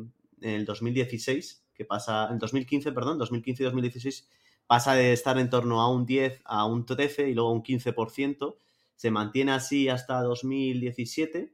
en 0.44 0.50
el 0.50 0.66
2016, 0.66 1.66
que 1.74 1.86
pasa, 1.86 2.30
en 2.32 2.38
2015, 2.38 2.92
perdón, 2.92 3.18
2015 3.18 3.64
y 3.64 3.66
2016, 3.66 4.30
pasa 4.68 4.94
de 4.94 5.14
estar 5.14 5.38
en 5.40 5.50
torno 5.50 5.82
a 5.82 5.90
un 5.90 6.06
10 6.06 6.42
a 6.46 6.66
un 6.66 6.86
13 6.86 7.30
y 7.30 7.34
luego 7.34 7.52
un 7.52 7.64
15%, 7.64 8.56
se 8.96 9.12
mantiene 9.12 9.52
así 9.54 9.90
hasta 9.90 10.22
2017 10.22 11.54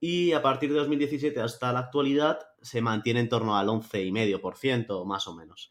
y 0.00 0.32
a 0.32 0.42
partir 0.42 0.70
de 0.70 0.78
2017 0.80 1.40
hasta 1.40 1.72
la 1.72 1.80
actualidad 1.80 2.40
se 2.60 2.82
mantiene 2.82 3.20
en 3.20 3.28
torno 3.28 3.56
al 3.56 3.68
11,5% 3.68 5.04
más 5.06 5.28
o 5.28 5.34
menos. 5.34 5.70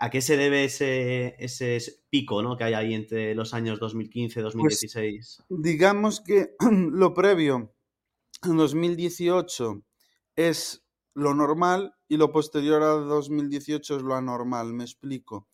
¿A 0.00 0.10
qué 0.10 0.20
se 0.20 0.36
debe 0.36 0.64
ese, 0.64 1.34
ese 1.38 2.04
pico 2.08 2.40
¿no? 2.40 2.56
que 2.56 2.64
hay 2.64 2.74
ahí 2.74 2.94
entre 2.94 3.34
los 3.34 3.52
años 3.52 3.80
2015 3.80 4.38
y 4.38 4.42
2016? 4.42 5.42
digamos 5.48 6.20
que 6.20 6.54
lo 6.70 7.14
previo 7.14 7.74
en 8.44 8.56
2018 8.56 9.82
es 10.36 10.84
lo 11.14 11.34
normal 11.34 11.96
y 12.06 12.16
lo 12.16 12.30
posterior 12.30 12.82
a 12.82 12.90
2018 12.90 13.96
es 13.96 14.02
lo 14.02 14.14
anormal, 14.14 14.72
me 14.72 14.84
explico. 14.84 15.48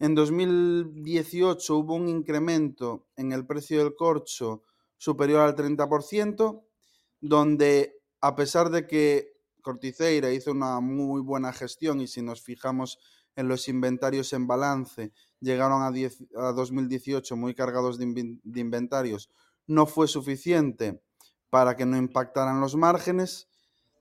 En 0.00 0.16
2018 0.16 1.76
hubo 1.76 1.94
un 1.94 2.08
incremento 2.08 3.06
en 3.16 3.30
el 3.30 3.46
precio 3.46 3.78
del 3.78 3.94
corcho 3.94 4.64
superior 4.96 5.40
al 5.40 5.54
30%, 5.54 6.64
donde 7.20 8.02
a 8.20 8.34
pesar 8.34 8.70
de 8.70 8.86
que 8.86 9.36
Corticeira 9.62 10.32
hizo 10.32 10.50
una 10.50 10.80
muy 10.80 11.20
buena 11.20 11.52
gestión 11.52 12.00
y 12.00 12.08
si 12.08 12.20
nos 12.20 12.42
fijamos 12.42 12.98
en 13.36 13.48
los 13.48 13.68
inventarios 13.68 14.32
en 14.32 14.46
balance, 14.46 15.12
llegaron 15.40 15.82
a, 15.82 16.52
2018 16.52 17.36
muy 17.36 17.54
cargados 17.54 17.98
de 17.98 18.60
inventarios, 18.60 19.30
no 19.66 19.86
fue 19.86 20.08
suficiente 20.08 21.00
para 21.50 21.76
que 21.76 21.86
no 21.86 21.96
impactaran 21.96 22.60
los 22.60 22.76
márgenes. 22.76 23.48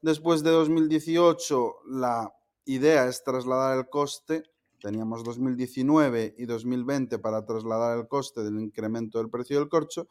Después 0.01 0.43
de 0.43 0.51
2018, 0.51 1.75
la 1.87 2.33
idea 2.65 3.07
es 3.07 3.23
trasladar 3.23 3.77
el 3.77 3.89
coste. 3.89 4.43
Teníamos 4.79 5.23
2019 5.23 6.35
y 6.37 6.45
2020 6.45 7.19
para 7.19 7.45
trasladar 7.45 7.97
el 7.97 8.07
coste 8.07 8.43
del 8.43 8.59
incremento 8.59 9.17
del 9.19 9.29
precio 9.29 9.59
del 9.59 9.69
corcho. 9.69 10.07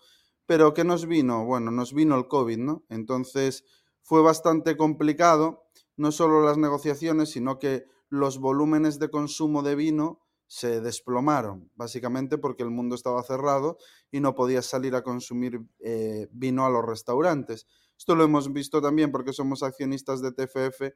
Pero 0.47 0.75
¿qué 0.75 0.85
nos 0.85 1.07
vino? 1.07 1.45
Bueno, 1.45 1.71
nos 1.71 1.95
vino 1.95 2.17
el 2.17 2.29
COVID, 2.29 2.59
¿no? 2.59 2.85
Entonces 2.89 3.65
fue 4.03 4.21
bastante 4.21 4.77
complicado, 4.77 5.65
no 5.97 6.13
solo 6.13 6.45
las 6.45 6.59
negociaciones, 6.59 7.31
sino 7.31 7.59
que 7.59 7.87
los 8.15 8.39
volúmenes 8.39 8.99
de 8.99 9.11
consumo 9.11 9.63
de 9.63 9.75
vino 9.75 10.21
se 10.47 10.81
desplomaron, 10.81 11.71
básicamente 11.75 12.39
porque 12.39 12.63
el 12.63 12.71
mundo 12.71 12.95
estaba 12.95 13.23
cerrado 13.25 13.77
y 14.13 14.21
no 14.21 14.35
podías 14.37 14.67
salir 14.67 14.95
a 14.95 15.03
consumir 15.03 15.61
eh, 15.81 16.29
vino 16.31 16.65
a 16.65 16.71
los 16.71 16.85
restaurantes. 16.85 17.67
Esto 17.99 18.15
lo 18.15 18.25
hemos 18.25 18.53
visto 18.53 18.81
también 18.81 19.11
porque 19.11 19.33
somos 19.33 19.63
accionistas 19.63 20.23
de 20.23 20.33
TFF 20.33 20.95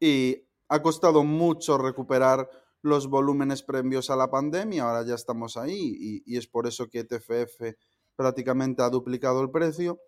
y 0.00 0.44
ha 0.68 0.82
costado 0.82 1.24
mucho 1.24 1.78
recuperar 1.78 2.50
los 2.82 3.08
volúmenes 3.08 3.62
previos 3.62 4.10
a 4.10 4.16
la 4.16 4.30
pandemia, 4.30 4.84
ahora 4.84 5.06
ya 5.06 5.14
estamos 5.14 5.56
ahí 5.56 5.96
y, 5.98 6.22
y 6.26 6.36
es 6.36 6.46
por 6.46 6.66
eso 6.66 6.88
que 6.88 7.04
TFF 7.04 7.76
prácticamente 8.16 8.82
ha 8.82 8.90
duplicado 8.90 9.40
el 9.40 9.50
precio. 9.50 9.98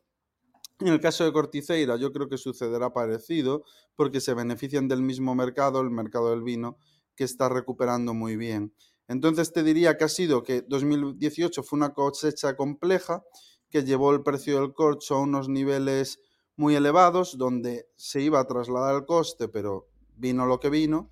En 0.81 0.89
el 0.89 1.01
caso 1.01 1.25
de 1.25 1.33
Corticeira 1.33 1.97
yo 1.97 2.13
creo 2.13 2.29
que 2.29 2.39
sucederá 2.39 2.93
parecido 2.93 3.65
porque 3.95 4.21
se 4.21 4.35
benefician 4.35 4.89
del 4.89 5.03
mismo 5.03 5.35
mercado, 5.35 5.81
el 5.81 5.91
mercado 5.91 6.31
del 6.31 6.43
vino, 6.43 6.79
que 7.15 7.25
está 7.25 7.49
recuperando 7.49 8.15
muy 8.15 8.37
bien. 8.37 8.75
Entonces 9.09 9.53
te 9.53 9.63
diría 9.63 9.97
que 9.97 10.05
ha 10.05 10.09
sido 10.09 10.43
que 10.43 10.63
2018 10.63 11.63
fue 11.63 11.77
una 11.77 11.93
cosecha 11.93 12.57
compleja 12.57 13.23
que 13.71 13.85
llevó 13.85 14.13
el 14.13 14.23
precio 14.23 14.61
del 14.61 14.75
corcho 14.75 15.17
a 15.17 15.21
unos 15.21 15.49
niveles 15.49 16.21
muy 16.57 16.75
elevados, 16.75 17.39
donde 17.39 17.89
se 17.97 18.21
iba 18.21 18.41
a 18.41 18.47
trasladar 18.47 18.95
el 18.95 19.07
coste, 19.07 19.49
pero 19.49 19.89
vino 20.17 20.47
lo 20.47 20.61
que 20.61 20.71
vino. 20.71 21.11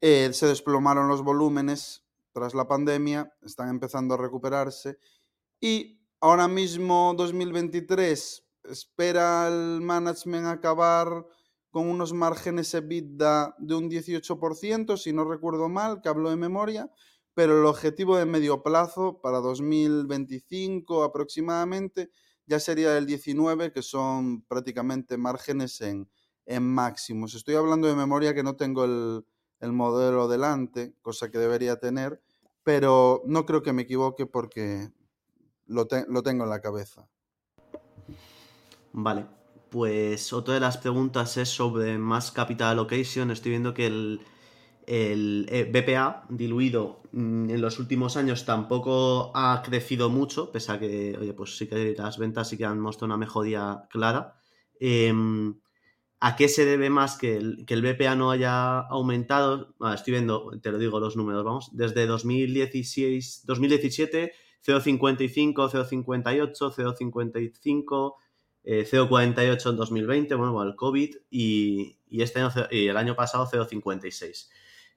Eh, 0.00 0.30
se 0.32 0.46
desplomaron 0.46 1.08
los 1.08 1.22
volúmenes 1.22 2.04
tras 2.32 2.54
la 2.54 2.66
pandemia, 2.66 3.32
están 3.42 3.68
empezando 3.68 4.14
a 4.14 4.18
recuperarse 4.18 4.98
y 5.60 6.00
ahora 6.20 6.48
mismo 6.48 7.14
2023 7.16 8.44
espera 8.64 9.48
el 9.48 9.80
management 9.80 10.46
acabar 10.46 11.26
con 11.70 11.88
unos 11.88 12.12
márgenes 12.12 12.74
EBITDA 12.74 13.56
de 13.58 13.74
un 13.74 13.88
18%, 13.88 14.96
si 14.96 15.12
no 15.12 15.24
recuerdo 15.24 15.68
mal, 15.68 16.00
que 16.02 16.08
hablo 16.08 16.30
de 16.30 16.36
memoria, 16.36 16.90
pero 17.34 17.58
el 17.58 17.66
objetivo 17.66 18.16
de 18.16 18.26
medio 18.26 18.62
plazo 18.62 19.20
para 19.22 19.38
2025 19.38 21.02
aproximadamente 21.02 22.10
ya 22.46 22.60
sería 22.60 22.98
el 22.98 23.06
19, 23.06 23.72
que 23.72 23.82
son 23.82 24.42
prácticamente 24.42 25.16
márgenes 25.16 25.80
en, 25.80 26.10
en 26.44 26.62
máximos. 26.62 27.34
Estoy 27.34 27.54
hablando 27.54 27.88
de 27.88 27.94
memoria 27.94 28.34
que 28.34 28.42
no 28.42 28.56
tengo 28.56 28.84
el, 28.84 29.24
el 29.60 29.72
modelo 29.72 30.28
delante, 30.28 30.94
cosa 31.00 31.30
que 31.30 31.38
debería 31.38 31.76
tener, 31.76 32.20
pero 32.64 33.22
no 33.26 33.46
creo 33.46 33.62
que 33.62 33.72
me 33.72 33.82
equivoque 33.82 34.26
porque 34.26 34.90
lo, 35.66 35.88
lo 36.08 36.22
tengo 36.22 36.44
en 36.44 36.50
la 36.50 36.60
cabeza. 36.60 37.08
Vale, 38.92 39.26
pues 39.70 40.32
otra 40.32 40.54
de 40.54 40.60
las 40.60 40.76
preguntas 40.76 41.36
es 41.38 41.48
sobre 41.48 41.96
más 41.98 42.30
capital 42.30 42.72
allocation. 42.72 43.30
Estoy 43.30 43.50
viendo 43.50 43.72
que 43.72 43.86
el, 43.86 44.20
el 44.86 45.46
eh, 45.48 45.64
BPA 45.64 46.26
diluido 46.28 47.00
mm, 47.12 47.50
en 47.50 47.60
los 47.60 47.78
últimos 47.78 48.16
años 48.16 48.44
tampoco 48.44 49.32
ha 49.34 49.62
crecido 49.64 50.10
mucho, 50.10 50.52
pese 50.52 50.72
a 50.72 50.78
que, 50.78 51.16
oye, 51.18 51.32
pues 51.32 51.56
sí 51.56 51.66
que 51.66 51.94
las 51.96 52.18
ventas 52.18 52.48
sí 52.48 52.58
que 52.58 52.64
han 52.64 52.80
mostrado 52.80 53.06
una 53.06 53.16
mejoría 53.16 53.86
clara. 53.90 54.34
Em, 54.78 55.54
¿A 56.24 56.36
qué 56.36 56.48
se 56.48 56.64
debe 56.64 56.88
más 56.88 57.16
que 57.16 57.36
el, 57.36 57.64
que 57.66 57.74
el 57.74 57.82
BPA 57.82 58.14
no 58.14 58.30
haya 58.30 58.78
aumentado? 58.78 59.74
estoy 59.92 60.12
viendo, 60.12 60.50
te 60.62 60.70
lo 60.70 60.78
digo 60.78 61.00
los 61.00 61.16
números, 61.16 61.42
vamos, 61.44 61.70
desde 61.72 62.06
2016, 62.06 63.42
2017, 63.44 64.32
0,55, 64.64 65.68
0,58, 65.68 66.74
0,55, 66.74 68.14
0,48 68.64 69.70
en 69.70 69.76
2020, 69.76 70.34
bueno, 70.36 70.62
el 70.62 70.76
COVID, 70.76 71.16
y, 71.30 71.96
este 72.10 72.40
año, 72.40 72.50
y 72.70 72.86
el 72.86 72.96
año 72.96 73.16
pasado 73.16 73.46
0,56. 73.46 74.48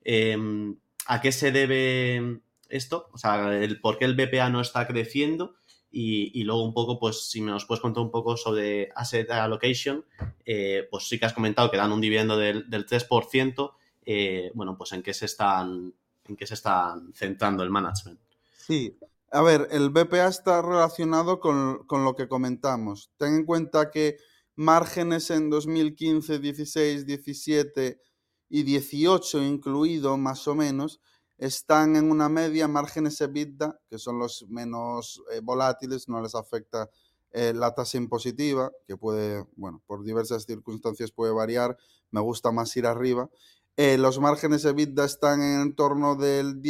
Em, 0.03 0.77
¿A 1.07 1.21
qué 1.21 1.31
se 1.31 1.51
debe 1.51 2.41
esto? 2.69 3.09
O 3.11 3.17
sea, 3.17 3.57
el, 3.57 3.79
¿por 3.79 3.97
qué 3.97 4.05
el 4.05 4.15
BPA 4.15 4.49
no 4.49 4.61
está 4.61 4.87
creciendo? 4.87 5.55
Y, 5.91 6.43
luego 6.43 6.65
un 6.65 6.73
poco, 6.73 6.99
pues 6.99 7.29
si 7.29 7.39
me 7.39 7.51
nos 7.51 7.63
puedes 7.65 7.81
contar 7.81 8.03
un 8.03 8.11
poco 8.11 8.35
sobre 8.35 8.89
asset 8.95 9.31
allocation, 9.31 10.03
eh, 10.45 10.85
pues 10.91 11.07
sí 11.07 11.17
que 11.17 11.25
has 11.25 11.31
comentado 11.31 11.71
que 11.71 11.77
dan 11.77 11.93
un 11.93 12.01
dividendo 12.01 12.37
del, 12.37 12.67
3%, 12.69 13.71
eh, 14.05 14.51
bueno, 14.53 14.77
pues 14.77 14.91
en 14.91 15.01
qué 15.01 15.13
se 15.13 15.25
están 15.25 15.93
en 16.27 16.35
qué 16.35 16.45
se 16.47 16.55
están 16.55 17.13
centrando 17.13 17.63
el 17.63 17.69
management. 17.69 18.19
Sí, 18.57 18.97
a 19.35 19.41
ver, 19.41 19.67
el 19.71 19.89
BPA 19.89 20.27
está 20.27 20.61
relacionado 20.61 21.41
con, 21.41 21.85
con, 21.87 22.05
lo 22.05 22.15
que 22.15 22.29
comentamos. 22.29 23.11
Ten 23.17 23.35
en 23.35 23.45
cuenta 23.45 23.91
que 23.91 24.15
márgenes 24.55 25.29
en 25.29 25.49
2015, 25.49 26.39
16, 26.39 27.05
17 27.05 27.99
y 28.47 28.63
18 28.63 29.43
incluido, 29.43 30.17
más 30.17 30.47
o 30.47 30.55
menos, 30.55 31.01
están 31.37 31.97
en 31.97 32.11
una 32.11 32.29
media 32.29 32.69
márgenes 32.69 33.19
EBITDA, 33.19 33.77
que 33.89 33.99
son 33.99 34.19
los 34.19 34.45
menos 34.47 35.21
eh, 35.33 35.41
volátiles, 35.43 36.07
no 36.07 36.21
les 36.21 36.33
afecta 36.33 36.89
eh, 37.31 37.51
la 37.53 37.75
tasa 37.75 37.97
impositiva, 37.97 38.71
que 38.87 38.95
puede, 38.95 39.45
bueno, 39.57 39.83
por 39.85 40.05
diversas 40.05 40.45
circunstancias 40.45 41.11
puede 41.11 41.33
variar, 41.33 41.75
me 42.09 42.21
gusta 42.21 42.53
más 42.53 42.75
ir 42.77 42.85
arriba. 42.85 43.29
Eh, 43.75 43.97
los 43.97 44.21
márgenes 44.21 44.63
EBITDA 44.63 45.03
están 45.03 45.41
en 45.41 45.75
torno 45.75 46.15
del 46.15 46.61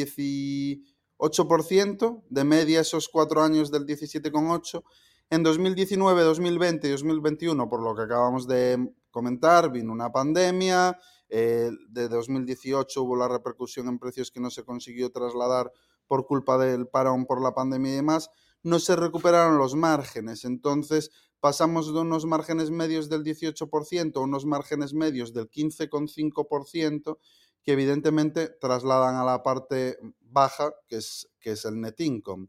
18%, 1.20 2.24
de 2.30 2.44
media 2.44 2.82
esos 2.82 3.10
cuatro 3.10 3.42
años 3.42 3.72
del 3.72 3.86
17,8%. 3.86 4.84
En 5.32 5.42
2019, 5.42 6.22
2020 6.22 6.88
y 6.88 6.92
2021, 6.92 7.68
por 7.68 7.82
lo 7.82 7.96
que 7.96 8.04
acabamos 8.04 8.48
de 8.48 8.94
comentar, 9.10 9.72
vino 9.72 9.92
una 9.92 10.12
pandemia, 10.12 11.00
eh, 11.30 11.72
de 11.90 12.08
2018 12.08 13.02
hubo 13.02 13.16
la 13.16 13.28
repercusión 13.28 13.88
en 13.88 13.98
precios 13.98 14.30
que 14.30 14.40
no 14.40 14.52
se 14.52 14.64
consiguió 14.64 15.12
trasladar 15.12 15.72
por 16.08 16.28
culpa 16.28 16.60
del 16.60 16.88
parón 16.88 17.26
por 17.26 17.42
la 17.42 17.56
pandemia 17.56 17.94
y 17.94 17.96
demás, 17.96 18.30
no 18.62 18.80
se 18.80 18.96
recuperaron 18.96 19.58
los 19.58 19.76
márgenes. 19.76 20.46
Entonces 20.46 21.12
pasamos 21.40 21.94
de 21.94 22.00
unos 22.00 22.26
márgenes 22.26 22.72
medios 22.72 23.10
del 23.10 23.24
18% 23.24 24.18
a 24.18 24.20
unos 24.20 24.46
márgenes 24.46 24.94
medios 24.94 25.34
del 25.34 25.50
15,5% 25.50 27.18
que 27.66 27.74
evidentemente 27.74 28.48
trasladan 28.48 29.16
a 29.16 29.26
la 29.26 29.42
parte 29.44 29.98
baja, 30.22 30.72
que 30.88 30.98
es, 30.98 31.28
que 31.40 31.52
es 31.52 31.66
el 31.66 31.82
net 31.82 32.00
income. 32.00 32.46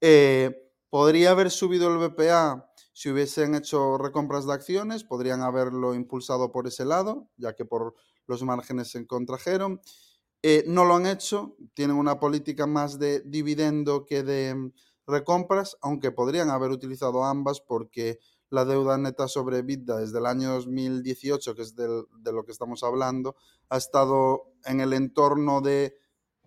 Eh, 0.00 0.56
¿Podría 0.88 1.32
haber 1.32 1.50
subido 1.50 1.92
el 1.92 1.98
BPA 1.98 2.72
si 2.94 3.10
hubiesen 3.10 3.54
hecho 3.54 3.98
recompras 3.98 4.46
de 4.46 4.54
acciones? 4.54 5.04
Podrían 5.04 5.42
haberlo 5.42 5.94
impulsado 5.94 6.52
por 6.52 6.66
ese 6.66 6.86
lado, 6.86 7.28
ya 7.36 7.54
que 7.54 7.66
por 7.66 7.94
los 8.26 8.42
márgenes 8.42 8.90
se 8.90 9.06
contrajeron. 9.06 9.80
Eh, 10.42 10.64
no 10.66 10.84
lo 10.84 10.94
han 10.96 11.06
hecho, 11.06 11.56
tienen 11.74 11.96
una 11.96 12.18
política 12.18 12.66
más 12.66 12.98
de 12.98 13.20
dividendo 13.20 14.06
que 14.06 14.22
de 14.22 14.72
recompras, 15.06 15.76
aunque 15.82 16.12
podrían 16.12 16.50
haber 16.50 16.70
utilizado 16.70 17.24
ambas 17.24 17.60
porque 17.60 18.20
la 18.50 18.64
deuda 18.64 18.96
neta 18.98 19.28
sobre 19.28 19.58
EBITDA 19.58 19.98
desde 19.98 20.18
el 20.18 20.26
año 20.26 20.52
2018, 20.52 21.54
que 21.54 21.62
es 21.62 21.74
de 21.74 22.32
lo 22.32 22.44
que 22.44 22.52
estamos 22.52 22.82
hablando, 22.82 23.36
ha 23.68 23.76
estado 23.76 24.52
en 24.64 24.80
el 24.80 24.92
entorno 24.92 25.60
de 25.60 25.96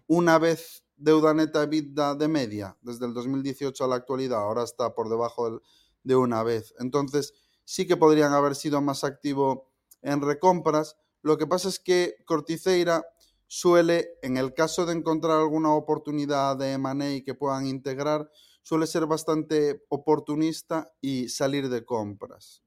una 0.07 0.39
vez 0.39 0.83
deuda 0.97 1.33
neta 1.33 1.63
EBITDA 1.63 2.15
de 2.15 2.27
media, 2.27 2.77
desde 2.81 3.05
el 3.05 3.13
2018 3.13 3.83
a 3.83 3.88
la 3.88 3.95
actualidad, 3.95 4.39
ahora 4.39 4.63
está 4.63 4.93
por 4.93 5.09
debajo 5.09 5.62
de 6.03 6.15
una 6.15 6.43
vez. 6.43 6.73
Entonces, 6.79 7.33
sí 7.63 7.88
que 7.88 7.97
podrían 7.97 8.33
haber 8.33 8.55
sido 8.55 8.81
más 8.81 9.03
activos 9.03 9.59
en 10.01 10.21
recompras, 10.21 10.97
lo 11.21 11.38
que 11.38 11.47
pasa 11.47 11.67
es 11.69 11.79
que 11.79 12.15
Corticeira 12.25 13.05
suele, 13.47 14.17
en 14.21 14.38
el 14.38 14.53
caso 14.53 14.85
de 14.85 14.93
encontrar 14.93 15.39
alguna 15.39 15.73
oportunidad 15.73 16.55
de 16.55 16.73
M&A 16.73 17.23
que 17.23 17.33
puedan 17.33 17.65
integrar, 17.65 18.29
suele 18.69 18.86
ser 18.86 19.08
bastante 19.08 19.84
oportunista 19.89 20.93
y 21.01 21.27
salir 21.29 21.69
de 21.69 21.84
compras. 21.86 22.62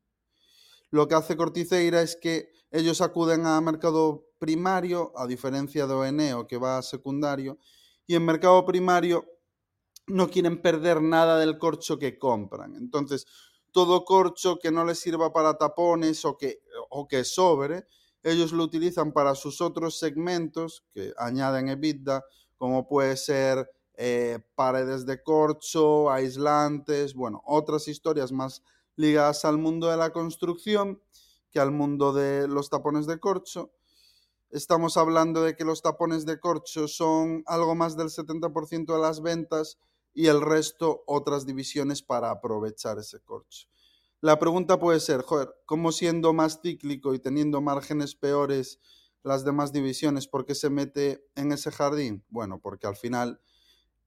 Lo 0.91 1.07
que 1.07 1.15
hace 1.15 1.37
Corticeira 1.37 2.03
es 2.03 2.17
que 2.17 2.49
ellos 2.73 3.01
acuden 3.01 3.47
a 3.47 3.61
mercado 3.61 4.27
primario, 4.41 5.13
a 5.15 5.29
diferencia 5.29 5.87
de 5.87 5.95
Oeneo 5.95 6.49
que 6.49 6.59
va 6.59 6.79
a 6.79 6.83
secundario, 6.83 7.57
y 8.05 8.17
en 8.17 8.25
mercado 8.25 8.67
primario 8.67 9.25
no 10.09 10.29
quieren 10.29 10.61
perder 10.61 11.01
nada 11.01 11.39
del 11.39 11.57
corcho 11.57 12.01
que 12.01 12.19
compran. 12.19 12.75
Entonces, 12.75 13.25
todo 13.71 14.05
corcho 14.05 14.59
que 14.59 14.73
no 14.73 14.85
les 14.85 14.99
sirva 14.99 15.33
para 15.33 15.57
tapones 15.57 16.25
o 16.25 16.37
que, 16.37 16.65
o 16.91 17.07
que 17.07 17.23
sobre, 17.23 17.87
ellos 18.25 18.51
lo 18.51 18.65
utilizan 18.65 19.13
para 19.13 19.37
sus 19.37 19.61
otros 19.61 20.01
segmentos 20.01 20.85
que 20.91 21.13
añaden 21.17 21.69
EBITDA, 21.69 22.25
como 22.57 22.89
puede 22.89 23.17
ser 23.17 23.71
eh, 24.05 24.41
paredes 24.57 25.07
de 25.07 25.23
corcho, 25.23 26.11
aislantes, 26.11 27.15
bueno, 27.15 27.41
otras 27.47 27.87
historias 27.87 28.33
más 28.33 28.65
ligadas 28.97 29.45
al 29.45 29.59
mundo 29.59 29.87
de 29.87 29.97
la 29.97 30.11
construcción 30.11 31.01
que 31.53 31.61
al 31.61 31.71
mundo 31.71 32.13
de 32.13 32.49
los 32.49 32.69
tapones 32.69 33.07
de 33.07 33.21
corcho. 33.21 33.71
Estamos 34.51 34.97
hablando 34.97 35.45
de 35.45 35.55
que 35.55 35.65
los 35.65 35.83
tapones 35.83 36.27
de 36.27 36.41
corcho 36.41 36.89
son 36.89 37.45
algo 37.47 37.77
más 37.77 37.97
del 37.97 38.09
70% 38.09 38.93
de 38.93 39.01
las 39.01 39.23
ventas 39.23 39.79
y 40.13 40.27
el 40.27 40.41
resto 40.41 41.05
otras 41.07 41.47
divisiones 41.47 42.03
para 42.03 42.33
aprovechar 42.33 42.99
ese 42.99 43.21
corcho. 43.21 43.69
La 44.21 44.41
pregunta 44.41 44.81
puede 44.81 44.99
ser, 44.99 45.23
joder, 45.23 45.55
¿cómo 45.65 45.93
siendo 45.93 46.33
más 46.33 46.59
cíclico 46.61 47.15
y 47.15 47.21
teniendo 47.21 47.61
márgenes 47.61 48.17
peores 48.17 48.81
las 49.23 49.45
demás 49.45 49.73
divisiones, 49.73 50.27
por 50.27 50.45
qué 50.45 50.57
se 50.57 50.71
mete 50.71 51.25
en 51.37 51.53
ese 51.53 51.71
jardín? 51.71 52.25
Bueno, 52.31 52.59
porque 52.59 52.89
al 52.89 52.97
final 52.97 53.41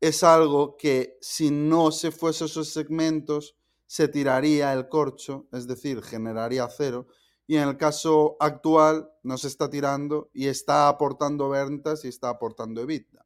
es 0.01 0.23
algo 0.23 0.77
que 0.77 1.17
si 1.21 1.51
no 1.51 1.91
se 1.91 2.12
fuese 2.12 2.45
esos 2.45 2.69
segmentos, 2.69 3.55
se 3.88 4.08
tiraría 4.08 4.73
el 4.73 4.89
corcho, 4.89 5.47
es 5.51 5.67
decir, 5.67 6.01
generaría 6.01 6.67
cero. 6.69 7.08
Y 7.47 7.58
en 7.58 7.69
el 7.69 7.77
caso 7.77 8.38
actual 8.39 9.10
no 9.23 9.38
se 9.38 9.47
está 9.47 9.69
tirando 9.69 10.29
y 10.34 10.47
está 10.47 10.89
aportando 10.89 11.49
ventas 11.49 12.03
y 12.03 12.08
está 12.08 12.29
aportando 12.29 12.81
EBITDA. 12.81 13.25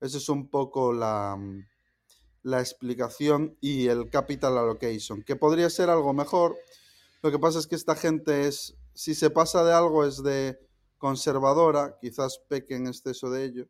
Esa 0.00 0.18
es 0.18 0.28
un 0.28 0.48
poco 0.48 0.92
la, 0.92 1.38
la 2.42 2.60
explicación 2.60 3.56
y 3.60 3.88
el 3.88 4.08
capital 4.08 4.56
allocation, 4.56 5.22
que 5.22 5.36
podría 5.36 5.68
ser 5.68 5.90
algo 5.90 6.12
mejor. 6.14 6.56
Lo 7.22 7.30
que 7.30 7.38
pasa 7.38 7.58
es 7.58 7.66
que 7.66 7.74
esta 7.74 7.96
gente 7.96 8.46
es, 8.46 8.76
si 8.94 9.14
se 9.14 9.30
pasa 9.30 9.64
de 9.64 9.72
algo, 9.72 10.04
es 10.04 10.22
de 10.22 10.58
conservadora, 10.96 11.98
quizás 12.00 12.38
peque 12.48 12.76
en 12.76 12.86
exceso 12.86 13.30
de 13.30 13.44
ello. 13.44 13.68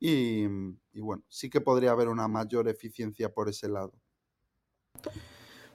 Y, 0.00 0.44
y 0.92 1.00
bueno, 1.00 1.22
sí 1.28 1.50
que 1.50 1.60
podría 1.60 1.92
haber 1.92 2.08
una 2.08 2.26
mayor 2.26 2.68
eficiencia 2.68 3.32
por 3.32 3.48
ese 3.48 3.68
lado. 3.68 3.92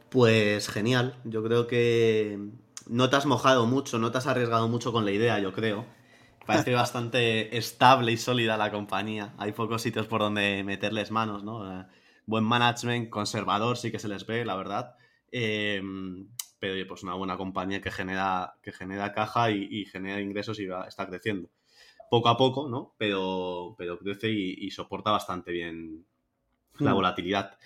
Pues 0.09 0.67
genial, 0.69 1.19
yo 1.23 1.43
creo 1.43 1.67
que 1.67 2.39
no 2.87 3.09
te 3.09 3.15
has 3.15 3.25
mojado 3.25 3.65
mucho, 3.65 3.99
no 3.99 4.11
te 4.11 4.17
has 4.17 4.27
arriesgado 4.27 4.67
mucho 4.67 4.91
con 4.91 5.05
la 5.05 5.11
idea, 5.11 5.39
yo 5.39 5.53
creo. 5.53 5.85
Parece 6.45 6.73
bastante 6.73 7.57
estable 7.57 8.11
y 8.11 8.17
sólida 8.17 8.55
la 8.55 8.71
compañía. 8.71 9.33
Hay 9.37 9.51
pocos 9.51 9.81
sitios 9.81 10.05
por 10.05 10.21
donde 10.21 10.63
meterles 10.63 11.09
manos, 11.09 11.43
¿no? 11.43 11.81
Eh, 11.81 11.85
buen 12.27 12.43
management, 12.43 13.09
conservador, 13.09 13.77
sí 13.77 13.91
que 13.91 13.97
se 13.97 14.07
les 14.07 14.27
ve, 14.27 14.45
la 14.45 14.55
verdad. 14.55 14.95
Em, 15.31 16.29
pero 16.59 16.87
pues 16.87 17.01
una 17.03 17.15
buena 17.15 17.35
compañía 17.35 17.81
que 17.81 17.91
genera, 17.91 18.55
que 18.61 18.71
genera 18.71 19.11
caja 19.11 19.49
y, 19.51 19.85
genera 19.85 20.21
ingresos 20.21 20.59
y 20.59 20.67
está 20.87 21.07
creciendo. 21.07 21.49
Poco 22.15 22.29
a 22.29 22.37
poco, 22.37 22.69
¿no? 22.69 22.95
Pero, 22.97 23.75
pero 23.77 23.99
crece 23.99 24.29
y 24.31 24.71
soporta 24.71 25.11
bastante 25.11 25.51
bien 25.51 26.05
la 26.79 26.91
hmm. 26.91 26.95
volatilidad. 26.95 27.57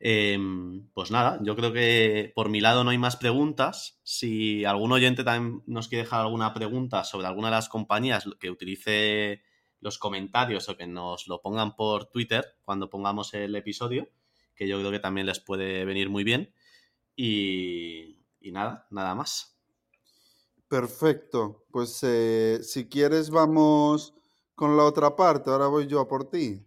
Em, 0.00 0.88
pues 0.94 1.10
nada, 1.10 1.40
yo 1.42 1.56
creo 1.56 1.72
que 1.72 2.32
por 2.34 2.48
mi 2.48 2.60
lado 2.60 2.84
no 2.84 2.90
hay 2.90 2.98
más 2.98 3.16
preguntas. 3.16 4.00
Si 4.02 4.64
algún 4.64 4.92
oyente 4.92 5.24
también 5.24 5.62
nos 5.66 5.88
quiere 5.88 6.04
dejar 6.04 6.20
alguna 6.20 6.54
pregunta 6.54 7.04
sobre 7.04 7.26
alguna 7.26 7.48
de 7.48 7.56
las 7.56 7.68
compañías 7.68 8.28
que 8.38 8.50
utilice 8.50 9.42
los 9.80 9.98
comentarios 9.98 10.68
o 10.68 10.76
que 10.76 10.86
nos 10.86 11.28
lo 11.28 11.40
pongan 11.40 11.76
por 11.76 12.06
Twitter 12.06 12.56
cuando 12.62 12.90
pongamos 12.90 13.34
el 13.34 13.54
episodio, 13.54 14.08
que 14.54 14.68
yo 14.68 14.78
creo 14.78 14.90
que 14.90 15.00
también 15.00 15.26
les 15.26 15.40
puede 15.40 15.84
venir 15.84 16.08
muy 16.08 16.24
bien. 16.24 16.54
Y, 17.14 18.16
nada, 18.40 18.86
nada 18.90 19.14
más. 19.14 19.57
Perfecto. 20.68 21.64
Pues 21.70 22.00
eh, 22.02 22.60
si 22.62 22.88
quieres 22.88 23.30
vamos 23.30 24.14
con 24.54 24.76
la 24.76 24.84
otra 24.84 25.16
parte. 25.16 25.50
Ahora 25.50 25.66
voy 25.66 25.86
yo 25.86 26.00
a 26.00 26.08
por 26.08 26.30
ti. 26.30 26.64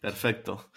Perfecto. 0.00 0.70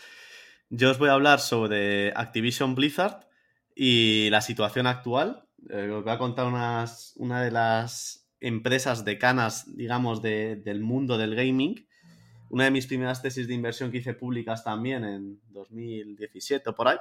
Yo 0.69 0.91
os 0.91 0.97
voy 0.97 1.09
a 1.09 1.13
hablar 1.13 1.39
sobre 1.39 2.11
Activision 2.15 2.75
Blizzard 2.75 3.27
y 3.75 4.29
la 4.29 4.41
situación 4.41 4.87
actual. 4.87 5.47
Eh, 5.69 5.89
os 5.89 6.03
voy 6.03 6.13
a 6.13 6.17
contar 6.17 6.47
una 6.47 7.41
de 7.41 7.51
las 7.51 8.23
empresas 8.43 9.05
decanas, 9.05 9.75
digamos, 9.75 10.21
del 10.21 10.81
mundo 10.81 11.17
del 11.17 11.35
gaming. 11.35 11.87
Una 12.49 12.65
de 12.65 12.71
mis 12.71 12.85
primeras 12.85 13.21
tesis 13.21 13.47
de 13.47 13.53
inversión 13.53 13.89
que 13.89 13.97
hice 13.97 14.13
públicas 14.13 14.63
también 14.63 15.05
en 15.05 15.39
2017 15.47 16.69
o 16.69 16.75
por 16.75 16.89
ahí. 16.89 16.97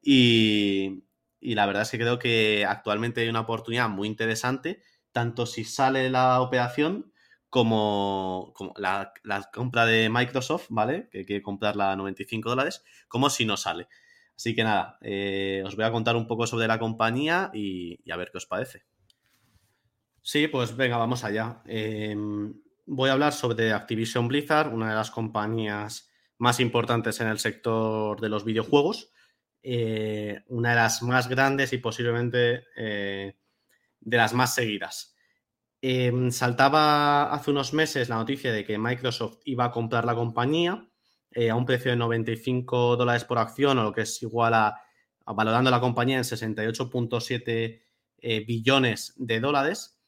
Y, 0.00 1.04
y 1.40 1.54
la 1.56 1.66
verdad 1.66 1.82
es 1.82 1.90
que 1.90 1.98
creo 1.98 2.18
que 2.18 2.64
actualmente 2.64 3.20
hay 3.20 3.28
una 3.28 3.40
oportunidad 3.40 3.88
muy 3.88 4.08
interesante, 4.08 4.82
tanto 5.14 5.46
si 5.46 5.64
sale 5.64 6.10
la 6.10 6.40
operación 6.40 7.12
como, 7.48 8.52
la, 8.76 9.12
compra 9.52 9.86
de 9.86 10.10
Microsoft, 10.10 10.66
¿vale? 10.70 11.08
Que 11.12 11.24
quiere 11.24 11.40
comprarla 11.40 11.92
a 11.92 11.96
95 11.96 12.50
dólares, 12.50 12.82
como 13.06 13.30
si 13.30 13.44
no 13.44 13.56
sale. 13.56 13.86
Así 14.36 14.56
que 14.56 14.64
nada, 14.64 14.98
eh, 15.02 15.62
os 15.64 15.76
voy 15.76 15.84
a 15.84 15.92
contar 15.92 16.16
un 16.16 16.26
poco 16.26 16.48
sobre 16.48 16.66
la 16.66 16.80
compañía 16.80 17.52
y, 17.54 18.10
a 18.10 18.16
ver 18.16 18.32
qué 18.32 18.38
os 18.38 18.46
parece. 18.46 18.82
Sí, 20.20 20.48
pues 20.48 20.76
venga, 20.76 20.96
vamos 20.96 21.22
allá. 21.22 21.62
Em, 21.66 22.60
voy 22.86 23.10
a 23.10 23.12
hablar 23.12 23.32
sobre 23.32 23.72
Activision 23.72 24.26
Blizzard, 24.26 24.74
una 24.74 24.88
de 24.88 24.96
las 24.96 25.12
compañías 25.12 26.10
más 26.38 26.58
importantes 26.58 27.20
en 27.20 27.28
el 27.28 27.38
sector 27.38 28.20
de 28.20 28.30
los 28.30 28.44
videojuegos, 28.44 29.12
eh, 29.62 30.42
una 30.48 30.70
de 30.70 30.76
las 30.76 31.02
más 31.04 31.28
grandes 31.28 31.72
y 31.72 31.78
posiblemente 31.78 32.64
eh, 32.76 33.36
de 34.04 34.16
las 34.16 34.34
más 34.34 34.54
seguidas. 34.54 35.14
Em, 35.80 36.30
saltaba 36.30 37.32
hace 37.32 37.50
unos 37.50 37.74
meses 37.74 38.08
la 38.08 38.16
noticia 38.16 38.52
de 38.52 38.64
que 38.64 38.78
Microsoft 38.78 39.40
iba 39.44 39.66
a 39.66 39.70
comprar 39.70 40.06
la 40.06 40.14
compañía 40.14 40.88
eh, 41.30 41.50
a 41.50 41.56
un 41.56 41.66
precio 41.66 41.90
de 41.90 41.96
95 41.98 42.96
dólares 42.96 43.24
por 43.24 43.38
acción, 43.38 43.78
o 43.78 43.82
lo 43.82 43.92
que 43.92 44.02
es 44.02 44.22
igual 44.22 44.54
a, 44.54 44.80
valorando 45.26 45.70
la 45.70 45.80
compañía 45.80 46.16
en 46.16 46.24
68.7 46.24 47.82
eh, 48.18 48.44
billones 48.46 49.14
de 49.16 49.40
dólares. 49.40 50.00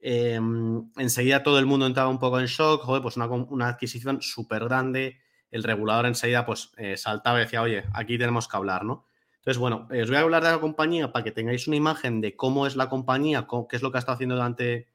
Em, 0.00 0.90
enseguida 0.98 1.42
todo 1.42 1.58
el 1.58 1.66
mundo 1.66 1.86
entraba 1.86 2.10
un 2.10 2.18
poco 2.18 2.38
en 2.38 2.46
shock, 2.46 2.82
joder, 2.82 3.02
pues 3.02 3.16
una, 3.16 3.68
adquisición 3.68 4.20
súper 4.20 4.64
grande. 4.64 5.18
El 5.50 5.62
regulador 5.62 6.06
enseguida 6.06 6.44
pues 6.44 6.72
eh, 6.76 6.96
saltaba 6.96 7.38
y 7.38 7.44
decía, 7.44 7.62
oye, 7.62 7.84
aquí 7.92 8.18
tenemos 8.18 8.46
que 8.46 8.56
hablar, 8.56 8.84
¿no? 8.84 9.06
Entonces, 9.44 9.60
bueno, 9.60 9.86
os 9.90 10.08
voy 10.08 10.16
a 10.16 10.20
hablar 10.20 10.42
de 10.42 10.52
la 10.52 10.60
compañía 10.60 11.12
para 11.12 11.22
que 11.22 11.30
tengáis 11.30 11.68
una 11.68 11.76
imagen 11.76 12.22
de 12.22 12.34
cómo 12.34 12.66
es 12.66 12.76
la 12.76 12.88
compañía, 12.88 13.46
qué 13.68 13.76
es 13.76 13.82
lo 13.82 13.92
que 13.92 13.98
ha 13.98 14.00
estado 14.00 14.14
haciendo 14.14 14.36
durante 14.36 14.88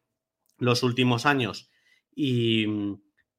los 0.58 0.82
últimos 0.82 1.28
años 1.28 1.70
y, 2.16 2.66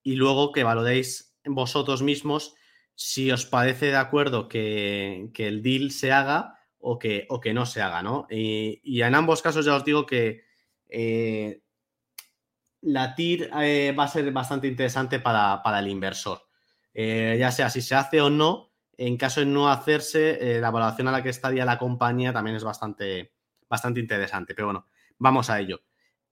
luego 0.04 0.52
que 0.52 0.62
valoréis 0.62 1.36
vosotros 1.44 2.02
mismos 2.02 2.54
si 2.94 3.32
os 3.32 3.44
parece 3.44 3.86
de 3.86 3.96
acuerdo 3.96 4.46
que, 4.48 5.32
el 5.36 5.62
deal 5.62 5.90
se 5.90 6.12
haga 6.12 6.60
o 6.78 7.00
que, 7.00 7.26
no 7.52 7.66
se 7.66 7.82
haga, 7.82 8.04
¿no? 8.04 8.28
Y, 8.30 9.02
en 9.02 9.16
ambos 9.16 9.42
casos 9.42 9.66
ya 9.66 9.74
os 9.74 9.84
digo 9.84 10.06
que 10.06 10.44
eh, 10.88 11.60
la 12.82 13.16
TIR 13.16 13.50
eh, 13.60 13.92
va 13.98 14.04
a 14.04 14.08
ser 14.08 14.30
bastante 14.30 14.68
interesante 14.68 15.18
para, 15.18 15.60
el 15.80 15.88
inversor. 15.88 16.46
Eh, 16.94 17.36
ya 17.36 17.50
sea 17.50 17.68
si 17.68 17.82
se 17.82 17.96
hace 17.96 18.20
o 18.20 18.30
no, 18.30 18.69
en 19.06 19.16
caso 19.16 19.40
de 19.40 19.46
no 19.46 19.70
hacerse, 19.70 20.58
la 20.60 20.70
valoración 20.70 21.08
a 21.08 21.12
la 21.12 21.22
que 21.22 21.30
estaría 21.30 21.64
la 21.64 21.78
compañía 21.78 22.34
también 22.34 22.56
es 22.56 22.64
bastante, 22.64 23.32
bastante 23.66 23.98
interesante. 23.98 24.54
Pero 24.54 24.66
bueno, 24.66 24.86
vamos 25.18 25.48
a 25.48 25.58
ello. 25.58 25.82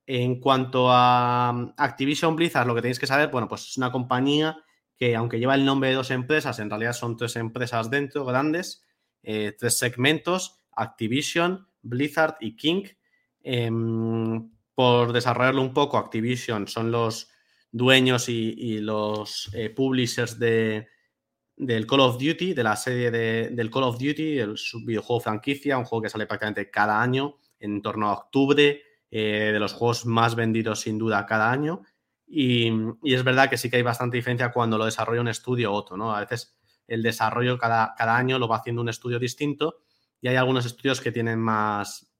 En 0.06 0.38
cuanto 0.38 0.90
a 0.90 1.50
mm, 1.54 1.74
Activision 1.78 2.36
Blizzard, 2.36 2.66
lo 2.66 2.74
que 2.74 2.82
tenéis 2.82 2.98
que 2.98 3.06
saber, 3.06 3.30
bueno, 3.30 3.48
pues 3.48 3.68
es 3.68 3.76
una 3.78 3.90
compañía 3.90 4.62
que 4.96 5.16
aunque 5.16 5.38
lleva 5.38 5.54
el 5.54 5.64
nombre 5.64 5.88
de 5.88 5.94
dos 5.94 6.10
empresas, 6.10 6.58
en 6.58 6.68
realidad 6.68 6.92
son 6.92 7.16
tres 7.16 7.36
empresas 7.36 7.88
dentro, 7.88 8.26
grandes, 8.26 8.84
eh, 9.22 9.56
tres 9.58 9.78
segmentos, 9.78 10.60
Activision, 10.72 11.68
Blizzard 11.80 12.36
y 12.40 12.54
King. 12.56 12.84
Em, 13.42 14.50
por 14.74 15.12
desarrollarlo 15.12 15.62
un 15.62 15.72
poco, 15.72 15.96
Activision 15.96 16.68
son 16.68 16.90
los 16.90 17.30
dueños 17.70 18.28
y, 18.28 18.80
los 18.80 19.50
eh, 19.54 19.70
publishers 19.70 20.38
de, 20.38 20.88
del 21.58 21.86
Call 21.86 22.00
of 22.00 22.18
Duty, 22.18 22.54
de 22.54 22.62
la 22.62 22.76
serie 22.76 23.10
del 23.10 23.70
Call 23.70 23.82
of 23.82 23.98
Duty, 23.98 24.38
el 24.38 24.54
videojuego 24.84 25.20
franquicia, 25.20 25.76
un 25.76 25.84
juego 25.84 26.02
que 26.02 26.08
sale 26.08 26.26
prácticamente 26.26 26.70
cada 26.70 27.02
año, 27.02 27.36
en 27.58 27.82
torno 27.82 28.08
a 28.08 28.12
octubre, 28.14 28.82
eh, 29.10 29.50
de 29.52 29.58
los 29.58 29.72
juegos 29.72 30.06
más 30.06 30.34
vendidos 30.34 30.80
sin 30.80 30.98
duda 30.98 31.26
cada 31.26 31.50
año. 31.50 31.82
Y, 32.26 32.70
es 33.02 33.24
verdad 33.24 33.50
que 33.50 33.56
sí 33.56 33.70
que 33.70 33.76
hay 33.76 33.82
bastante 33.82 34.16
diferencia 34.16 34.52
cuando 34.52 34.78
lo 34.78 34.84
desarrolla 34.84 35.20
un 35.20 35.28
estudio 35.28 35.72
u 35.72 35.74
otro, 35.74 35.96
¿no? 35.96 36.14
A 36.14 36.20
veces 36.20 36.56
el 36.86 37.02
desarrollo 37.02 37.58
cada, 37.58 37.94
cada 37.96 38.16
año 38.16 38.38
lo 38.38 38.48
va 38.48 38.58
haciendo 38.58 38.82
un 38.82 38.88
estudio 38.88 39.18
distinto 39.18 39.78
y 40.20 40.28
hay 40.28 40.36
algunos 40.36 40.66
estudios 40.66 41.00
que 41.00 41.12
tienen 41.12 41.38
más, 41.38 42.12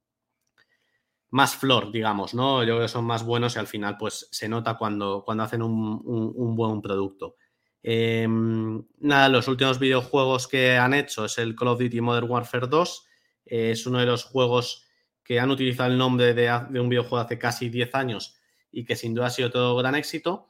más 1.31 1.55
flor, 1.55 1.93
digamos, 1.93 2.35
¿no? 2.35 2.63
Yo 2.63 2.75
creo 2.75 2.81
que 2.81 2.89
son 2.89 3.05
más 3.05 3.25
buenos 3.25 3.57
y 3.57 3.59
al 3.59 3.67
final 3.67 3.97
pues 3.99 4.29
se 4.31 4.49
nota 4.49 4.77
cuando, 4.79 5.23
cuando 5.25 5.45
hacen 5.45 5.63
un, 5.63 6.57
buen 6.57 6.81
producto. 6.81 7.37
Em, 7.91 8.85
nada, 8.99 9.31
los 9.31 9.49
últimos 9.49 9.79
videojuegos 9.79 10.47
que 10.47 10.77
han 10.77 10.93
hecho 10.93 11.25
es 11.25 11.39
el 11.39 11.57
Call 11.57 11.69
of 11.69 11.81
Duty 11.81 12.03
Modern 12.03 12.31
Warfare 12.31 12.67
2. 12.67 13.07
es 13.47 13.87
uno 13.87 13.99
de 13.99 14.05
los 14.05 14.25
juegos 14.25 14.85
que 15.25 15.41
han 15.41 15.51
utilizado 15.51 15.91
el 15.91 15.97
nombre 15.97 16.35
de, 16.35 16.53
un 16.79 16.91
videojuego 16.91 17.17
hace 17.25 17.39
casi 17.39 17.71
10 17.71 17.95
años 17.95 18.37
y 18.71 18.85
que 18.85 18.95
sin 18.95 19.15
duda 19.15 19.29
ha 19.29 19.31
sido 19.31 19.51
todo 19.51 19.75
gran 19.75 19.95
éxito. 19.95 20.49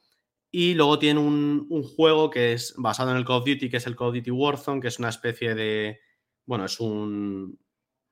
Y 0.50 0.74
luego 0.74 0.98
tiene 0.98 1.20
un, 1.20 1.68
juego 1.94 2.28
que 2.28 2.54
es 2.54 2.74
basado 2.76 3.12
en 3.12 3.18
el 3.18 3.24
Call 3.24 3.36
of 3.36 3.44
Duty, 3.46 3.70
que 3.70 3.76
es 3.76 3.86
el 3.86 3.94
Call 3.94 4.08
of 4.08 4.14
Duty 4.16 4.32
Warzone, 4.32 4.80
que 4.80 4.88
es 4.88 4.98
una 4.98 5.10
especie 5.10 5.54
de, 5.54 6.00
bueno, 6.44 6.64
es 6.64 6.80
un, 6.80 7.56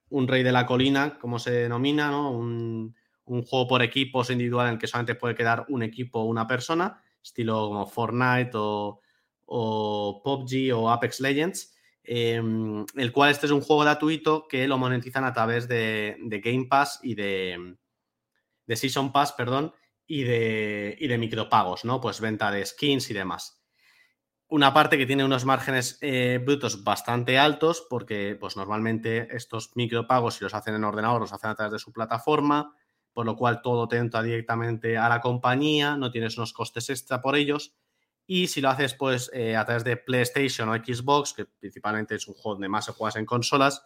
rey 0.08 0.44
de 0.44 0.52
la 0.52 0.66
colina, 0.66 1.18
como 1.18 1.40
se 1.40 1.50
denomina, 1.50 2.12
¿no? 2.12 2.30
Un, 2.30 2.94
juego 3.24 3.66
por 3.66 3.82
equipos 3.82 4.30
individual 4.30 4.68
en 4.68 4.74
el 4.74 4.78
que 4.78 4.86
solamente 4.86 5.16
puede 5.16 5.34
quedar 5.34 5.66
un 5.68 5.82
equipo 5.82 6.20
o 6.20 6.26
una 6.26 6.46
persona, 6.46 7.02
estilo 7.20 7.66
como 7.66 7.86
Fortnite 7.88 8.52
o, 8.54 9.00
o 9.46 10.20
PUBG 10.22 10.74
o 10.74 10.90
Apex 10.90 11.20
Legends. 11.20 11.76
Em, 12.08 12.86
el 12.94 13.10
cual 13.10 13.32
este 13.32 13.46
es 13.46 13.52
un 13.52 13.60
juego 13.60 13.82
gratuito 13.82 14.46
que 14.46 14.68
lo 14.68 14.78
monetizan 14.78 15.24
a 15.24 15.32
través 15.32 15.66
de, 15.66 16.16
Game 16.22 16.66
Pass 16.70 17.00
y 17.02 17.16
de, 17.16 17.76
Season 18.68 19.10
Pass, 19.10 19.32
perdón, 19.32 19.74
y 20.06 20.22
de, 20.22 20.96
y 21.00 21.08
de 21.08 21.18
micropagos, 21.18 21.84
¿no? 21.84 22.00
Pues 22.00 22.20
venta 22.20 22.52
de 22.52 22.64
skins 22.64 23.10
y 23.10 23.14
demás. 23.14 23.60
Una 24.48 24.72
parte 24.72 24.96
que 24.96 25.06
tiene 25.06 25.24
unos 25.24 25.44
márgenes 25.44 25.98
eh, 26.00 26.40
brutos 26.40 26.84
bastante 26.84 27.36
altos 27.36 27.84
porque 27.90 28.36
pues 28.38 28.56
normalmente 28.56 29.26
estos 29.34 29.72
micropagos 29.74 30.36
si 30.36 30.44
los 30.44 30.54
hacen 30.54 30.76
en 30.76 30.84
ordenador 30.84 31.20
los 31.20 31.32
hacen 31.32 31.50
a 31.50 31.56
través 31.56 31.72
de 31.72 31.78
su 31.80 31.92
plataforma, 31.92 32.72
por 33.12 33.26
lo 33.26 33.34
cual 33.34 33.60
todo 33.60 33.88
te 33.88 33.96
entra 33.96 34.22
directamente 34.22 34.96
a 34.96 35.08
la 35.08 35.20
compañía, 35.20 35.96
no 35.96 36.12
tienes 36.12 36.36
unos 36.36 36.52
costes 36.52 36.88
extra 36.90 37.20
por 37.20 37.34
ellos 37.34 37.74
y 38.26 38.48
si 38.48 38.60
lo 38.60 38.70
haces 38.70 38.94
pues 38.94 39.30
eh, 39.32 39.54
a 39.54 39.64
través 39.64 39.84
de 39.84 39.96
PlayStation 39.96 40.68
o 40.68 40.74
Xbox, 40.74 41.32
que 41.32 41.46
principalmente 41.46 42.16
es 42.16 42.26
un 42.26 42.34
juego 42.34 42.54
donde 42.54 42.68
más 42.68 42.84
se 42.86 42.92
juegas 42.92 43.16
en 43.16 43.24
consolas, 43.24 43.84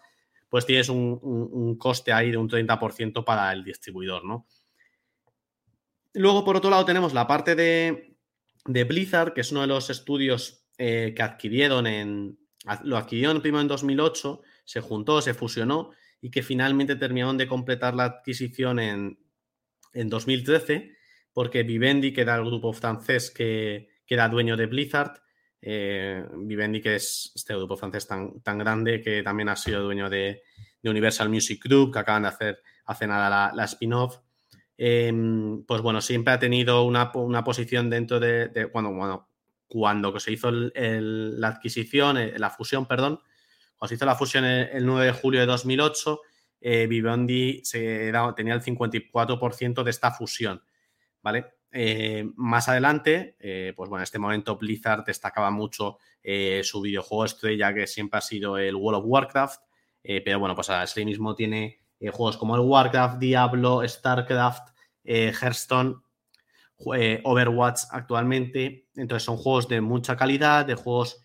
pues 0.49 0.67
tienes 0.67 0.89
un, 0.89 1.77
coste 1.79 2.13
ahí 2.13 2.31
de 2.31 2.37
un 2.37 2.49
30% 2.49 3.25
para 3.25 3.53
el 3.53 3.63
distribuidor, 3.63 4.25
¿no? 4.25 4.47
Luego, 6.15 6.45
por 6.45 6.57
otro 6.57 6.71
lado, 6.71 6.85
tenemos 6.85 7.15
la 7.15 7.29
parte 7.29 7.55
de, 7.55 8.17
Blizzard, 8.67 9.33
que 9.33 9.43
es 9.43 9.53
uno 9.53 9.61
de 9.61 9.69
los 9.69 9.91
estudios 9.91 10.67
eh, 10.77 11.13
que 11.15 11.23
adquirieron 11.23 11.87
en. 11.87 12.39
Lo 12.83 12.97
adquirieron 12.97 13.41
primero 13.41 13.63
en 13.63 13.69
2008, 13.69 14.43
se 14.65 14.81
juntó, 14.81 15.23
se 15.23 15.35
fusionó 15.35 15.93
y 16.21 16.31
que 16.31 16.43
finalmente 16.43 16.97
terminaron 16.97 17.39
de 17.39 17.47
completar 17.47 17.95
la 17.95 18.05
adquisición 18.05 18.81
en, 18.81 19.19
en 19.95 20.09
2013, 20.11 20.97
porque 21.33 21.63
Vivendi, 21.63 22.13
que 22.13 22.21
era 22.21 22.35
el 22.35 22.45
grupo 22.45 22.73
francés 22.73 23.31
que, 23.31 23.89
que 24.11 24.15
era 24.15 24.29
dueño 24.29 24.57
de 24.57 24.67
Blizzard, 24.67 25.23
eh, 25.63 26.27
Vivendi, 26.35 26.81
que 26.81 26.97
es 26.97 27.31
este 27.33 27.55
grupo 27.55 27.77
francés 27.77 28.09
tan, 28.09 28.41
tan 28.41 28.59
grande, 28.59 29.01
que 29.01 29.23
también 29.23 29.49
ha 29.49 29.55
sido 29.55 29.85
dueño 29.85 30.11
de, 30.11 30.43
Universal 30.83 31.29
Music 31.29 31.63
Group, 31.63 31.93
que 31.93 32.01
acaban 32.01 32.23
de 32.23 32.29
hacer 32.29 32.63
hace 32.87 33.07
nada 33.07 33.53
la, 33.55 33.65
spin-off. 33.67 34.19
Em, 34.77 35.63
pues 35.65 35.81
bueno, 35.81 36.01
siempre 36.01 36.35
ha 36.35 36.41
tenido 36.41 36.83
una, 36.83 37.13
posición 37.45 37.89
dentro 37.89 38.19
de, 38.19 38.69
cuando, 38.73 38.91
bueno, 38.93 39.29
cuando 39.69 40.19
se 40.19 40.33
hizo 40.33 40.51
la 40.51 41.47
adquisición, 41.47 42.19
eh, 42.19 42.37
la 42.37 42.51
fusión, 42.51 42.87
perdón, 42.87 43.21
cuando 43.77 43.91
se 43.91 43.95
hizo 43.95 44.07
la 44.07 44.17
fusión 44.17 44.45
el, 44.45 44.85
9 44.85 45.07
de 45.07 45.13
julio 45.13 45.39
de 45.39 45.47
2008, 45.47 46.21
eh, 46.63 46.89
Vivendi 46.89 47.63
tenía 48.35 48.55
el 48.55 48.63
54% 48.63 49.85
de 49.85 49.91
esta 49.91 50.11
fusión, 50.11 50.65
¿vale? 51.23 51.60
Eh, 51.73 52.29
más 52.35 52.69
adelante, 52.69 53.37
eh, 53.39 53.73
pues 53.77 53.89
bueno, 53.89 54.01
en 54.01 54.05
este 54.05 54.19
momento 54.19 54.57
Blizzard 54.57 55.05
destacaba 55.05 55.51
mucho 55.53 55.99
eh, 56.23 56.63
su 56.65 56.81
videojuego 56.81 57.25
estrella 57.25 57.73
que 57.73 57.87
siempre 57.87 58.19
ha 58.19 58.23
sido 58.23 58.59
el 58.59 58.75
World 58.75 59.01
of 59.01 59.05
Warcraft, 59.07 59.61
pero 60.03 60.41
bueno, 60.41 60.55
pues 60.55 60.71
sí 60.87 61.05
mismo 61.05 61.35
tiene 61.35 61.83
juegos 62.01 62.39
como 62.39 62.57
el 62.57 62.63
Warcraft, 62.63 63.19
Diablo, 63.19 63.87
StarCraft, 63.87 64.71
Hearthstone, 65.05 65.97
Overwatch 66.79 67.83
actualmente. 67.91 68.89
Entonces 68.97 69.25
son 69.25 69.37
juegos 69.37 69.69
de 69.69 69.83
mucha 69.83 70.17
calidad, 70.17 70.65
de 70.65 70.75
juegos 70.75 71.23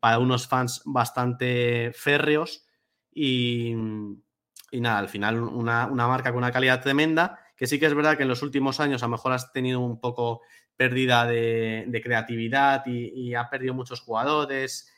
para 0.00 0.18
unos 0.18 0.48
fans 0.48 0.80
bastante 0.86 1.92
férreos 1.94 2.64
y, 3.12 3.74
nada, 4.72 4.98
al 4.98 5.10
final 5.10 5.42
una 5.42 5.88
marca 5.88 6.30
con 6.30 6.38
una 6.38 6.52
calidad 6.52 6.80
tremenda 6.80 7.38
que 7.58 7.66
sí 7.66 7.80
que 7.80 7.86
es 7.86 7.94
verdad 7.94 8.16
que 8.16 8.22
en 8.22 8.28
los 8.28 8.42
últimos 8.42 8.78
años 8.78 9.02
a 9.02 9.06
lo 9.06 9.10
mejor 9.10 9.32
has 9.32 9.52
tenido 9.52 9.80
un 9.80 10.00
poco 10.00 10.42
pérdida 10.76 11.26
de, 11.26 12.00
creatividad 12.02 12.86
y, 12.86 13.34
ha 13.34 13.50
perdido 13.50 13.74
muchos 13.74 14.00
jugadores 14.00 14.92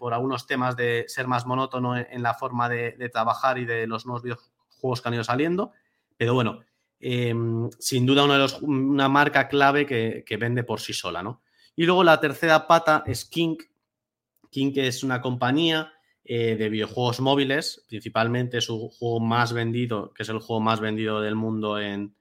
por 0.00 0.12
algunos 0.12 0.48
temas 0.48 0.76
de 0.76 1.04
ser 1.06 1.28
más 1.28 1.46
monótono 1.46 1.96
en, 1.96 2.22
la 2.22 2.34
forma 2.34 2.68
de, 2.68 3.08
trabajar 3.12 3.58
y 3.58 3.64
de 3.64 3.86
los 3.86 4.04
nuevos 4.04 4.24
videojuegos 4.24 5.00
que 5.00 5.08
han 5.08 5.14
ido 5.14 5.22
saliendo. 5.22 5.70
Pero 6.16 6.34
bueno, 6.34 6.64
em, 6.98 7.70
sin 7.78 8.04
duda 8.04 8.24
uno 8.24 8.32
de 8.32 8.40
los, 8.40 8.60
una 8.62 9.08
marca 9.08 9.46
clave 9.46 9.86
que, 9.86 10.36
vende 10.36 10.64
por 10.64 10.80
sí 10.80 10.92
sola, 10.92 11.22
¿no? 11.22 11.40
Y 11.76 11.86
luego 11.86 12.02
la 12.02 12.18
tercera 12.18 12.66
pata 12.66 13.04
es 13.06 13.24
King. 13.24 13.58
King 14.50 14.72
es 14.74 15.04
una 15.04 15.20
compañía 15.20 15.92
eh, 16.24 16.56
de 16.56 16.68
videojuegos 16.68 17.20
móviles, 17.20 17.84
principalmente 17.88 18.60
su 18.60 18.88
juego 18.90 19.20
más 19.20 19.52
vendido, 19.52 20.12
que 20.14 20.22
es 20.22 20.28
el 20.28 20.38
juego 20.38 20.60
más 20.60 20.80
vendido 20.80 21.20
del 21.20 21.34
mundo 21.34 21.80
en. 21.80 22.14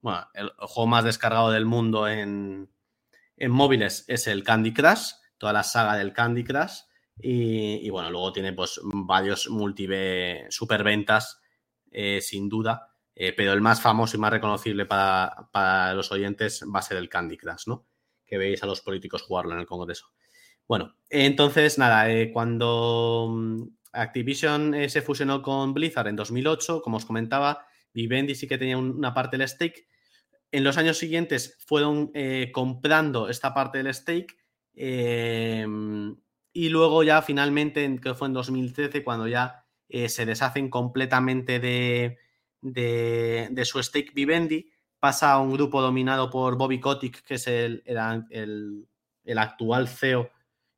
Bueno, 0.00 0.26
el 0.34 0.50
juego 0.58 0.86
más 0.86 1.04
descargado 1.04 1.50
del 1.50 1.64
mundo 1.64 2.08
en, 2.08 2.70
en 3.36 3.50
móviles 3.50 4.04
es 4.08 4.26
el 4.26 4.42
Candy 4.42 4.72
Crush, 4.72 5.12
toda 5.38 5.52
la 5.52 5.62
saga 5.62 5.96
del 5.96 6.12
Candy 6.12 6.44
Crush. 6.44 6.82
Y, 7.20 7.88
bueno, 7.90 8.10
luego 8.10 8.32
tiene 8.32 8.52
pues 8.52 8.80
varios 8.82 9.48
multi 9.50 9.86
superventas, 10.48 11.40
eh, 11.90 12.20
sin 12.20 12.48
duda. 12.48 12.88
Eh, 13.14 13.32
pero 13.36 13.52
el 13.52 13.60
más 13.60 13.80
famoso 13.80 14.16
y 14.16 14.20
más 14.20 14.32
reconocible 14.32 14.86
para, 14.86 15.48
para, 15.52 15.92
los 15.94 16.10
oyentes 16.10 16.64
va 16.74 16.78
a 16.78 16.82
ser 16.82 16.96
el 16.96 17.08
Candy 17.08 17.36
Crush, 17.36 17.66
¿no? 17.66 17.86
Que 18.24 18.38
veis 18.38 18.62
a 18.62 18.66
los 18.66 18.80
políticos 18.80 19.22
jugarlo 19.22 19.52
en 19.52 19.60
el 19.60 19.66
Congreso. 19.66 20.06
Bueno, 20.72 20.94
entonces, 21.10 21.76
nada, 21.76 22.10
eh, 22.10 22.32
cuando 22.32 23.28
mm, 23.30 23.62
Activision 23.92 24.72
eh, 24.72 24.88
se 24.88 25.02
fusionó 25.02 25.42
con 25.42 25.74
Blizzard 25.74 26.08
en 26.08 26.16
2008, 26.16 26.80
como 26.80 26.96
os 26.96 27.04
comentaba, 27.04 27.66
Vivendi 27.92 28.34
sí 28.34 28.48
que 28.48 28.56
tenía 28.56 28.78
una 28.78 29.12
parte 29.12 29.36
del 29.36 29.46
stake. 29.46 29.86
En 30.50 30.64
los 30.64 30.78
años 30.78 30.96
siguientes 30.96 31.58
fueron 31.66 32.10
eh, 32.14 32.50
comprando 32.54 33.28
esta 33.28 33.52
parte 33.52 33.82
del 33.82 33.92
stake 33.92 34.34
em, 34.74 36.16
y 36.54 36.70
luego 36.70 37.02
ya 37.02 37.20
finalmente, 37.20 38.00
que 38.02 38.14
fue 38.14 38.28
en 38.28 38.32
2013, 38.32 39.04
cuando 39.04 39.28
ya 39.28 39.66
se 39.90 40.24
deshacen 40.24 40.70
completamente 40.70 41.60
de, 41.60 42.16
de, 42.62 43.64
su 43.66 43.82
stake 43.82 44.14
Vivendi, 44.14 44.70
pasa 44.98 45.32
a 45.32 45.38
un 45.38 45.52
grupo 45.52 45.82
dominado 45.82 46.30
por 46.30 46.56
Bobby 46.56 46.80
Kotick, 46.80 47.22
que 47.24 47.34
es 47.34 47.46
el, 47.46 47.82
el, 47.84 48.88
el 49.24 49.38
actual 49.38 49.86
CEO 49.86 50.30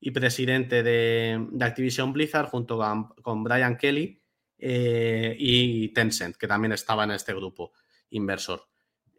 y 0.06 0.10
presidente 0.10 0.82
de, 0.82 1.48
Activision 1.62 2.12
Blizzard, 2.12 2.48
junto 2.48 2.78
con, 3.22 3.42
Brian 3.42 3.78
Kelly 3.78 4.20
eh, 4.58 5.34
y 5.38 5.94
Tencent, 5.94 6.36
que 6.36 6.46
también 6.46 6.72
estaba 6.72 7.04
en 7.04 7.12
este 7.12 7.32
grupo 7.32 7.72
inversor. 8.10 8.68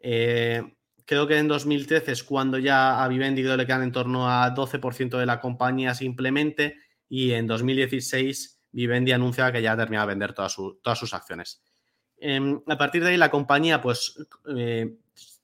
Eh, 0.00 0.62
creo 1.04 1.26
que 1.26 1.38
en 1.38 1.48
2013 1.48 2.12
es 2.12 2.22
cuando 2.22 2.56
ya 2.58 3.02
a 3.02 3.08
Vivendi 3.08 3.42
le 3.42 3.66
quedan 3.66 3.82
en 3.82 3.90
torno 3.90 4.30
a 4.30 4.54
12% 4.54 5.18
de 5.18 5.26
la 5.26 5.40
compañía 5.40 5.92
simplemente 5.92 6.76
y 7.08 7.32
en 7.32 7.48
2016 7.48 8.62
Vivendi 8.70 9.10
anuncia 9.10 9.50
que 9.50 9.62
ya 9.62 9.72
ha 9.72 9.76
terminado 9.76 10.06
de 10.06 10.12
vender 10.12 10.34
todas, 10.34 10.54
todas 10.54 10.98
sus 11.00 11.12
acciones. 11.14 11.64
Em, 12.16 12.62
a 12.64 12.78
partir 12.78 13.02
de 13.02 13.10
ahí 13.10 13.16
la 13.16 13.32
compañía 13.32 13.82
pues 13.82 14.24
eh, 14.56 14.98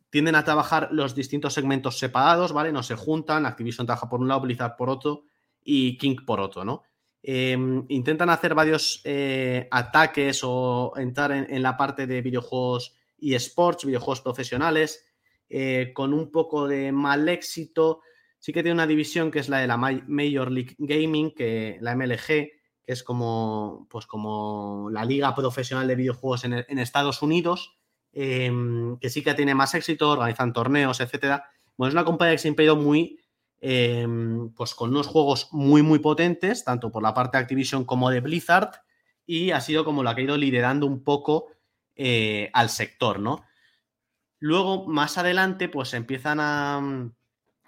tienden 0.09 0.37
a 0.37 0.45
trabajar 0.45 0.91
los 0.93 1.17
distintos 1.17 1.53
segmentos 1.53 1.99
separados, 1.99 2.53
¿vale? 2.53 2.71
No 2.71 2.85
se 2.85 2.95
juntan, 2.95 3.45
Activision 3.45 3.89
trabaja 3.89 4.09
por 4.09 4.21
un 4.21 4.29
lado, 4.29 4.43
Blizzard 4.43 4.77
por 4.77 4.89
otro 4.89 5.25
y 5.65 5.97
King 5.99 6.17
por 6.27 6.41
otro, 6.41 6.65
¿no? 6.65 6.83
Em, 7.25 7.85
intentan 7.89 8.31
hacer 8.31 8.55
varios 8.55 9.01
eh, 9.05 9.69
ataques 9.71 10.41
o 10.43 10.93
entrar 10.97 11.31
en, 11.31 11.63
la 11.63 11.77
parte 11.77 12.07
de 12.09 12.21
videojuegos 12.21 12.97
y 13.17 13.35
sports, 13.35 13.85
videojuegos 13.85 14.23
profesionales, 14.23 15.07
eh, 15.49 15.93
con 15.95 16.13
un 16.13 16.33
poco 16.33 16.67
de 16.67 16.91
mal 16.91 17.29
éxito. 17.29 18.01
Sí 18.41 18.53
que 18.53 18.63
tiene 18.63 18.75
una 18.75 18.89
división 18.89 19.31
que 19.31 19.39
es 19.39 19.49
la 19.49 19.59
de 19.59 19.69
la 19.69 19.77
Major 19.77 20.51
League 20.51 20.75
Gaming, 20.79 21.33
que 21.33 21.79
la 21.81 21.95
MLG, 21.95 22.27
que 22.27 22.93
es 22.93 23.05
como, 23.05 23.87
pues 23.89 24.07
como 24.07 24.89
la 24.91 25.05
liga 25.05 25.33
profesional 25.37 25.87
de 25.87 25.95
videojuegos 25.95 26.45
en, 26.45 26.79
Estados 26.81 27.23
Unidos, 27.23 27.79
em, 28.13 28.99
que 28.99 29.11
sí 29.11 29.23
que 29.23 29.35
tiene 29.35 29.55
más 29.55 29.75
éxito, 29.75 30.11
organizan 30.11 30.53
torneos, 30.53 31.01
etcétera. 31.01 31.45
Bueno, 31.77 31.91
es 31.91 31.95
una 31.95 32.05
compañía 32.05 32.35
que 32.35 32.39
siempre 32.39 32.69
ha 32.69 32.75
muy 32.75 33.22
Em, 33.65 34.53
pues 34.55 34.75
con 34.75 34.91
unos 34.91 35.07
juegos 35.07 35.47
muy, 35.53 35.83
muy 35.83 36.01
potentes, 36.01 36.65
tanto 36.65 36.91
por 36.91 37.01
la 37.01 37.15
parte 37.15 37.37
de 37.37 37.43
Activision 37.43 37.85
como 37.85 38.11
de 38.11 38.19
Blizzard, 38.19 38.73
y 39.25 39.53
ha 39.53 39.61
sido 39.61 39.85
como 39.85 40.03
la 40.03 40.17
que 40.17 40.23
ha 40.23 40.25
ido 40.25 40.37
liderando 40.37 40.85
un 40.85 41.05
poco 41.05 41.47
eh, 41.95 42.51
al 42.55 42.71
sector, 42.71 43.21
¿no? 43.21 43.45
Luego, 44.41 44.89
más 44.89 45.17
adelante, 45.17 45.69
pues 45.69 45.95
empiezan 45.95 46.39
a, 46.41 47.13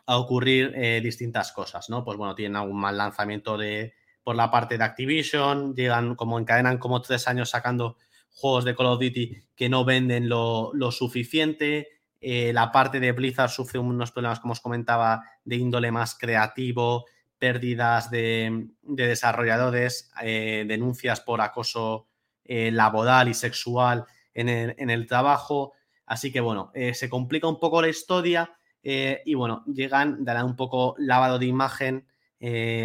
ocurrir 0.07 0.73
eh, 0.75 1.01
distintas 1.01 1.53
cosas, 1.53 1.89
¿no? 1.89 2.05
Pues 2.05 2.19
bueno, 2.19 2.35
tienen 2.35 2.57
algún 2.57 2.81
mal 2.81 2.99
lanzamiento 2.99 3.57
de, 3.57 3.95
por 4.25 4.35
la 4.35 4.51
parte 4.51 4.77
de 4.77 4.83
Activision, 4.83 5.77
llegan 5.77 6.17
como 6.17 6.41
encadenan 6.41 6.79
como 6.79 7.03
tres 7.03 7.29
años 7.29 7.51
sacando 7.51 7.99
juegos 8.33 8.65
de 8.65 8.75
Call 8.75 8.87
of 8.87 9.01
Duty 9.01 9.45
que 9.55 9.69
no 9.69 9.85
venden 9.85 10.29
lo, 10.29 10.73
lo 10.75 10.91
suficiente, 10.91 11.89
eh, 12.27 12.55
la 12.55 12.73
parte 12.73 13.01
de 13.01 13.13
Blizzard 13.13 13.51
sufre 13.51 13.79
unos 13.79 14.11
problemas, 14.11 14.41
como 14.41 14.53
os 14.53 14.61
comentaba, 14.61 15.25
de 15.45 15.57
índole 15.57 15.91
más 15.93 16.17
creativo, 16.19 17.05
pérdidas 17.39 18.11
de, 18.11 18.69
desarrolladores, 18.81 20.11
eh, 20.23 20.65
denuncias 20.67 21.21
por 21.21 21.43
acoso 21.43 22.07
eh, 22.43 22.71
laboral 22.71 23.29
y 23.29 23.35
sexual 23.35 24.07
en 24.33 24.49
el, 24.49 25.07
trabajo. 25.07 25.75
Así 26.07 26.33
que 26.33 26.41
bueno, 26.41 26.73
se 26.95 27.11
complica 27.11 27.47
un 27.47 27.61
poco 27.61 27.83
la 27.83 27.89
historia 27.89 28.57
y 28.83 29.35
bueno, 29.35 29.63
llegan, 29.67 30.25
darán 30.25 30.47
un 30.47 30.57
poco 30.57 30.95
lavado 30.99 31.39
de 31.39 31.47
imagen. 31.47 32.07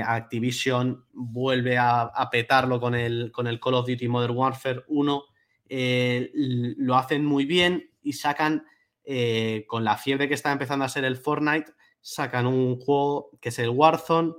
Activision 0.06 1.06
vuelve 1.14 1.78
a, 1.78 2.12
petarlo 2.30 2.80
con 2.80 2.94
el, 2.94 3.32
con 3.32 3.48
el 3.48 3.60
Call 3.60 3.74
of 3.76 3.88
Duty 3.88 4.08
Modern 4.10 4.36
Warfare 4.36 4.84
1. 4.88 5.24
lo 5.70 6.96
hacen 6.96 7.26
muy 7.26 7.46
bien 7.46 7.90
y 8.04 8.14
sacan 8.14 8.64
eh, 9.12 9.66
con 9.68 9.84
la 9.84 9.98
fiebre 9.98 10.28
que 10.28 10.36
está 10.36 10.52
empezando 10.52 10.86
a 10.86 10.90
ser 10.90 11.04
el 11.04 11.18
Fortnite, 11.18 11.74
sacan 12.00 12.46
un 12.46 12.80
juego 12.80 13.32
que 13.42 13.50
es 13.50 13.58
el 13.58 13.70
Warzone, 13.70 14.36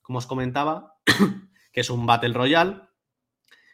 como 0.00 0.18
os 0.18 0.28
comentaba, 0.28 0.94
que 1.72 1.80
es 1.80 1.90
un 1.90 2.06
Battle 2.06 2.32
Royale, 2.32 2.82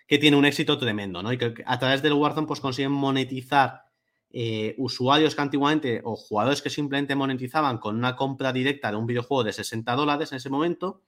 que 0.07 0.17
tiene 0.17 0.39
un 0.39 0.47
éxito 0.47 0.79
tremendo, 0.79 1.23
¿no? 1.23 1.35
Y 1.35 1.37
que 1.37 1.63
a 1.67 1.79
través 1.79 2.01
del 2.01 2.15
Warzone 2.15 2.47
pues 2.47 2.61
consiguen 2.61 2.93
monetizar 2.93 3.83
eh, 4.31 4.75
usuarios 4.79 5.35
que 5.35 5.43
antiguamente 5.43 6.01
o 6.03 6.17
jugadores 6.17 6.63
que 6.63 6.71
simplemente 6.71 7.15
monetizaban 7.15 7.77
con 7.77 7.97
una 7.97 8.17
compra 8.17 8.51
directa 8.51 8.91
de 8.91 8.97
un 8.97 9.05
videojuego 9.05 9.45
de 9.45 9.53
60 9.53 9.95
dólares 9.97 10.33
en 10.33 10.37
ese 10.37 10.49
momento, 10.49 11.03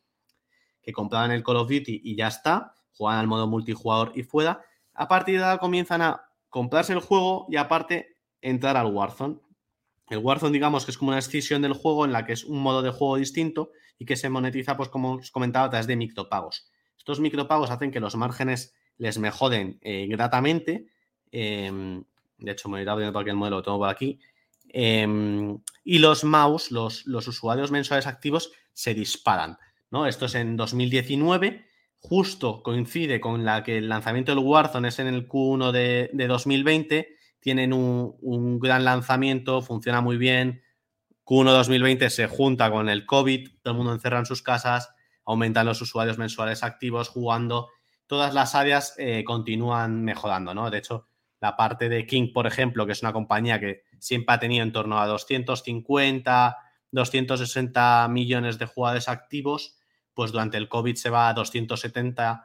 que 0.82 0.92
compraban 0.92 1.30
el 1.30 1.42
Call 1.42 1.56
of 1.56 1.70
Duty 1.70 2.02
y 2.04 2.14
ya 2.14 2.28
está, 2.28 2.74
juegan 2.92 3.18
al 3.18 3.26
modo 3.26 3.46
multijugador 3.46 4.12
y 4.14 4.22
fuera. 4.22 4.60
A 4.92 5.08
partir 5.08 5.38
de 5.38 5.44
ahora 5.44 5.56
comienzan 5.56 6.02
a 6.02 6.26
comprarse 6.50 6.92
el 6.92 7.00
juego 7.00 7.46
y 7.48 7.56
aparte 7.56 8.09
entrar 8.42 8.76
al 8.76 8.86
Warzone. 8.86 9.38
El 10.08 10.18
Warzone, 10.18 10.52
digamos 10.52 10.84
que 10.84 10.90
es 10.90 10.98
como 10.98 11.10
una 11.10 11.18
escisión 11.18 11.62
del 11.62 11.72
juego 11.72 12.04
en 12.04 12.12
la 12.12 12.26
que 12.26 12.32
es 12.32 12.44
un 12.44 12.60
modo 12.60 12.82
de 12.82 12.90
juego 12.90 13.16
distinto 13.16 13.70
y 13.98 14.04
que 14.04 14.16
se 14.16 14.28
monetiza, 14.28 14.76
pues 14.76 14.88
como 14.88 15.14
os 15.14 15.30
comentaba, 15.30 15.66
a 15.66 15.70
través 15.70 15.86
de 15.86 15.96
micropagos. 15.96 16.70
Estos 16.98 17.20
micropagos 17.20 17.70
hacen 17.70 17.90
que 17.90 18.00
los 18.00 18.16
márgenes 18.16 18.74
les 18.98 19.18
me 19.18 19.30
joden 19.30 19.78
eh, 19.82 20.06
gratamente. 20.08 20.86
Em, 21.30 22.02
de 22.38 22.52
hecho, 22.52 22.68
me 22.68 22.82
irá 22.82 22.94
viendo 22.96 23.18
el 23.20 23.36
modelo, 23.36 23.56
lo 23.56 23.62
tengo 23.62 23.78
por 23.78 23.88
aquí. 23.88 24.18
Em, 24.68 25.58
y 25.84 25.98
los 25.98 26.24
mouse, 26.24 26.70
los, 26.70 27.06
los, 27.06 27.26
usuarios 27.28 27.70
mensuales 27.70 28.06
activos, 28.06 28.52
se 28.72 28.94
disparan. 28.94 29.58
¿no? 29.90 30.06
Esto 30.06 30.26
es 30.26 30.34
en 30.34 30.56
2019, 30.56 31.66
justo 31.98 32.62
coincide 32.62 33.20
con 33.20 33.44
la 33.44 33.62
que 33.62 33.78
el 33.78 33.88
lanzamiento 33.88 34.34
del 34.34 34.44
Warzone 34.44 34.88
es 34.88 34.98
en 34.98 35.08
el 35.08 35.28
Q1 35.28 35.72
de, 35.72 36.10
de 36.12 36.26
2020 36.26 37.16
tienen 37.40 37.72
un, 37.72 38.60
gran 38.60 38.84
lanzamiento, 38.84 39.62
funciona 39.62 40.00
muy 40.00 40.16
bien. 40.16 40.62
Q1 41.24 41.50
2020 41.52 42.10
se 42.10 42.26
junta 42.26 42.70
con 42.70 42.88
el 42.88 43.06
COVID, 43.06 43.48
todo 43.62 43.72
el 43.72 43.78
mundo 43.78 43.92
encerra 43.92 44.18
en 44.18 44.26
sus 44.26 44.42
casas, 44.42 44.94
aumentan 45.24 45.66
los 45.66 45.80
usuarios 45.80 46.18
mensuales 46.18 46.62
activos 46.62 47.08
jugando. 47.08 47.68
Todas 48.06 48.34
las 48.34 48.54
áreas 48.54 48.94
eh, 48.98 49.24
continúan 49.24 50.04
mejorando, 50.04 50.54
¿no? 50.54 50.70
De 50.70 50.78
hecho, 50.78 51.08
la 51.40 51.56
parte 51.56 51.88
de 51.88 52.06
King, 52.06 52.32
por 52.32 52.46
ejemplo, 52.46 52.84
que 52.84 52.92
es 52.92 53.02
una 53.02 53.12
compañía 53.12 53.58
que 53.58 53.84
siempre 53.98 54.34
ha 54.34 54.38
tenido 54.38 54.62
en 54.62 54.72
torno 54.72 55.00
a 55.00 55.06
250, 55.06 56.56
260 56.90 58.08
millones 58.08 58.58
de 58.58 58.66
jugadores 58.66 59.08
activos, 59.08 59.78
pues 60.12 60.32
durante 60.32 60.56
el 60.56 60.68
COVID 60.68 60.96
se 60.96 61.10
va 61.10 61.28
a 61.28 61.34
270, 61.34 62.44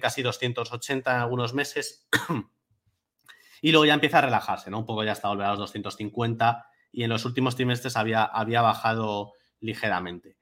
casi 0.00 0.22
280 0.22 1.14
en 1.14 1.20
algunos 1.20 1.54
meses. 1.54 2.08
Y 3.60 3.72
luego 3.72 3.84
ya 3.84 3.94
empieza 3.94 4.18
a 4.18 4.22
relajarse, 4.22 4.70
¿no? 4.70 4.78
Un 4.78 4.86
poco 4.86 5.04
ya 5.04 5.12
está 5.12 5.28
volver 5.28 5.46
a 5.46 5.50
los 5.50 5.58
250 5.60 6.66
y 6.92 7.04
en 7.04 7.10
los 7.10 7.24
últimos 7.24 7.56
trimestres 7.56 7.96
había, 7.96 8.24
había 8.24 8.62
bajado 8.62 9.34
ligeramente. 9.60 10.36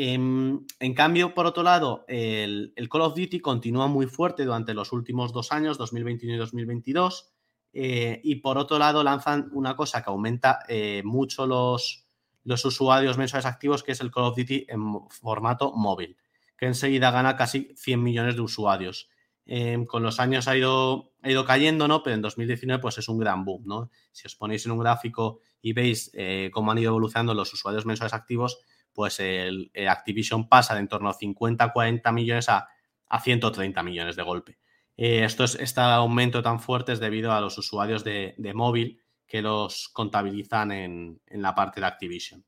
En, 0.00 0.66
cambio, 0.94 1.34
por 1.34 1.46
otro 1.46 1.62
lado, 1.62 2.04
el, 2.08 2.72
Call 2.90 3.00
of 3.00 3.16
Duty 3.16 3.40
continúa 3.40 3.88
muy 3.88 4.06
fuerte 4.06 4.44
durante 4.44 4.74
los 4.74 4.92
últimos 4.92 5.32
dos 5.32 5.50
años, 5.50 5.78
2021 5.78 6.36
y 6.36 6.38
2022. 6.38 7.32
Eh, 7.72 8.20
y 8.22 8.36
por 8.36 8.58
otro 8.58 8.78
lado, 8.78 9.02
lanzan 9.02 9.48
una 9.52 9.76
cosa 9.76 10.02
que 10.02 10.10
aumenta 10.10 10.60
eh, 10.68 11.02
mucho 11.04 11.46
los, 11.46 12.06
los 12.44 12.64
usuarios 12.64 13.18
mensuales 13.18 13.46
activos, 13.46 13.82
que 13.82 13.92
es 13.92 14.00
el 14.00 14.10
Call 14.10 14.24
of 14.24 14.36
Duty 14.36 14.66
en 14.68 15.08
formato 15.08 15.72
móvil, 15.72 16.16
que 16.56 16.66
enseguida 16.66 17.10
gana 17.10 17.36
casi 17.36 17.72
100 17.76 18.02
millones 18.02 18.36
de 18.36 18.42
usuarios. 18.42 19.08
Em, 19.50 19.86
con 19.86 20.02
los 20.02 20.20
años 20.20 20.46
ha 20.46 20.58
ido, 20.58 21.14
ha 21.22 21.30
ido 21.30 21.42
cayendo, 21.46 21.88
¿no? 21.88 22.02
Pero 22.02 22.14
en 22.14 22.20
2019 22.20 22.82
pues 22.82 22.98
es 22.98 23.08
un 23.08 23.18
gran 23.18 23.46
boom, 23.46 23.62
¿no? 23.64 23.90
Si 24.12 24.26
os 24.26 24.36
ponéis 24.36 24.66
en 24.66 24.72
un 24.72 24.78
gráfico 24.78 25.40
y 25.62 25.72
veis 25.72 26.10
eh, 26.12 26.50
cómo 26.52 26.70
han 26.70 26.76
ido 26.76 26.90
evolucionando 26.90 27.32
los 27.32 27.50
usuarios 27.54 27.86
mensuales 27.86 28.12
activos, 28.12 28.60
pues 28.92 29.20
el, 29.20 29.70
Activision 29.88 30.50
pasa 30.50 30.74
de 30.74 30.80
en 30.80 30.88
torno 30.88 31.08
a 31.08 31.14
50, 31.14 31.72
40 31.72 32.12
millones 32.12 32.50
a, 32.50 32.68
a 33.08 33.20
130 33.20 33.82
millones 33.82 34.16
de 34.16 34.22
golpe. 34.22 34.58
Eh, 34.98 35.24
esto 35.24 35.44
es, 35.44 35.54
este 35.54 35.80
aumento 35.80 36.42
tan 36.42 36.60
fuerte 36.60 36.92
es 36.92 37.00
debido 37.00 37.32
a 37.32 37.40
los 37.40 37.56
usuarios 37.56 38.04
de, 38.04 38.34
móvil 38.54 39.00
que 39.26 39.40
los 39.40 39.88
contabilizan 39.88 40.72
en, 40.72 41.20
la 41.30 41.54
parte 41.54 41.80
de 41.80 41.86
Activision. 41.86 42.44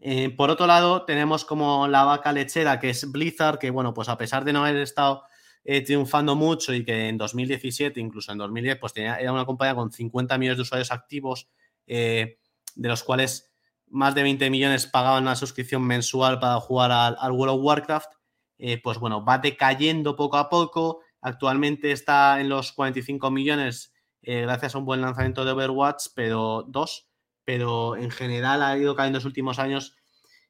Eh, 0.00 0.30
por 0.30 0.48
otro 0.48 0.66
lado, 0.66 1.04
tenemos 1.04 1.44
como 1.44 1.86
la 1.86 2.04
vaca 2.04 2.32
lechera, 2.32 2.80
que 2.80 2.88
es 2.90 3.12
Blizzard, 3.12 3.58
que 3.58 3.68
bueno, 3.68 3.92
pues 3.92 4.08
a 4.08 4.16
pesar 4.16 4.44
de 4.44 4.54
no 4.54 4.64
haber 4.64 4.76
estado 4.76 5.24
eh, 5.64 5.82
triunfando 5.82 6.34
mucho 6.34 6.72
y 6.72 6.84
que 6.84 7.08
en 7.08 7.18
2017, 7.18 8.00
incluso 8.00 8.32
en 8.32 8.38
2010, 8.38 8.78
pues 8.78 8.92
tenía, 8.92 9.16
era 9.16 9.32
una 9.32 9.44
compañía 9.44 9.74
con 9.74 9.92
50 9.92 10.38
millones 10.38 10.58
de 10.58 10.62
usuarios 10.62 10.90
activos, 10.90 11.48
eh, 11.86 12.38
de 12.74 12.88
los 12.88 13.02
cuales 13.02 13.52
más 13.86 14.14
de 14.14 14.22
20 14.22 14.50
millones 14.50 14.86
pagaban 14.86 15.24
una 15.24 15.36
suscripción 15.36 15.82
mensual 15.82 16.38
para 16.40 16.60
jugar 16.60 16.92
al, 16.92 17.32
World 17.32 17.56
of 17.56 17.64
Warcraft, 17.64 18.10
eh, 18.58 18.80
pues 18.82 18.98
bueno, 18.98 19.24
va 19.24 19.38
decayendo 19.38 20.16
poco 20.16 20.36
a 20.36 20.48
poco. 20.48 21.00
Actualmente 21.20 21.92
está 21.92 22.40
en 22.40 22.48
los 22.48 22.72
45 22.72 23.30
millones 23.30 23.92
gracias 24.20 24.74
a 24.74 24.78
un 24.78 24.84
buen 24.84 25.00
lanzamiento 25.00 25.44
de 25.44 25.52
Overwatch, 25.52 26.08
pero 26.14 26.64
dos, 26.68 27.08
pero 27.44 27.96
en 27.96 28.10
general 28.10 28.62
ha 28.62 28.76
ido 28.76 28.94
cayendo 28.94 29.16
en 29.16 29.20
los 29.20 29.24
últimos 29.24 29.58
años 29.58 29.96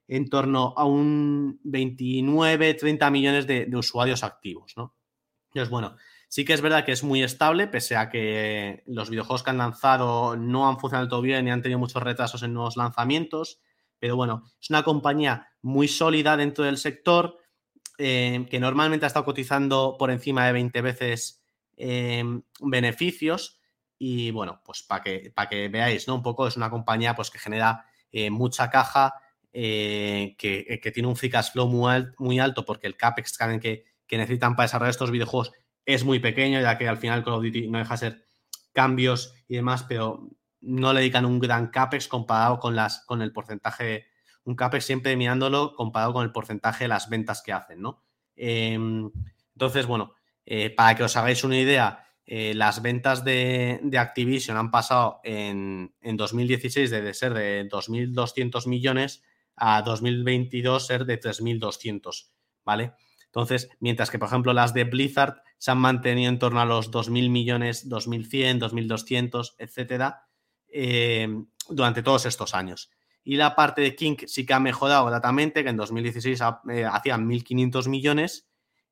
en 0.09 0.29
torno 0.29 0.75
a 0.77 0.85
un 0.85 1.61
29, 1.63 2.75
30 2.75 3.11
millones 3.11 3.47
de, 3.47 3.67
de 3.67 3.77
usuarios 3.77 4.25
activos, 4.25 4.73
¿no? 4.77 4.98
Entonces, 5.49 5.71
bueno, 5.71 5.97
sí 6.29 6.45
que 6.45 6.53
es 6.53 6.61
verdad 6.61 6.85
que 6.85 6.93
es 6.93 7.03
muy 7.03 7.23
estable, 7.23 7.67
pese 7.67 7.97
a 7.97 8.11
que 8.11 8.83
los 8.87 9.11
videojuegos 9.11 9.43
que 9.43 9.51
han 9.51 9.59
lanzado 9.59 10.37
no 10.37 10.69
han 10.69 10.79
funcionado 10.79 11.09
todo 11.09 11.23
bien 11.23 11.47
y 11.47 11.51
han 11.51 11.63
tenido 11.63 11.79
muchos 11.79 12.03
retrasos 12.03 12.43
en 12.43 12.53
nuevos 12.53 12.77
lanzamientos. 12.77 13.61
Pero 13.99 14.17
bueno, 14.17 14.45
es 14.61 14.71
una 14.71 14.85
compañía 14.85 15.49
muy 15.63 15.89
sólida 15.89 16.37
dentro 16.37 16.65
del 16.65 16.77
sector, 16.77 17.39
eh, 17.99 18.47
que 18.49 18.61
normalmente 18.61 19.07
ha 19.07 19.09
estado 19.09 19.25
cotizando 19.25 19.97
por 19.99 20.11
encima 20.11 20.47
de 20.47 20.53
20 20.53 20.83
veces 20.83 21.43
eh, 21.77 22.23
beneficios. 22.61 23.61
Y 23.99 24.31
bueno, 24.31 24.61
pues 24.65 24.83
para 24.83 25.03
que, 25.03 25.33
para 25.35 25.49
que 25.49 25.69
veáis, 25.69 26.07
¿no? 26.07 26.15
Un 26.15 26.23
poco 26.23 26.47
es 26.47 26.57
una 26.57 26.71
compañía 26.71 27.17
pues, 27.17 27.31
que 27.31 27.39
genera 27.41 27.85
eh, 28.13 28.31
mucha 28.31 28.71
caja, 28.71 29.15
que, 29.51 30.37
que, 30.37 30.93
tiene 30.93 31.09
un 31.09 31.17
free 31.17 31.31
cash 31.31 31.51
flow 31.51 31.67
muy, 31.67 32.07
muy 32.19 32.39
alto, 32.39 32.65
porque 32.65 32.87
el 32.87 32.97
CAPEX 32.97 33.37
que, 33.61 33.87
que 34.09 34.19
necesitan 34.19 34.57
para 34.57 34.65
desarrollar 34.65 34.91
estos 34.91 35.11
videojuegos 35.11 35.53
es 35.85 36.05
muy 36.05 36.19
pequeño, 36.19 36.61
ya 36.61 36.77
que 36.77 36.89
al 36.89 36.99
final 36.99 37.25
Call 37.25 37.35
of 37.35 37.45
Duty 37.45 37.69
no 37.69 37.79
deja 37.79 37.95
de 37.95 37.99
ser 37.99 38.29
cambios 38.73 39.35
y 39.49 39.57
demás, 39.57 39.85
pero 39.89 40.29
no 40.61 40.93
le 40.93 41.01
dedican 41.01 41.25
un 41.25 41.39
gran 41.39 41.69
CAPEX 41.69 42.09
comparado 42.09 42.59
con, 42.59 42.75
las, 42.75 43.05
con 43.07 43.23
el 43.23 43.33
porcentaje, 43.33 44.07
un 44.45 44.55
CAPEX 44.55 44.85
siempre 44.85 45.17
mirándolo 45.17 45.75
comparado 45.75 46.13
con 46.13 46.25
el 46.25 46.33
porcentaje 46.33 46.85
de 46.85 46.89
las 46.89 47.09
ventas 47.09 47.43
que 47.43 47.53
hacen, 47.53 47.81
¿no? 47.81 48.03
Em, 48.37 49.11
entonces, 49.55 49.87
bueno, 49.87 50.15
eh, 50.45 50.71
para 50.71 50.95
que 50.95 51.05
os 51.05 51.17
hagáis 51.17 51.43
una 51.45 51.59
idea, 51.59 52.05
eh, 52.27 52.53
las 52.55 52.83
ventas 52.83 53.25
de, 53.25 53.81
Activision 53.99 54.57
han 54.57 54.71
pasado 54.71 55.21
en, 55.25 55.95
en 56.01 56.17
2016 56.17 56.91
de 56.91 57.15
ser 57.15 57.33
de 57.35 57.69
2.200 57.69 58.67
millones 58.67 59.23
a 59.57 59.83
2022 59.83 60.87
ser 60.87 61.05
de 61.05 61.19
3.200, 61.19 62.31
¿vale? 62.65 62.93
Entonces, 63.29 63.70
mientras 63.79 64.11
que, 64.11 64.18
por 64.18 64.29
ejemplo, 64.29 64.53
las 64.53 64.72
de 64.74 64.85
Blizzard 64.85 65.43
se 65.59 65.70
han 65.70 65.79
mantenido 65.79 66.31
en 66.31 66.39
torno 66.39 66.61
a 66.61 66.64
los 66.64 66.91
2.000 66.91 67.31
millones, 67.31 67.89
2.100, 67.89 68.59
2.200, 68.59 69.55
etcétera, 69.59 70.26
eh, 70.68 71.29
durante 71.68 72.03
todos 72.03 72.26
estos 72.26 72.55
años. 72.55 72.91
Y 73.22 73.37
la 73.37 73.55
parte 73.55 73.83
de 73.83 73.95
King 73.95 74.16
sí 74.26 74.47
que 74.47 74.55
ha 74.55 74.61
mejorado 74.61 75.05
gratamente, 75.07 75.62
que 75.62 75.70
en 75.70 75.76
2016 75.76 76.41
eh, 76.70 76.85
hacían 76.85 77.29
1.500 77.29 77.89
millones 77.89 78.49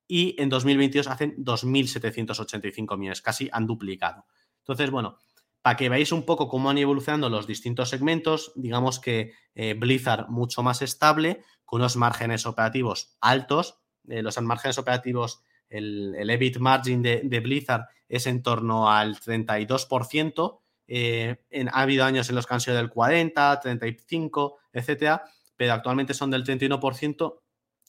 y 0.06 0.40
en 0.40 0.50
2022 0.50 1.06
hacen 1.06 1.34
2.785 1.38 2.98
millones, 2.98 3.22
casi 3.22 3.48
han 3.50 3.66
duplicado. 3.66 4.26
Entonces, 4.58 4.90
bueno, 4.90 5.16
para 5.62 5.76
que 5.76 5.88
veáis 5.88 6.12
un 6.12 6.24
poco 6.24 6.48
cómo 6.48 6.70
han 6.70 6.78
evolucionado 6.78 7.30
los 7.30 7.46
distintos 7.46 7.88
segmentos, 7.88 8.52
digamos 8.54 9.00
que 9.00 9.32
eh, 9.54 9.74
Blizzard 9.74 10.28
mucho 10.28 10.62
más 10.62 10.82
estable, 10.82 11.42
con 11.64 11.80
unos 11.80 11.96
márgenes 11.96 12.46
operativos 12.46 13.16
altos, 13.20 13.78
eh, 14.08 14.22
los 14.22 14.40
márgenes 14.42 14.78
operativos, 14.78 15.42
el, 15.68 16.14
el 16.16 16.30
EBIT 16.30 16.58
margin 16.58 17.02
de, 17.02 17.40
Blizzard 17.40 17.86
es 18.08 18.26
en 18.26 18.42
torno 18.42 18.90
al 18.90 19.16
32%. 19.16 20.60
Eh, 20.88 21.36
ha 21.72 21.80
habido 21.80 22.04
años 22.04 22.28
en 22.28 22.36
los 22.36 22.46
que 22.46 22.54
han 22.54 22.60
sido 22.60 22.76
del 22.76 22.90
40, 22.90 23.60
35, 23.60 24.58
etcétera, 24.72 25.24
pero 25.56 25.72
actualmente 25.72 26.14
son 26.14 26.30
del 26.30 26.44
31%. 26.44 27.40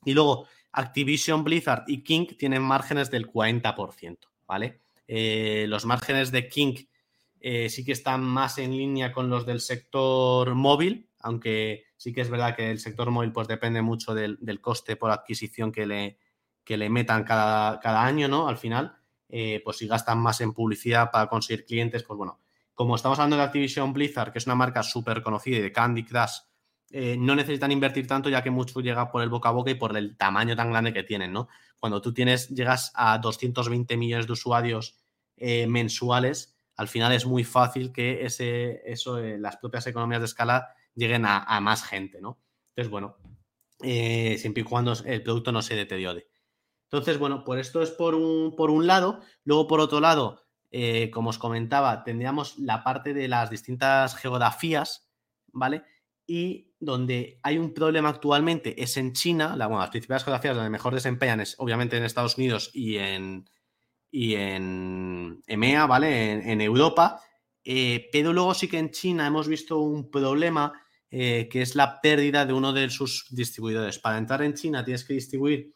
Y 0.05 0.13
luego 0.13 0.47
Activision, 0.71 1.43
Blizzard 1.43 1.83
y 1.87 2.03
King 2.03 2.27
tienen 2.37 2.61
márgenes 2.61 3.11
del 3.11 3.31
40%, 3.31 4.17
¿vale? 4.47 4.81
Eh, 5.07 5.65
los 5.67 5.85
márgenes 5.85 6.31
de 6.31 6.49
King 6.49 6.75
sí 7.69 7.85
que 7.85 7.93
están 7.93 8.23
más 8.23 8.57
en 8.57 8.71
línea 8.71 9.13
con 9.13 9.29
los 9.29 9.45
del 9.45 9.61
sector 9.61 10.53
móvil, 10.53 11.07
aunque 11.19 11.86
sí 11.97 12.13
que 12.13 12.21
es 12.21 12.29
verdad 12.29 12.55
que 12.55 12.71
el 12.71 12.79
sector 12.79 13.11
móvil 13.11 13.31
pues 13.31 13.47
depende 13.47 13.81
mucho 13.81 14.13
del, 14.13 14.37
coste 14.61 14.95
por 14.95 15.11
adquisición 15.11 15.71
que 15.71 15.85
le, 15.85 16.17
que 16.63 16.77
le 16.77 16.89
metan 16.89 17.23
cada, 17.23 17.79
cada 17.79 18.05
año, 18.05 18.27
¿no? 18.27 18.47
Al 18.47 18.57
final, 18.57 18.97
eh, 19.29 19.61
pues 19.63 19.77
si 19.77 19.87
gastan 19.87 20.19
más 20.19 20.39
en 20.41 20.53
publicidad 20.53 21.11
para 21.11 21.27
conseguir 21.27 21.65
clientes, 21.65 22.03
pues 22.03 22.17
bueno, 22.17 22.39
como 22.73 22.95
estamos 22.95 23.17
hablando 23.17 23.35
de 23.37 23.43
Activision 23.43 23.91
Blizzard, 23.91 24.31
que 24.31 24.37
es 24.37 24.45
una 24.45 24.55
marca 24.55 24.83
súper 24.83 25.21
conocida 25.23 25.57
y 25.57 25.61
de 25.61 25.71
Candy 25.71 26.05
Crush, 26.05 26.37
eh, 26.91 27.17
no 27.17 27.35
necesitan 27.35 27.71
invertir 27.71 28.07
tanto 28.07 28.29
ya 28.29 28.41
que 28.41 28.51
mucho 28.51 28.79
llega 28.79 29.11
por 29.11 29.21
el 29.21 29.29
boca 29.29 29.49
a 29.49 29.51
boca 29.51 29.71
y 29.71 29.75
por 29.75 29.97
el 29.97 30.15
tamaño 30.15 30.55
tan 30.55 30.69
grande 30.69 30.93
que 30.93 31.03
tienen, 31.03 31.33
¿no? 31.33 31.49
Cuando 31.79 32.01
tú 32.01 32.13
tienes, 32.13 32.49
llegas 32.49 32.91
a 32.95 33.17
220 33.17 33.97
millones 33.97 34.27
de 34.27 34.33
usuarios 34.33 34.95
eh, 35.35 35.67
mensuales, 35.67 36.55
al 36.77 36.87
final 36.87 37.11
es 37.11 37.25
muy 37.25 37.43
fácil 37.43 37.91
que 37.91 38.23
ese, 38.25 38.81
eso, 38.85 39.19
las 39.19 39.57
propias 39.57 39.87
economías 39.87 40.21
de 40.21 40.27
escala 40.27 40.69
lleguen 40.97 41.25
a, 41.25 41.59
más 41.61 41.83
gente, 41.83 42.19
¿no? 42.19 42.41
Entonces, 42.69 42.91
bueno, 42.91 43.17
eh, 43.81 44.37
siempre 44.37 44.61
y 44.61 44.65
cuando 44.65 44.93
el 45.05 45.23
producto 45.23 45.53
no 45.53 45.61
se 45.61 45.75
deteriore. 45.75 46.27
Entonces, 46.91 47.17
bueno, 47.17 47.43
por 47.45 47.59
esto 47.59 47.81
es 47.81 47.91
por 47.91 48.15
un, 48.15 48.55
por 48.55 48.69
un 48.69 48.87
lado. 48.87 49.21
Luego, 49.45 49.67
por 49.67 49.79
otro 49.79 49.99
lado, 50.01 50.45
eh, 50.71 51.09
como 51.11 51.29
os 51.29 51.37
comentaba, 51.37 52.03
tendríamos 52.03 52.57
la 52.59 52.83
parte 52.83 53.13
de 53.13 53.27
las 53.27 53.49
distintas 53.49 54.15
geografías 54.15 55.07
¿vale? 55.57 55.83
Y 56.25 56.73
donde 56.79 57.39
hay 57.43 57.57
un 57.57 57.73
problema 57.73 58.09
actualmente 58.09 58.81
es 58.81 58.97
en 58.97 59.13
China, 59.13 59.55
bueno, 59.55 59.79
las 59.79 59.89
principales 59.89 60.23
geografías 60.23 60.55
donde 60.55 60.69
mejor 60.69 60.93
desempeñan 60.93 61.39
es 61.39 61.55
obviamente 61.57 61.97
en 61.97 62.03
Estados 62.03 62.37
Unidos 62.37 62.69
y 62.73 62.97
en, 62.97 63.49
y 64.11 64.35
en 64.35 65.41
EMEA, 65.47 65.85
¿vale? 65.85 66.51
En, 66.51 66.61
Europa. 66.61 67.21
Eh, 67.63 68.09
pero 68.11 68.31
luego 68.33 68.53
sí 68.53 68.67
que 68.67 68.79
en 68.79 68.91
China 68.91 69.27
hemos 69.27 69.47
visto 69.47 69.79
un 69.79 70.09
problema 70.09 70.73
eh, 71.11 71.47
que 71.49 71.61
es 71.61 71.75
la 71.75 72.01
pérdida 72.01 72.45
de 72.45 72.53
uno 72.53 72.73
de 72.73 72.89
sus 72.89 73.25
distribuidores. 73.29 73.99
Para 73.99 74.17
entrar 74.17 74.41
en 74.41 74.53
China 74.53 74.83
tienes 74.83 75.03
que 75.03 75.13
distribuir 75.13 75.73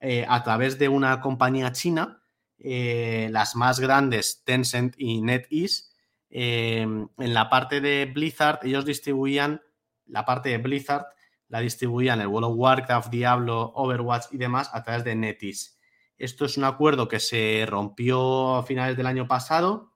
eh, 0.00 0.24
a 0.28 0.42
través 0.42 0.78
de 0.78 0.88
una 0.88 1.20
compañía 1.20 1.72
china, 1.72 2.18
las 2.64 3.56
más 3.56 3.80
grandes, 3.80 4.44
Tencent 4.44 4.94
y 4.96 5.20
NetEase. 5.20 5.90
en 6.30 7.08
la 7.16 7.50
parte 7.50 7.80
de 7.80 8.06
Blizzard, 8.06 8.60
ellos 8.62 8.84
distribuían 8.84 9.60
la 10.06 10.24
parte 10.24 10.50
de 10.50 10.58
Blizzard, 10.58 11.06
la 11.48 11.60
distribuían 11.60 12.20
el 12.20 12.28
World 12.28 12.54
Warcraft, 12.56 13.10
Diablo, 13.10 13.72
Overwatch 13.74 14.26
y 14.30 14.38
demás 14.38 14.70
a 14.72 14.82
través 14.82 15.04
de 15.04 15.14
NetEase. 15.14 15.72
Esto 16.16 16.44
es 16.44 16.56
un 16.56 16.64
acuerdo 16.64 17.08
que 17.08 17.20
se 17.20 17.66
rompió 17.68 18.56
a 18.56 18.62
finales 18.62 18.96
del 18.96 19.06
año 19.06 19.26
pasado 19.26 19.92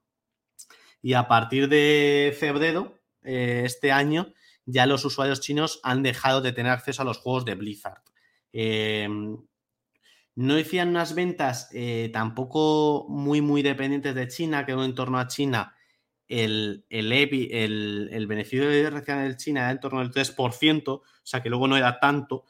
y 1.00 1.12
a 1.12 1.28
partir 1.28 1.68
de 1.68 2.36
febrero 2.38 2.98
eh, 3.22 3.62
este 3.64 3.92
año 3.92 4.34
ya 4.66 4.84
los 4.86 5.04
usuarios 5.04 5.40
chinos 5.40 5.80
han 5.82 6.02
dejado 6.02 6.40
de 6.42 6.52
tener 6.52 6.72
acceso 6.72 7.02
a 7.02 7.04
los 7.04 7.18
juegos 7.18 7.44
de 7.44 7.54
Blizzard. 7.54 8.02
Em, 8.52 9.38
no 10.34 10.54
hacían 10.56 10.88
unas 10.88 11.14
ventas 11.14 11.70
eh, 11.72 12.10
tampoco 12.12 13.06
muy, 13.08 13.40
muy 13.40 13.62
dependientes 13.62 14.14
de 14.14 14.28
China, 14.28 14.66
que 14.66 14.72
en 14.72 14.94
torno 14.94 15.18
a 15.18 15.28
China 15.28 15.74
el, 16.28 16.84
el, 16.90 18.10
el, 18.12 18.26
beneficio 18.26 18.68
de 18.68 18.90
recibir 18.90 19.22
en 19.22 19.36
China 19.36 19.60
era 19.60 19.70
en 19.70 19.80
torno 19.80 20.00
al 20.00 20.10
3%, 20.10 20.88
o 20.88 21.02
sea 21.22 21.42
que 21.42 21.48
luego 21.48 21.68
no 21.68 21.76
era 21.76 22.00
tanto, 22.00 22.44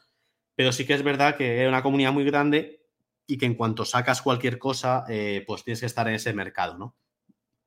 pero 0.55 0.71
sí 0.71 0.85
que 0.85 0.95
es 0.95 1.03
verdad 1.03 1.37
que 1.37 1.59
era 1.59 1.69
una 1.69 1.83
comunidad 1.83 2.11
muy 2.11 2.25
grande 2.25 2.81
y 3.27 3.37
que 3.37 3.45
en 3.45 3.55
cuanto 3.55 3.85
sacas 3.85 4.21
cualquier 4.21 4.57
cosa, 4.57 5.05
eh, 5.07 5.43
pues 5.45 5.63
tienes 5.63 5.81
que 5.81 5.85
estar 5.85 6.07
en 6.07 6.15
ese 6.15 6.33
mercado, 6.33 6.77
¿no? 6.77 6.97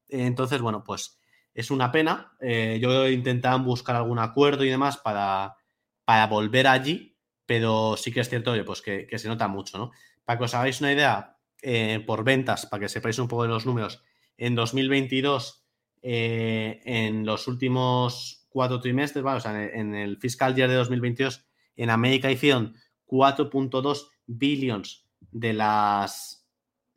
Entonces, 0.09 0.61
bueno, 0.61 0.82
pues 0.82 1.20
es 1.55 1.70
una 1.70 1.92
pena. 1.92 2.32
Eh, 2.40 2.78
yo 2.80 3.09
intentaba 3.09 3.57
buscar 3.57 3.96
algún 3.96 4.18
acuerdo 4.18 4.64
y 4.64 4.70
demás 4.70 4.96
para, 4.96 5.57
para 6.05 6.26
volver 6.26 6.66
allí, 6.66 7.16
pero 7.46 7.96
sí 7.96 8.12
que 8.12 8.20
es 8.20 8.28
cierto 8.28 8.53
pues 8.64 8.82
que, 8.82 9.07
se 9.18 9.28
nota 9.28 9.48
mucho, 9.48 9.78
¿no? 9.78 9.90
Para 10.24 10.38
que 10.38 10.44
os 10.44 10.55
hagáis 10.55 10.80
una 10.80 10.92
idea, 10.92 11.36
eh, 11.62 12.03
por 12.07 12.24
ventas, 12.24 12.66
para 12.66 12.82
que 12.82 12.88
sepáis 12.88 13.18
un 13.18 13.28
poco 13.28 13.42
de 13.42 13.48
los 13.48 13.66
números, 13.66 14.03
en 14.36 14.55
2022, 14.55 15.64
en 16.03 17.26
los 17.26 17.46
últimos 17.46 18.46
cuatro 18.48 18.80
trimestres, 18.80 19.24
o 19.24 19.40
sea, 19.40 19.64
en 19.64 19.94
el 19.94 20.16
fiscal 20.18 20.55
year 20.55 20.70
de 20.70 20.76
2022, 20.76 21.44
en 21.76 21.90
América 21.90 22.30
hicieron 22.30 22.74
4.2 23.07 24.09
billions 24.26 25.07
de 25.30 25.53
las, 25.53 26.39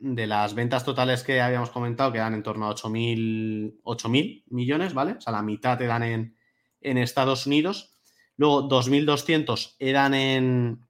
de 0.04 0.26
las 0.26 0.54
ventas 0.54 0.84
totales 0.84 1.22
que 1.22 1.40
habíamos 1.40 1.70
comentado, 1.70 2.12
que 2.12 2.18
dan 2.18 2.34
en 2.34 2.42
torno 2.42 2.66
a 2.66 2.74
8.000 2.74 4.44
millones, 4.50 4.92
¿vale? 4.92 5.12
O 5.12 5.20
sea, 5.20 5.32
la 5.32 5.42
mitad 5.42 5.80
eran 5.80 6.02
en, 6.02 6.36
en 6.82 6.98
Estados 6.98 7.46
Unidos. 7.46 7.96
Luego, 8.36 8.68
2.200 8.68 9.76
eran 9.78 10.12
en, 10.12 10.86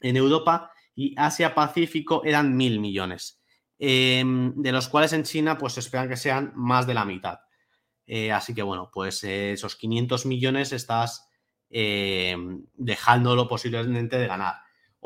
en 0.00 0.16
Europa 0.16 0.72
y 0.94 1.14
Asia-Pacífico 1.18 2.22
eran 2.24 2.58
1.000 2.58 2.80
millones, 2.80 3.42
em, 3.78 4.54
de 4.54 4.72
los 4.72 4.88
cuales 4.88 5.12
en 5.12 5.24
China 5.24 5.58
pues 5.58 5.74
se 5.74 5.80
esperan 5.80 6.08
que 6.08 6.16
sean 6.16 6.52
más 6.56 6.86
de 6.86 6.94
la 6.94 7.04
mitad. 7.04 7.40
Eh, 8.06 8.32
así 8.32 8.54
que 8.54 8.62
bueno, 8.62 8.88
pues 8.90 9.22
eh, 9.24 9.52
esos 9.52 9.76
500 9.76 10.24
millones 10.24 10.72
estás 10.72 11.28
em, 11.68 12.64
dejándolo 12.72 13.46
posiblemente 13.48 14.16
de 14.16 14.26
ganar. 14.26 14.54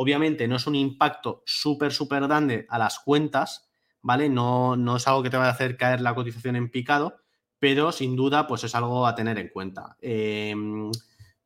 Obviamente 0.03 0.49
no 0.49 0.57
es 0.57 0.67
un 0.67 0.77
impacto 0.77 1.43
súper, 1.45 1.93
súper 1.93 2.23
grande 2.23 2.65
a 2.71 2.79
las 2.79 3.01
cuentas, 3.01 3.71
¿vale? 4.01 4.31
No, 4.31 4.75
no 4.75 4.97
es 4.97 5.07
algo 5.07 5.23
que 5.23 5.29
te 5.29 5.37
vaya 5.37 5.51
a 5.51 5.53
hacer 5.53 5.77
caer 5.77 6.01
la 6.01 6.15
cotización 6.15 6.57
en 6.57 6.71
picado, 6.71 7.19
pero 7.59 7.93
sin 7.93 8.17
duda, 8.17 8.47
pues 8.47 8.65
es 8.65 8.75
algo 8.75 9.07
a 9.07 9.15
tener 9.15 9.39
en 9.39 9.49
cuenta. 9.49 9.99
Em, 10.01 10.91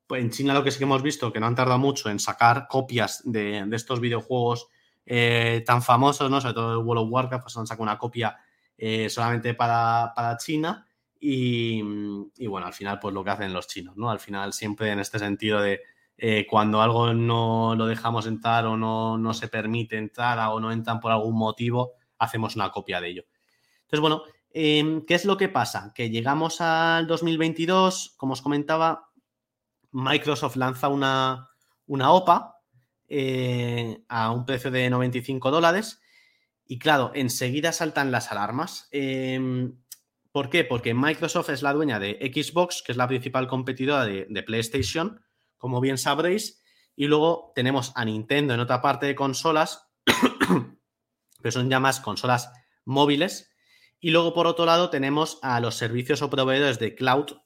pues 0.07 0.23
en 0.23 0.31
China 0.31 0.55
lo 0.55 0.63
que 0.63 0.71
sí 0.71 0.79
que 0.79 0.85
hemos 0.85 1.03
visto, 1.03 1.33
que 1.33 1.41
no 1.41 1.47
han 1.47 1.57
tardado 1.57 1.81
mucho 1.81 2.09
en 2.11 2.21
sacar 2.21 2.69
copias 2.69 3.23
de, 3.25 3.69
estos 3.73 3.99
videojuegos 3.99 4.69
eh, 5.05 5.65
tan 5.67 5.83
famosos, 5.83 6.31
¿no? 6.31 6.41
Sobre 6.41 6.55
todo 6.55 6.79
el 6.79 6.87
World 6.87 7.07
of 7.07 7.11
Warcraft, 7.11 7.43
pues 7.43 7.57
han 7.57 7.67
sacado 7.67 7.83
una 7.83 7.99
copia 7.99 8.37
eh, 8.79 9.11
solamente 9.11 9.55
para, 9.55 10.13
para 10.15 10.37
China. 10.37 10.87
Y, 11.19 11.83
y, 12.37 12.47
bueno, 12.47 12.69
al 12.69 12.73
final, 12.73 13.01
pues 13.01 13.13
lo 13.13 13.25
que 13.25 13.31
hacen 13.31 13.53
los 13.53 13.67
chinos, 13.67 13.97
¿no? 13.97 14.13
Al 14.13 14.21
final, 14.21 14.53
siempre 14.53 14.93
en 14.93 15.01
este 15.01 15.19
sentido 15.19 15.61
de 15.61 15.81
eh, 16.17 16.47
cuando 16.49 16.81
algo 16.81 17.13
no 17.13 17.75
lo 17.77 17.87
dejamos 17.87 18.27
entrar 18.27 18.67
o 18.67 18.77
no, 18.77 19.35
se 19.35 19.49
permite 19.49 19.97
entrar 19.97 20.39
o 20.51 20.61
no 20.61 20.71
entran 20.71 21.01
por 21.01 21.11
algún 21.13 21.37
motivo, 21.37 21.93
hacemos 22.19 22.55
una 22.57 22.71
copia 22.71 23.01
de 23.01 23.09
ello. 23.09 23.25
Entonces, 23.83 24.01
bueno, 24.01 24.23
em, 24.51 25.05
¿qué 25.05 25.15
es 25.15 25.25
lo 25.25 25.37
que 25.37 25.49
pasa? 25.49 25.93
Que 25.95 26.11
llegamos 26.11 26.61
al 26.61 27.07
2022, 27.07 28.15
como 28.17 28.35
os 28.35 28.43
comentaba, 28.43 29.11
Microsoft 29.91 30.57
lanza 30.57 30.89
una, 30.89 31.51
una 31.87 32.13
OPA 32.13 32.61
eh, 33.09 34.05
a 34.09 34.31
un 34.31 34.47
precio 34.47 34.71
de 34.71 34.89
95 34.91 35.51
dólares 35.51 36.01
y 36.67 36.79
claro, 36.79 37.11
enseguida 37.15 37.73
saltan 37.73 38.11
las 38.13 38.31
alarmas. 38.31 38.89
Em, 38.93 39.77
¿Por 40.33 40.51
qué? 40.51 40.65
Porque 40.65 40.95
Microsoft 40.95 41.51
es 41.51 41.63
la 41.63 41.73
dueña 41.73 42.01
de 42.01 42.19
Xbox, 42.35 42.83
que 42.85 42.93
es 42.93 42.99
la 42.99 43.07
principal 43.07 43.47
competidora 43.47 44.05
de 44.05 44.43
PlayStation, 44.43 45.21
como 45.65 45.81
bien 45.81 45.97
sabréis. 45.97 46.63
Y 46.95 47.07
luego 47.07 47.53
tenemos 47.55 47.93
a 47.95 48.05
Nintendo 48.05 48.53
en 48.53 48.61
otra 48.61 48.83
parte 48.83 49.07
de 49.07 49.15
consolas, 49.15 49.89
que 51.43 51.51
son 51.51 51.71
ya 51.71 51.81
más 51.81 52.01
consolas 52.01 52.53
móviles. 52.85 53.51
Y 53.99 54.11
luego, 54.11 54.35
por 54.35 54.47
otro 54.47 54.67
lado, 54.67 54.91
tenemos 54.91 55.39
a 55.41 55.61
los 55.61 55.77
servicios 55.77 56.21
o 56.21 56.29
proveedores 56.29 56.79
de 56.79 56.95
cloud, 56.95 57.39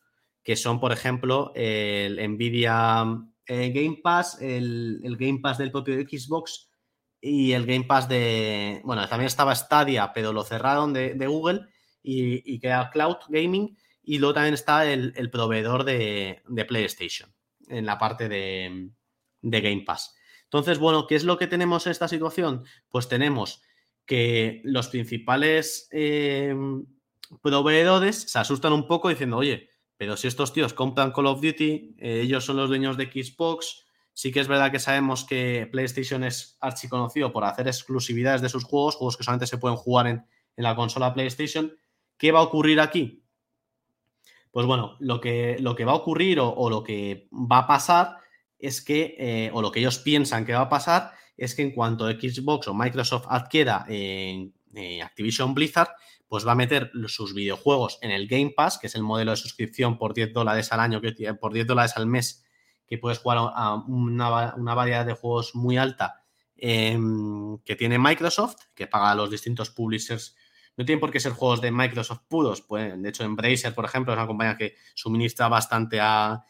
que 0.42 0.56
son, 0.56 0.80
por 0.80 0.90
ejemplo, 0.90 1.52
el 1.54 2.16
Nvidia 2.28 3.04
eh, 3.46 3.70
Game 3.70 4.00
Pass, 4.02 4.42
el, 4.42 5.00
Game 5.16 5.38
Pass 5.40 5.58
del 5.58 5.70
propio 5.70 5.94
Xbox 5.94 6.72
y 7.20 7.52
el 7.52 7.66
Game 7.66 7.84
Pass 7.84 8.08
de. 8.08 8.80
Bueno, 8.82 9.08
también 9.08 9.28
estaba 9.28 9.54
Stadia, 9.54 10.12
pero 10.12 10.32
lo 10.32 10.42
cerraron 10.42 10.92
de, 10.92 11.14
Google 11.28 11.66
y, 12.02 12.52
y 12.52 12.58
queda 12.58 12.90
Cloud 12.90 13.18
Gaming. 13.28 13.78
Y 14.02 14.18
luego 14.18 14.34
también 14.34 14.54
está 14.54 14.90
el, 14.90 15.30
proveedor 15.30 15.84
de 15.84 16.64
PlayStation 16.66 17.32
en 17.68 17.86
la 17.86 17.98
parte 17.98 18.28
de, 18.28 18.90
Game 19.42 19.84
Pass. 19.86 20.14
Entonces, 20.44 20.78
bueno, 20.78 21.06
¿qué 21.06 21.14
es 21.14 21.24
lo 21.24 21.38
que 21.38 21.46
tenemos 21.46 21.86
en 21.86 21.92
esta 21.92 22.08
situación? 22.08 22.64
Pues 22.88 23.08
tenemos 23.08 23.62
que 24.06 24.62
los 24.64 24.88
principales 24.88 25.88
eh, 25.92 26.54
proveedores 27.42 28.22
se 28.30 28.38
asustan 28.38 28.72
un 28.72 28.86
poco 28.86 29.08
diciendo, 29.10 29.36
oye, 29.36 29.68
pero 29.96 30.16
si 30.16 30.28
estos 30.28 30.52
tíos 30.52 30.72
compran 30.72 31.12
Call 31.12 31.26
of 31.26 31.42
Duty, 31.42 31.96
eh, 31.98 32.20
ellos 32.22 32.44
son 32.44 32.56
los 32.56 32.68
dueños 32.68 32.96
de 32.96 33.06
Xbox, 33.06 33.84
sí 34.14 34.32
que 34.32 34.40
es 34.40 34.48
verdad 34.48 34.72
que 34.72 34.78
sabemos 34.78 35.24
que 35.24 35.68
PlayStation 35.70 36.24
es 36.24 36.56
archiconocido 36.60 37.32
por 37.32 37.44
hacer 37.44 37.68
exclusividades 37.68 38.40
de 38.40 38.48
sus 38.48 38.64
juegos, 38.64 38.96
juegos 38.96 39.16
que 39.16 39.24
solamente 39.24 39.46
se 39.46 39.58
pueden 39.58 39.76
jugar 39.76 40.06
en 40.06 40.24
la 40.56 40.74
consola 40.74 41.14
PlayStation. 41.14 41.76
¿Qué 42.16 42.32
va 42.32 42.40
a 42.40 42.42
ocurrir 42.42 42.80
aquí? 42.80 43.27
Pues 44.50 44.66
bueno, 44.66 44.96
lo 44.98 45.20
que, 45.20 45.56
lo 45.60 45.74
que 45.74 45.84
va 45.84 45.92
a 45.92 45.96
ocurrir 45.96 46.40
o, 46.40 46.70
lo 46.70 46.82
que 46.82 47.28
va 47.32 47.58
a 47.58 47.66
pasar 47.66 48.16
es 48.58 48.82
que, 48.82 49.16
eh, 49.18 49.50
o 49.52 49.62
lo 49.62 49.70
que 49.70 49.80
ellos 49.80 49.98
piensan 49.98 50.44
que 50.44 50.54
va 50.54 50.62
a 50.62 50.68
pasar, 50.68 51.12
es 51.36 51.54
que 51.54 51.62
en 51.62 51.72
cuanto 51.72 52.10
Xbox 52.10 52.66
o 52.68 52.74
Microsoft 52.74 53.26
adquiera 53.28 53.86
Activision 55.02 55.54
Blizzard, 55.54 55.90
pues 56.28 56.46
va 56.46 56.52
a 56.52 56.56
meter 56.56 56.92
sus 57.06 57.34
videojuegos 57.34 57.98
en 58.02 58.10
el 58.10 58.28
Game 58.28 58.52
Pass, 58.54 58.78
que 58.78 58.86
es 58.86 58.94
el 58.94 59.02
modelo 59.02 59.30
de 59.30 59.36
suscripción 59.38 59.96
por 59.96 60.12
10 60.12 60.32
dólares 60.32 60.70
al 60.72 60.80
año, 60.80 61.00
que, 61.00 61.34
por 61.34 61.52
10 61.52 61.66
dólares 61.66 61.94
al 61.96 62.06
mes, 62.06 62.44
que 62.86 62.98
puedes 62.98 63.18
jugar 63.18 63.38
a 63.38 63.74
una, 63.86 64.74
variedad 64.74 65.06
de 65.06 65.14
juegos 65.14 65.54
muy 65.54 65.78
alta 65.78 66.22
em, 66.56 67.58
que 67.58 67.76
tiene 67.76 67.98
Microsoft, 67.98 68.56
que 68.74 68.86
paga 68.86 69.10
a 69.10 69.14
los 69.14 69.30
distintos 69.30 69.70
publishers 69.70 70.36
no 70.78 70.84
tienen 70.84 71.00
por 71.00 71.10
qué 71.10 71.18
ser 71.18 71.32
juegos 71.32 71.60
de 71.60 71.72
Microsoft 71.72 72.20
puros. 72.28 72.62
Pues, 72.62 73.02
de 73.02 73.08
hecho, 73.08 73.24
Embracer, 73.24 73.74
por 73.74 73.84
ejemplo, 73.84 74.12
es 74.12 74.16
una 74.16 74.28
compañía 74.28 74.56
que 74.56 74.76
suministra 74.94 75.48
bastante 75.48 75.98
a, 76.00 76.44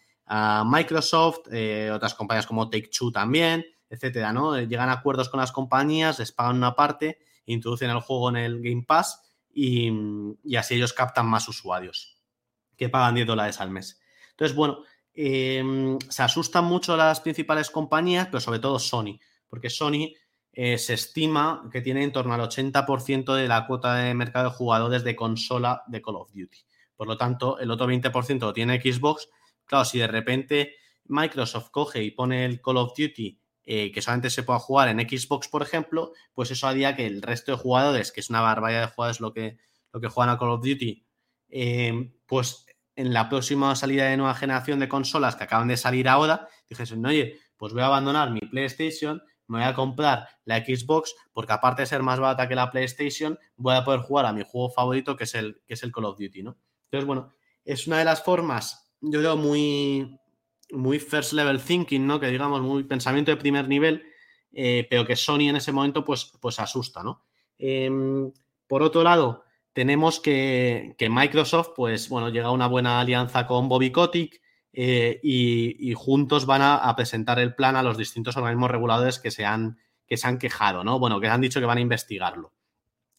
Microsoft, 0.67 1.49
eh, 1.51 1.91
otras 1.91 2.13
compañías 2.13 2.47
como 2.47 2.69
Take-Two 2.69 3.11
también, 3.11 3.65
etcétera, 3.89 4.31
¿no? 4.31 4.61
Llegan 4.61 4.91
a 4.91 4.93
acuerdos 4.93 5.31
con 5.31 5.41
las 5.41 5.53
compañías, 5.53 6.19
les 6.19 6.33
pagan 6.33 6.57
una 6.57 6.75
parte, 6.75 7.19
introducen 7.47 7.89
el 7.89 8.01
juego 8.01 8.29
en 8.29 8.37
el 8.37 8.61
Game 8.61 8.85
Pass 8.87 9.23
y, 9.51 9.91
así 10.55 10.75
ellos 10.75 10.93
captan 10.93 11.25
más 11.27 11.49
usuarios 11.49 12.21
que 12.77 12.91
pagan 12.91 13.15
10 13.15 13.27
dólares 13.27 13.59
al 13.63 13.71
mes. 13.71 13.99
Entonces, 14.33 14.55
bueno, 14.55 14.83
em, 15.15 15.99
se 16.11 16.23
asustan 16.23 16.67
mucho 16.67 16.95
las 16.95 17.21
principales 17.21 17.71
compañías, 17.71 18.27
pero 18.27 18.41
sobre 18.41 18.59
todo 18.59 18.79
Sony, 18.79 19.19
porque 19.49 19.71
Sony 19.71 20.13
eh, 20.61 20.77
se 20.77 20.95
estima 20.95 21.69
que 21.71 21.81
tiene 21.81 22.03
en 22.03 22.11
torno 22.11 22.35
al 22.35 22.41
80% 22.41 23.33
de 23.37 23.47
la 23.47 23.65
cuota 23.65 23.95
de 23.95 24.13
mercado 24.13 24.51
de 24.51 24.57
jugadores 24.57 25.05
de 25.05 25.15
consola 25.15 25.85
de 25.87 26.03
Call 26.03 26.17
of 26.17 26.33
Duty. 26.33 26.59
Por 26.97 27.07
lo 27.07 27.17
tanto, 27.17 27.61
el 27.61 27.71
otro 27.71 27.87
20% 27.87 28.41
lo 28.41 28.53
tiene 28.53 28.81
Xbox, 28.81 29.29
claro, 29.65 29.85
si 29.85 30.01
de 30.01 30.09
repente 30.09 30.75
Microsoft 31.05 31.71
coge 31.71 32.03
y 32.03 32.11
pone 32.11 32.45
el 32.45 32.61
Call 32.61 32.79
of 32.79 32.93
Duty 32.99 33.41
eh, 33.63 33.93
que 33.93 34.03
solamente 34.03 34.31
se 34.31 34.43
pueda 34.43 34.59
jugar 34.59 34.89
en 34.89 34.99
Xbox, 35.09 35.47
por 35.47 35.63
ejemplo, 35.63 36.13
pues 36.33 36.51
eso 36.51 36.67
haría 36.67 36.97
que 36.97 37.07
el 37.07 37.23
resto 37.23 37.53
de 37.53 37.59
jugadores, 37.59 38.11
que 38.11 38.19
es 38.19 38.29
una 38.29 38.41
barbaridad 38.41 38.81
de 38.81 38.93
jugadores 38.93 39.21
lo 39.21 39.33
que, 39.33 39.59
lo 39.93 40.01
que 40.01 40.09
juegan 40.09 40.35
a 40.35 40.39
Call 40.41 40.51
of 40.51 40.65
Duty, 40.65 41.07
eh, 41.51 42.13
pues 42.27 42.67
en 42.97 43.13
la 43.13 43.29
próxima 43.29 43.77
salida 43.77 44.07
de 44.09 44.17
nueva 44.17 44.35
generación 44.35 44.81
de 44.81 44.89
consolas 44.89 45.37
que 45.37 45.45
acaban 45.45 45.69
de 45.69 45.77
salir 45.77 46.09
ahora, 46.09 46.49
dijesen, 46.69 47.07
oye, 47.07 47.39
pues 47.57 47.73
voy 47.73 47.83
a 47.83 47.87
abandonar 47.87 48.33
mi 48.33 48.41
PlayStation, 48.41 49.23
me 49.49 49.59
voy 49.59 49.67
a 49.67 49.75
comprar 49.75 50.29
la 50.45 50.59
Xbox, 50.59 51.15
porque 51.33 51.53
aparte 51.53 51.83
de 51.83 51.87
ser 51.87 52.03
más 52.03 52.21
barata 52.21 52.49
que 52.49 52.55
la 52.55 52.71
PlayStation, 52.71 53.39
voy 53.57 53.75
a 53.75 53.85
poder 53.85 54.01
jugar 54.01 54.27
a 54.27 54.33
mi 54.33 54.43
juego 54.43 54.71
favorito, 54.71 55.17
que 55.17 55.25
es 55.25 55.35
el, 55.35 55.61
que 55.67 55.75
es 55.75 55.83
el 55.83 55.93
Call 55.93 56.05
of 56.05 56.19
Duty, 56.19 56.43
¿no? 56.43 56.57
Entonces, 56.85 57.07
bueno, 57.07 57.33
es 57.65 57.87
una 57.87 57.99
de 57.99 58.05
las 58.05 58.23
formas, 58.23 58.93
yo 59.01 59.19
creo, 59.19 59.37
muy, 59.37 60.19
muy 60.71 60.99
first 60.99 61.33
level 61.33 61.61
thinking, 61.61 62.07
¿no? 62.07 62.21
Que 62.21 62.29
digamos, 62.29 62.61
muy 62.63 62.85
pensamiento 62.85 63.31
de 63.31 63.37
primer 63.37 63.69
nivel, 63.69 64.05
eh, 64.53 64.87
pero 64.89 65.07
que 65.07 65.17
Sony 65.17 65.49
en 65.49 65.57
ese 65.57 65.73
momento, 65.73 66.05
pues, 66.05 66.33
pues 66.41 66.59
asusta, 66.61 67.03
¿no? 67.03 67.25
Em, 67.59 68.33
por 68.67 68.83
otro 68.83 69.03
lado, 69.03 69.45
tenemos 69.73 70.21
que, 70.21 70.97
Microsoft, 71.09 71.71
pues 71.77 72.09
bueno, 72.09 72.31
llega 72.31 72.49
a 72.49 72.53
una 72.53 72.67
buena 72.67 73.01
alianza 73.01 73.47
con 73.47 73.69
Bobby 73.69 73.93
Kotick 73.93 74.41
eh, 74.81 75.19
y, 75.25 75.93
juntos 75.95 76.47
van 76.47 76.63
a, 76.63 76.95
presentar 76.95 77.41
el 77.41 77.53
plan 77.57 77.75
a 77.75 77.83
los 77.83 77.99
distintos 77.99 78.37
organismos 78.37 78.71
reguladores 78.71 79.19
que 79.19 79.33
se, 79.33 79.45
han, 79.45 79.77
que 80.07 80.17
se 80.17 80.29
han 80.29 80.39
quejado, 80.39 80.85
¿no? 80.85 81.01
Bueno, 81.01 81.19
que 81.19 81.27
han 81.27 81.41
dicho 81.41 81.59
que 81.59 81.67
van 81.67 81.79
a 81.79 81.81
investigarlo. 81.81 82.53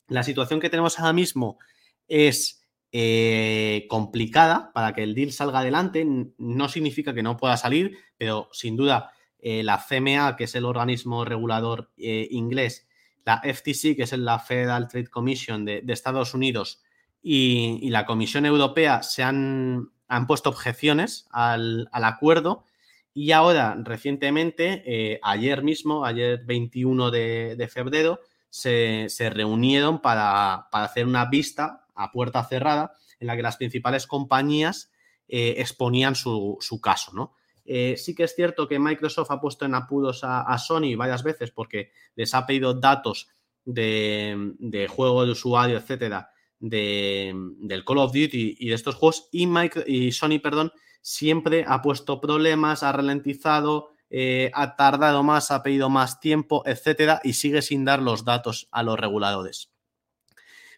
La 0.08 0.24
situación 0.24 0.62
que 0.62 0.70
tenemos 0.70 0.98
ahora 0.98 1.12
mismo 1.12 1.60
es 2.08 2.66
eh, 2.94 3.88
complicada 3.90 4.72
para 4.74 4.94
que 4.94 5.04
el 5.04 5.14
deal 5.14 5.34
salga 5.34 5.60
adelante. 5.60 6.08
No 6.38 6.70
significa 6.70 7.14
que 7.14 7.24
no 7.24 7.36
pueda 7.36 7.58
salir, 7.58 7.98
pero 8.18 8.48
sin 8.54 8.78
duda 8.78 9.12
eh, 9.40 9.62
la 9.62 9.86
CMA, 9.86 10.38
que 10.38 10.46
es 10.46 10.56
el 10.56 10.64
organismo 10.64 11.26
regulador 11.26 11.92
inglés, 11.98 12.88
la 13.26 13.42
FTC, 13.44 13.98
que 13.98 14.04
es 14.04 14.18
la 14.18 14.40
Federal 14.40 14.88
Trade 14.88 15.08
Commission 15.08 15.66
de, 15.66 15.84
Estados 15.90 16.34
Unidos, 16.34 16.82
y, 17.22 17.90
la 17.90 18.06
Comisión 18.06 18.46
Europea 18.46 19.04
se 19.04 19.24
han, 19.24 19.92
han 20.10 20.28
puesto 20.28 20.50
objeciones 20.50 21.28
al, 21.32 21.88
acuerdo. 21.94 22.66
Y 23.14 23.32
ahora, 23.32 23.78
recientemente, 23.82 24.84
eh, 24.86 25.20
ayer 25.24 25.64
mismo, 25.64 26.04
ayer 26.04 26.42
21 26.46 27.12
de, 27.12 27.70
febrero, 27.72 28.20
se, 28.50 29.08
reunieron 29.32 30.02
para, 30.02 30.68
hacer 30.72 31.06
una 31.06 31.26
vista 31.26 31.86
a 31.96 32.12
puerta 32.12 32.44
cerrada 32.44 32.94
en 33.20 33.28
la 33.28 33.36
que 33.36 33.44
las 33.44 33.58
principales 33.58 34.08
compañías 34.08 34.92
eh, 35.28 35.56
exponían 35.58 36.16
su, 36.16 36.58
su, 36.60 36.82
caso, 36.82 37.12
¿no? 37.14 37.34
Eh, 37.72 37.98
sí 37.98 38.16
que 38.16 38.24
es 38.24 38.34
cierto 38.34 38.68
que 38.68 38.80
Microsoft 38.80 39.30
ha 39.30 39.40
puesto 39.40 39.64
en 39.64 39.76
apuros 39.76 40.22
a, 40.24 40.58
Sony 40.58 40.96
varias 40.98 41.22
veces 41.22 41.52
porque 41.52 41.92
les 42.16 42.34
ha 42.34 42.48
pedido 42.48 42.74
datos 42.74 43.30
de, 43.64 44.88
juego 44.90 45.24
de 45.24 45.34
usuario, 45.34 45.78
etcétera, 45.78 46.32
del 46.60 47.84
Call 47.86 47.98
of 47.98 48.12
Duty 48.12 48.58
y 48.60 48.70
de 48.70 48.76
estos 48.76 48.96
juegos. 48.96 49.30
Y, 49.32 49.48
y 49.88 50.12
Sony, 50.12 50.40
perdón, 50.42 50.72
siempre 51.02 51.66
ha 51.68 51.82
puesto 51.82 52.20
problemas, 52.20 52.84
ha 52.84 52.92
ralentizado, 52.92 53.92
eh, 54.10 54.52
ha 54.54 54.76
tardado 54.76 55.24
más, 55.24 55.52
ha 55.52 55.62
pedido 55.62 55.90
más 55.90 56.20
tiempo, 56.20 56.64
etcétera, 56.66 57.22
y 57.24 57.34
sigue 57.34 57.62
sin 57.62 57.86
dar 57.86 58.02
los 58.02 58.26
datos 58.26 58.68
a 58.72 58.84
los 58.84 59.00
reguladores. 59.00 59.72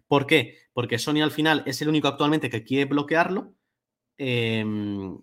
¿Por 0.08 0.28
qué? 0.28 0.58
Porque 0.74 1.00
Sony 1.00 1.22
al 1.22 1.32
final 1.32 1.64
es 1.66 1.82
el 1.82 1.90
único 1.90 2.08
actualmente 2.08 2.50
que 2.50 2.64
quiere 2.64 2.86
bloquearlo. 2.86 3.54
Em, 4.18 5.18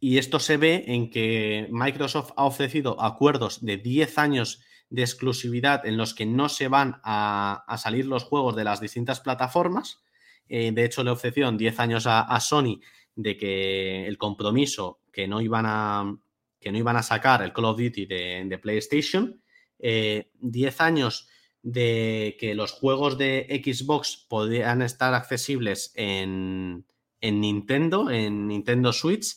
y 0.00 0.18
esto 0.18 0.38
se 0.38 0.56
ve 0.56 0.84
en 0.86 1.10
que 1.10 1.66
Microsoft 1.70 2.32
ha 2.36 2.44
ofrecido 2.44 3.02
acuerdos 3.02 3.64
de 3.64 3.78
10 3.78 4.16
años 4.18 4.62
de 4.90 5.02
exclusividad 5.02 5.86
en 5.86 5.96
los 5.96 6.14
que 6.14 6.26
no 6.26 6.48
se 6.48 6.68
van 6.68 7.00
a, 7.04 7.64
salir 7.78 8.06
los 8.06 8.24
juegos 8.24 8.56
de 8.56 8.64
las 8.64 8.80
distintas 8.80 9.20
plataformas. 9.20 10.02
Eh, 10.48 10.72
de 10.72 10.84
hecho, 10.84 11.04
le 11.04 11.10
ofrecieron 11.10 11.58
10 11.58 11.80
años 11.80 12.06
a, 12.06 12.40
Sony 12.40 12.80
de 13.14 13.36
que 13.36 14.06
el 14.06 14.16
compromiso 14.16 15.00
que 15.12 15.28
no 15.28 15.40
iban 15.40 15.66
a, 15.66 16.16
que 16.60 16.72
no 16.72 16.78
iban 16.78 16.96
a 16.96 17.02
sacar 17.02 17.42
el 17.42 17.52
Call 17.52 17.66
of 17.66 17.78
Duty 17.78 18.06
de, 18.06 18.58
PlayStation. 18.62 19.42
10 19.78 20.26
eh, 20.40 20.74
años 20.78 21.28
de 21.62 22.36
que 22.40 22.54
los 22.54 22.72
juegos 22.72 23.18
de 23.18 23.62
Xbox 23.64 24.26
podrían 24.28 24.82
estar 24.82 25.14
accesibles 25.14 25.92
en, 25.94 26.86
en 27.20 27.40
Nintendo, 27.40 28.10
en 28.10 28.48
Nintendo 28.48 28.92
Switch 28.92 29.36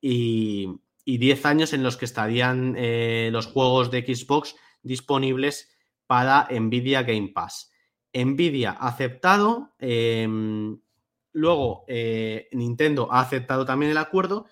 y, 0.00 0.68
10 1.06 1.46
años 1.46 1.72
en 1.72 1.82
los 1.82 1.96
que 1.96 2.04
estarían 2.04 2.74
eh, 2.76 3.30
los 3.32 3.46
juegos 3.46 3.90
de 3.90 4.02
Xbox 4.02 4.56
disponibles 4.82 5.68
para 6.06 6.48
Nvidia 6.50 7.02
Game 7.02 7.28
Pass. 7.34 7.72
Nvidia 8.12 8.70
ha 8.72 8.88
aceptado, 8.88 9.74
em, 9.78 10.80
luego 11.32 11.84
eh, 11.88 12.48
Nintendo 12.52 13.12
ha 13.12 13.20
aceptado 13.20 13.64
también 13.64 13.92
el 13.92 13.98
acuerdo 13.98 14.46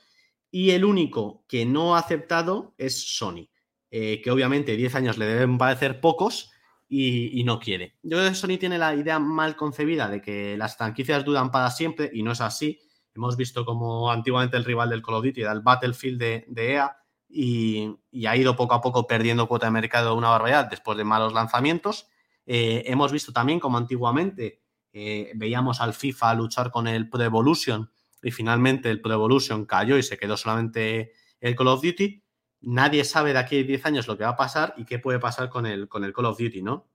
y 0.51 0.70
el 0.70 0.85
único 0.85 1.45
que 1.49 1.66
no 1.66 1.97
ha 1.97 1.99
aceptado 1.99 2.74
es 2.79 3.16
Sony, 3.16 3.49
eh, 3.91 4.20
que 4.22 4.31
obviamente 4.31 4.77
10 4.77 4.95
años 4.95 5.18
le 5.18 5.27
deben 5.27 5.59
parecer 5.59 6.01
pocos 6.01 6.51
y, 6.89 7.43
no 7.45 7.59
quiere. 7.59 7.97
Yo 8.03 8.16
creo 8.16 8.29
que 8.29 8.35
Sony 8.35 8.59
tiene 8.59 8.79
la 8.79 8.95
idea 8.95 9.18
mal 9.18 9.57
concebida 9.57 10.09
de 10.09 10.22
que 10.22 10.57
las 10.57 10.77
franquicias 10.77 11.24
duran 11.24 11.51
para 11.51 11.70
siempre 11.70 12.11
y 12.12 12.22
no 12.22 12.33
es 12.33 12.41
así. 12.41 12.79
Hemos 13.14 13.37
visto 13.37 13.64
como 13.64 14.11
antiguamente 14.11 14.57
el 14.57 14.64
rival 14.64 14.91
del 14.91 15.03
Call 15.03 15.16
of 15.16 15.24
Duty 15.24 15.41
era 15.41 15.53
el 15.53 15.62
Battlefield 15.62 16.18
de, 16.18 16.74
EA 16.74 16.97
y, 17.37 18.26
ha 18.26 18.37
ido 18.37 18.57
poco 18.57 18.74
a 18.74 18.80
poco 18.80 19.07
perdiendo 19.07 19.47
cuota 19.47 19.66
de 19.66 19.72
mercado 19.72 20.14
una 20.14 20.30
barbaridad 20.30 20.70
después 20.70 20.97
de 20.97 21.05
malos 21.05 21.34
lanzamientos. 21.34 22.09
Eh, 22.47 22.84
hemos 22.87 23.12
visto 23.12 23.32
también 23.32 23.61
como 23.61 23.76
antiguamente 23.76 24.62
eh, 24.93 25.32
veíamos 25.34 25.80
al 25.80 25.93
FIFA 25.93 26.34
luchar 26.34 26.70
con 26.70 26.87
el 26.89 27.11
Pro 27.11 27.22
Evolution 27.22 27.91
y 28.22 28.30
finalmente 28.30 28.91
el 28.91 29.03
Pro 29.03 29.12
Evolution 29.12 29.66
cayó 29.66 29.99
y 29.99 30.03
se 30.03 30.16
quedó 30.16 30.37
solamente 30.37 31.12
el 31.41 31.55
Call 31.55 31.68
of 31.68 31.82
Duty. 31.82 32.24
Nadie 32.62 33.05
sabe 33.05 33.34
de 33.34 33.41
aquí 33.41 33.61
a 33.61 33.64
10 33.64 33.87
años 33.87 34.09
lo 34.09 34.16
que 34.16 34.24
va 34.24 34.30
a 34.30 34.37
pasar 34.37 34.72
y 34.78 34.87
qué 34.87 34.99
puede 34.99 35.18
pasar 35.18 35.51
con 35.51 35.66
el, 35.66 35.89
con 35.89 36.05
el 36.05 36.14
Call 36.14 36.24
of 36.24 36.39
Duty, 36.39 36.62
¿no? 36.62 36.89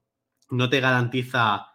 No 0.49 0.69
te 0.69 0.79
garantiza 0.79 1.67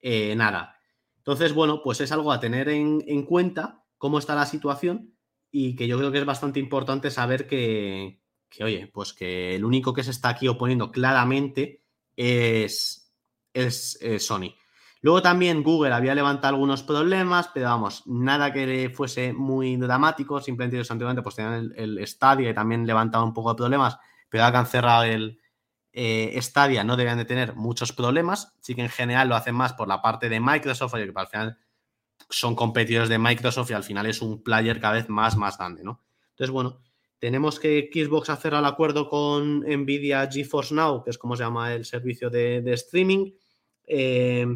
eh, 0.00 0.34
nada. 0.36 0.76
Entonces, 1.16 1.54
bueno, 1.54 1.80
pues 1.82 2.00
es 2.00 2.12
algo 2.12 2.32
a 2.32 2.40
tener 2.40 2.68
en, 2.68 3.02
en 3.06 3.24
cuenta 3.24 3.84
cómo 3.96 4.18
está 4.18 4.34
la 4.34 4.46
situación 4.46 5.14
y 5.50 5.76
que 5.76 5.86
yo 5.86 5.98
creo 5.98 6.12
que 6.12 6.18
es 6.18 6.24
bastante 6.24 6.60
importante 6.60 7.10
saber 7.10 7.46
que, 7.46 8.20
oye, 8.60 8.86
pues 8.92 9.12
que 9.12 9.56
el 9.56 9.64
único 9.64 9.92
que 9.92 10.04
se 10.04 10.10
está 10.10 10.30
aquí 10.30 10.48
oponiendo 10.48 10.90
claramente 10.90 11.82
es, 12.16 13.12
es 13.52 13.98
Sony. 14.18 14.54
Luego 15.02 15.22
también 15.22 15.62
Google 15.62 15.94
había 15.94 16.14
levantado 16.14 16.54
algunos 16.54 16.82
problemas, 16.82 17.48
pero 17.54 17.66
vamos, 17.66 18.02
nada 18.06 18.52
que 18.52 18.92
fuese 18.94 19.32
muy 19.32 19.76
dramático, 19.76 20.40
simplemente 20.40 20.76
ellos 20.76 21.22
pues 21.22 21.34
tenían 21.34 21.72
el, 21.74 22.06
Stadia 22.06 22.50
y 22.50 22.54
también 22.54 22.86
levantaba 22.86 23.24
un 23.24 23.32
poco 23.32 23.50
de 23.50 23.56
problemas, 23.56 23.96
pero 24.28 24.44
ahora 24.44 24.52
que 24.52 24.58
han 24.58 24.66
cerrado 24.66 25.04
el 25.04 25.40
eh, 25.92 26.38
Stadia 26.42 26.84
no 26.84 26.98
deben 26.98 27.16
de 27.16 27.24
tener 27.24 27.54
muchos 27.56 27.92
problemas, 27.92 28.54
sí 28.60 28.74
que 28.74 28.82
en 28.82 28.90
general 28.90 29.28
lo 29.28 29.36
hacen 29.36 29.54
más 29.54 29.72
por 29.72 29.88
la 29.88 30.02
parte 30.02 30.28
de 30.28 30.38
Microsoft, 30.38 30.92
oye, 30.92 31.10
que 31.10 31.18
al 31.18 31.28
final 31.28 31.58
son 32.30 32.54
competidores 32.54 33.08
de 33.08 33.18
Microsoft 33.18 33.70
y 33.70 33.74
al 33.74 33.84
final 33.84 34.06
es 34.06 34.22
un 34.22 34.42
player 34.42 34.80
cada 34.80 34.94
vez 34.94 35.08
más, 35.08 35.36
más 35.36 35.58
grande, 35.58 35.82
¿no? 35.82 36.00
Entonces, 36.30 36.50
bueno, 36.50 36.80
tenemos 37.18 37.60
que 37.60 37.90
Xbox 37.92 38.30
hacer 38.30 38.54
el 38.54 38.64
acuerdo 38.64 39.08
con 39.08 39.60
Nvidia 39.60 40.28
GeForce 40.30 40.74
Now, 40.74 41.04
que 41.04 41.10
es 41.10 41.18
como 41.18 41.36
se 41.36 41.42
llama 41.42 41.74
el 41.74 41.84
servicio 41.84 42.30
de, 42.30 42.62
streaming. 42.72 43.32
Eh, 43.84 44.46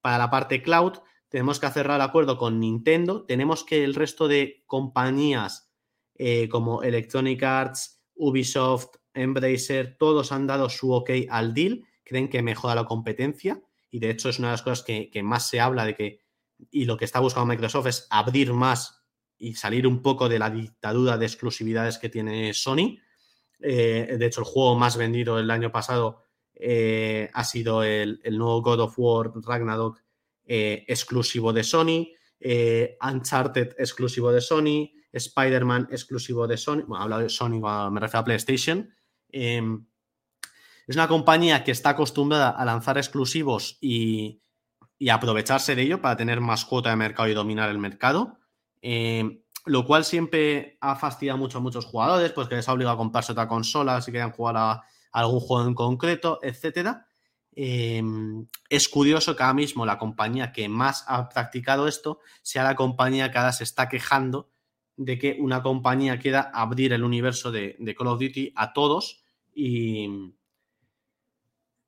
para 0.00 0.18
la 0.18 0.30
parte 0.30 0.62
cloud, 0.62 0.94
tenemos 1.28 1.60
que 1.60 1.68
cerrar 1.68 1.96
el 1.96 2.06
acuerdo 2.06 2.38
con 2.38 2.58
Nintendo. 2.58 3.26
Tenemos 3.26 3.64
que 3.64 3.84
el 3.84 3.94
resto 3.94 4.28
de 4.28 4.62
compañías 4.66 5.70
eh, 6.14 6.48
como 6.48 6.82
Electronic 6.82 7.42
Arts, 7.42 8.00
Ubisoft, 8.14 8.96
Embracer, 9.12 9.96
todos 9.98 10.32
han 10.32 10.46
dado 10.46 10.70
su 10.70 10.92
ok 10.92 11.10
al 11.28 11.52
deal. 11.52 11.84
Creen 12.02 12.28
que 12.28 12.40
mejora 12.40 12.74
la 12.74 12.84
competencia. 12.84 13.60
Y 13.90 13.98
de 13.98 14.10
hecho 14.10 14.30
es 14.30 14.38
una 14.38 14.48
de 14.48 14.52
las 14.52 14.62
cosas 14.62 14.84
que 14.84 15.22
más 15.22 15.48
se 15.48 15.60
habla 15.60 15.84
de 15.84 15.94
que 15.94 16.25
y 16.70 16.84
lo 16.84 16.96
que 16.96 17.04
está 17.04 17.20
buscando 17.20 17.46
Microsoft 17.46 17.86
es 17.86 18.06
abrir 18.10 18.52
más 18.52 19.04
y 19.38 19.54
salir 19.54 19.86
un 19.86 20.02
poco 20.02 20.28
de 20.28 20.38
la 20.38 20.50
dictadura 20.50 21.18
de 21.18 21.26
exclusividades 21.26 21.98
que 21.98 22.08
tiene 22.08 22.54
Sony. 22.54 22.98
Eh, 23.60 24.16
de 24.18 24.26
hecho, 24.26 24.40
el 24.40 24.46
juego 24.46 24.76
más 24.76 24.96
vendido 24.96 25.38
el 25.38 25.50
año 25.50 25.70
pasado 25.70 26.22
eh, 26.54 27.30
ha 27.32 27.44
sido 27.44 27.82
el, 27.82 28.20
nuevo 28.24 28.62
God 28.62 28.80
of 28.80 28.94
War 28.96 29.32
Ragnarok 29.34 30.00
eh, 30.44 30.84
exclusivo 30.88 31.52
de 31.52 31.64
Sony, 31.64 32.08
Uncharted 33.00 33.74
exclusivo 33.78 34.32
de 34.32 34.40
Sony, 34.40 34.90
Spider-Man 35.12 35.88
exclusivo 35.90 36.46
de 36.46 36.56
Sony. 36.56 36.82
Bueno, 36.86 37.02
hablo 37.02 37.18
de 37.18 37.28
Sony 37.28 37.60
me 37.90 38.00
refiero 38.00 38.20
a 38.20 38.24
PlayStation. 38.24 38.90
Em, 39.28 39.86
es 40.86 40.94
una 40.94 41.08
compañía 41.08 41.64
que 41.64 41.72
está 41.72 41.90
acostumbrada 41.90 42.50
a 42.50 42.64
lanzar 42.64 42.96
exclusivos 42.96 43.76
y, 43.80 44.40
y 44.98 45.08
aprovecharse 45.10 45.74
de 45.74 45.82
ello 45.82 46.00
para 46.00 46.16
tener 46.16 46.40
más 46.40 46.64
cuota 46.64 46.90
de 46.90 46.96
mercado 46.96 47.28
y 47.28 47.34
dominar 47.34 47.70
el 47.70 47.78
mercado. 47.78 48.38
Eh, 48.82 49.42
lo 49.66 49.84
cual 49.84 50.04
siempre 50.04 50.78
ha 50.80 50.94
fastidiado 50.94 51.38
mucho 51.38 51.58
a 51.58 51.60
muchos 51.60 51.84
jugadores, 51.84 52.32
pues 52.32 52.48
que 52.48 52.54
les 52.54 52.68
ha 52.68 52.72
obligado 52.72 52.94
a 52.94 52.98
comprarse 52.98 53.32
otra 53.32 53.48
consola 53.48 54.00
si 54.00 54.12
querían 54.12 54.30
jugar 54.30 54.56
a, 54.56 54.82
algún 55.12 55.40
juego 55.40 55.66
en 55.66 55.74
concreto, 55.74 56.38
etcétera. 56.42 57.06
Em, 57.52 58.46
es 58.68 58.88
curioso 58.88 59.34
que 59.34 59.42
ahora 59.42 59.54
mismo 59.54 59.86
la 59.86 59.98
compañía 59.98 60.52
que 60.52 60.68
más 60.68 61.04
ha 61.08 61.28
practicado 61.30 61.88
esto 61.88 62.20
sea 62.42 62.62
la 62.64 62.76
compañía 62.76 63.30
que 63.30 63.38
ahora 63.38 63.52
se 63.52 63.64
está 63.64 63.88
quejando 63.88 64.50
de 64.96 65.18
que 65.18 65.38
una 65.40 65.62
compañía 65.62 66.18
quiera 66.18 66.50
abrir 66.52 66.92
el 66.92 67.02
universo 67.02 67.50
de, 67.50 67.76
Call 67.98 68.08
of 68.08 68.20
Duty 68.20 68.52
a 68.56 68.72
todos 68.74 69.24
y, 69.54 70.34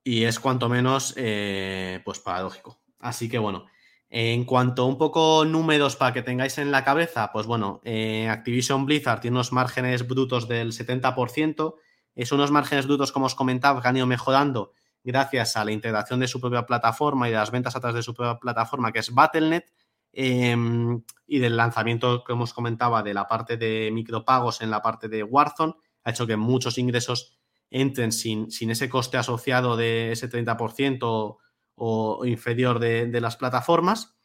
y 0.02 0.24
es 0.24 0.40
cuanto 0.40 0.68
menos 0.68 1.14
eh, 1.16 2.00
pues 2.04 2.18
paradójico. 2.18 2.80
Así 2.98 3.28
que 3.28 3.38
bueno, 3.38 3.66
en 4.10 4.44
cuanto 4.44 4.82
a 4.82 4.86
un 4.86 4.96
poco 4.96 5.44
números 5.44 5.96
para 5.96 6.12
que 6.12 6.22
tengáis 6.22 6.58
en 6.58 6.70
la 6.70 6.84
cabeza, 6.84 7.30
pues 7.32 7.46
bueno, 7.46 7.80
eh, 7.84 8.28
Activision 8.28 8.86
Blizzard 8.86 9.20
tiene 9.20 9.36
unos 9.36 9.52
márgenes 9.52 10.06
brutos 10.06 10.48
del 10.48 10.72
70%, 10.72 11.74
es 12.14 12.32
unos 12.32 12.50
márgenes 12.50 12.86
brutos, 12.86 13.12
como 13.12 13.26
os 13.26 13.34
comentaba, 13.34 13.80
han 13.84 13.96
ido 13.96 14.06
mejorando 14.06 14.72
gracias 15.04 15.56
a 15.56 15.64
la 15.64 15.72
integración 15.72 16.20
de 16.20 16.28
su 16.28 16.40
propia 16.40 16.66
plataforma 16.66 17.28
y 17.28 17.32
de 17.32 17.36
las 17.36 17.50
ventas 17.50 17.76
a 17.76 17.80
través 17.80 17.96
de 17.96 18.02
su 18.02 18.14
propia 18.14 18.38
plataforma, 18.38 18.92
que 18.92 18.98
es 19.00 19.14
Battle.net, 19.14 19.64
em, 20.12 21.02
y 21.26 21.38
del 21.38 21.56
lanzamiento 21.56 22.24
que 22.24 22.32
hemos 22.32 22.54
comentado 22.54 23.00
de 23.02 23.14
la 23.14 23.26
parte 23.26 23.56
de 23.56 23.90
micropagos 23.92 24.62
en 24.62 24.70
la 24.70 24.82
parte 24.82 25.08
de 25.08 25.22
Warzone, 25.22 25.74
ha 26.04 26.10
hecho 26.10 26.26
que 26.26 26.36
muchos 26.36 26.78
ingresos 26.78 27.38
entren 27.70 28.12
sin, 28.12 28.50
sin 28.50 28.70
ese 28.70 28.88
coste 28.88 29.18
asociado 29.18 29.76
de 29.76 30.12
ese 30.12 30.28
30% 30.30 31.36
o, 31.78 32.24
inferior 32.26 32.78
de, 32.78 33.20
las 33.20 33.36
plataformas. 33.36 34.16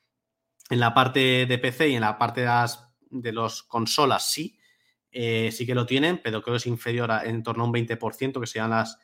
En 0.70 0.80
la 0.80 0.94
parte 0.94 1.46
de 1.46 1.58
PC 1.58 1.90
y 1.90 1.96
en 1.96 2.02
la 2.02 2.18
parte 2.18 2.42
de 2.42 2.48
las 2.48 2.90
de 3.10 3.32
los 3.32 3.64
consolas 3.64 4.32
sí, 4.32 4.58
eh, 5.12 5.52
sí 5.52 5.66
que 5.66 5.76
lo 5.76 5.86
tienen, 5.86 6.20
pero 6.24 6.42
creo 6.42 6.54
que 6.54 6.58
es 6.58 6.66
inferior 6.66 7.12
a, 7.12 7.24
en 7.26 7.44
torno 7.44 7.64
a 7.64 7.68
un 7.68 7.74
20%, 7.74 8.40
que 8.40 8.48
sean 8.48 8.72
las, 8.72 8.98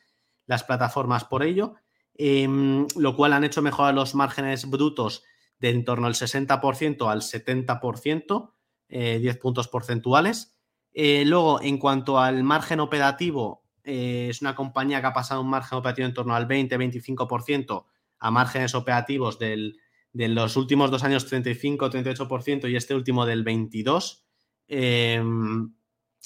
las 0.46 0.64
plataformas 0.64 1.24
por 1.24 1.44
ello, 1.44 1.74
em, 2.14 2.86
lo 2.96 3.14
cual 3.14 3.32
han 3.32 3.44
hecho 3.44 3.62
mejorar 3.62 3.94
los 3.94 4.14
márgenes 4.14 4.68
brutos 4.68 5.22
de 5.60 5.70
en 5.70 5.84
torno 5.84 6.06
al 6.06 6.14
60% 6.14 7.08
al 7.08 7.20
70%, 7.20 8.52
10 8.88 9.34
eh, 9.34 9.38
puntos 9.38 9.68
porcentuales. 9.68 10.56
Eh, 10.92 11.24
luego, 11.24 11.60
en 11.62 11.78
cuanto 11.78 12.18
al 12.18 12.42
margen 12.42 12.80
operativo, 12.80 13.62
es 13.84 14.42
una 14.42 14.54
compañía 14.54 15.00
que 15.00 15.06
ha 15.06 15.12
pasado 15.12 15.40
un 15.40 15.48
margen 15.48 15.78
operativo 15.78 16.06
en 16.06 16.14
torno 16.14 16.34
al 16.34 16.48
20-25% 16.48 17.84
a 18.20 18.30
márgenes 18.30 18.74
operativos 18.74 19.38
del, 19.38 19.78
de 20.12 20.28
los 20.28 20.56
últimos 20.56 20.90
dos 20.90 21.02
años 21.02 21.30
35-38% 21.30 22.70
y 22.70 22.76
este 22.76 22.94
último 22.94 23.26
del 23.26 23.44
22%. 23.44 24.20
Em, 24.68 25.74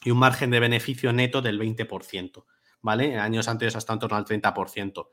y 0.04 0.10
un 0.10 0.18
margen 0.18 0.50
de 0.50 0.60
beneficio 0.60 1.12
neto 1.14 1.40
del 1.40 1.58
20%, 1.58 2.44
¿vale? 2.82 3.16
Años 3.16 3.48
anteriores 3.48 3.76
hasta 3.76 3.94
en 3.94 3.98
torno 4.00 4.16
al 4.18 4.26
30%. 4.26 5.08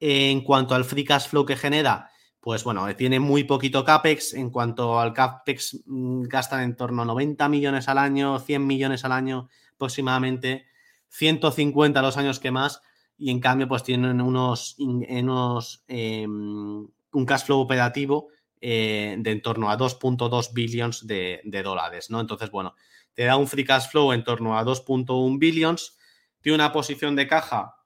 En 0.00 0.40
cuanto 0.42 0.74
al 0.74 0.84
free 0.84 1.04
cash 1.04 1.28
flow 1.28 1.44
que 1.44 1.56
genera, 1.56 2.10
pues 2.40 2.64
bueno, 2.64 2.94
tiene 2.96 3.20
muy 3.20 3.44
poquito 3.44 3.84
CAPEX. 3.84 4.34
En 4.34 4.50
cuanto 4.50 4.98
al 4.98 5.12
CAPEX, 5.12 5.82
mm, 5.84 6.22
gastan 6.22 6.62
en 6.62 6.76
torno 6.76 7.02
a 7.02 7.04
90 7.04 7.48
millones 7.48 7.88
al 7.88 7.98
año, 7.98 8.38
100 8.38 8.66
millones 8.66 9.04
al 9.04 9.12
año 9.12 9.48
aproximadamente, 9.74 10.66
150 11.08 12.00
los 12.00 12.16
años 12.16 12.40
que 12.40 12.50
más, 12.50 12.80
y 13.22 13.30
en 13.30 13.38
cambio, 13.38 13.68
pues 13.68 13.84
tienen 13.84 14.20
unos, 14.20 14.74
unos 14.78 15.84
em, 15.86 16.88
un 17.12 17.24
cash 17.24 17.44
flow 17.44 17.60
operativo 17.60 18.30
eh, 18.60 19.14
de 19.16 19.30
en 19.30 19.40
torno 19.40 19.70
a 19.70 19.78
2.2 19.78 20.52
billones 20.52 21.06
de, 21.06 21.40
de, 21.44 21.62
dólares, 21.62 22.10
¿no? 22.10 22.18
Entonces, 22.18 22.50
bueno, 22.50 22.74
te 23.14 23.22
da 23.22 23.36
un 23.36 23.46
free 23.46 23.64
cash 23.64 23.88
flow 23.90 24.12
en 24.12 24.24
torno 24.24 24.58
a 24.58 24.64
2.1 24.64 25.38
billions, 25.38 25.96
tiene 26.40 26.56
una 26.56 26.72
posición 26.72 27.14
de 27.14 27.28
caja 27.28 27.76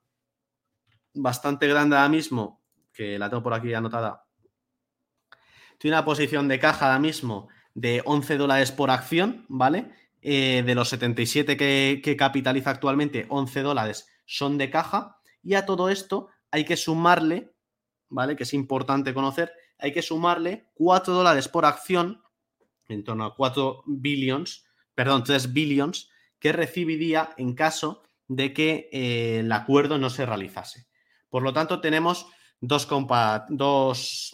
bastante 1.13 1.67
grande 1.67 1.97
ahora 1.97 2.09
mismo, 2.09 2.63
que 2.91 3.19
la 3.19 3.29
tengo 3.29 3.43
por 3.43 3.53
aquí 3.53 3.75
anotada. 3.75 4.25
Tiene 5.77 5.97
una 5.97 6.05
posición 6.05 6.47
de 6.47 6.57
caja 6.57 6.87
ahora 6.87 6.99
mismo 6.99 7.47
de 7.75 8.01
11 8.03 8.37
dólares 8.37 8.71
por 8.71 8.89
acción, 8.89 9.45
¿vale? 9.49 9.91
Eh, 10.23 10.63
de 10.65 10.73
los 10.73 10.89
77 10.89 11.57
que, 11.57 12.01
que 12.03 12.17
capitaliza 12.17 12.71
actualmente, 12.71 13.27
11 13.29 13.61
dólares 13.61 14.07
son 14.25 14.57
de 14.57 14.71
caja. 14.71 15.16
Y 15.47 15.53
a 15.53 15.65
todo 15.65 15.87
esto 15.87 16.27
hay 16.51 16.65
que 16.65 16.75
sumarle, 16.75 17.55
¿vale? 18.09 18.35
Que 18.35 18.43
es 18.43 18.53
importante 18.53 19.13
conocer, 19.13 19.53
hay 19.77 19.93
que 19.93 20.01
sumarle 20.01 20.67
4 20.73 21.13
dólares 21.13 21.47
por 21.47 21.63
acción, 21.63 22.21
en 22.89 23.05
torno 23.05 23.23
a 23.23 23.33
4 23.33 23.83
billions, 23.85 24.65
perdón, 24.93 25.23
3 25.23 25.53
billions 25.53 26.09
que 26.37 26.51
recibiría 26.51 27.29
en 27.37 27.55
caso 27.55 28.03
de 28.27 28.51
que 28.51 28.89
eh, 28.91 29.39
el 29.39 29.49
acuerdo 29.53 29.97
no 29.97 30.09
se 30.09 30.25
realizase. 30.25 30.85
Por 31.29 31.43
lo 31.43 31.53
tanto, 31.53 31.79
tenemos 31.79 32.27
dos, 32.59 32.85
dos, 33.47 34.33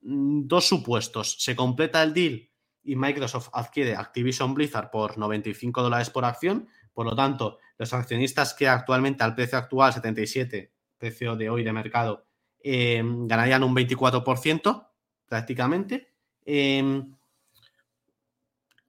dos 0.00 0.68
supuestos. 0.68 1.34
Se 1.40 1.56
completa 1.56 2.00
el 2.04 2.14
deal 2.14 2.48
y 2.84 2.94
Microsoft 2.94 3.48
adquiere 3.54 3.96
Activision 3.96 4.54
Blizzard 4.54 4.92
por 4.92 5.18
95 5.18 5.82
dólares 5.82 6.10
por 6.10 6.24
acción. 6.24 6.68
Por 6.94 7.06
lo 7.06 7.16
tanto, 7.16 7.58
los 7.78 7.92
accionistas 7.92 8.54
que 8.54 8.68
actualmente 8.68 9.24
al 9.24 9.34
precio 9.34 9.58
actual, 9.58 9.92
77, 9.92 10.72
precio 10.98 11.36
de 11.36 11.48
hoy 11.48 11.64
de 11.64 11.72
mercado, 11.72 12.26
eh, 12.62 13.02
ganarían 13.04 13.62
un 13.62 13.74
24% 13.74 14.88
prácticamente. 15.26 16.12
Eh, 16.44 17.02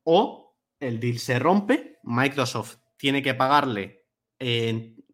o 0.04 0.56
el 0.80 1.00
deal 1.00 1.20
se 1.20 1.40
rompe, 1.40 2.00
Microsoft 2.04 2.78
tiene 2.98 3.22
que 3.22 3.36
pagarle, 3.36 4.06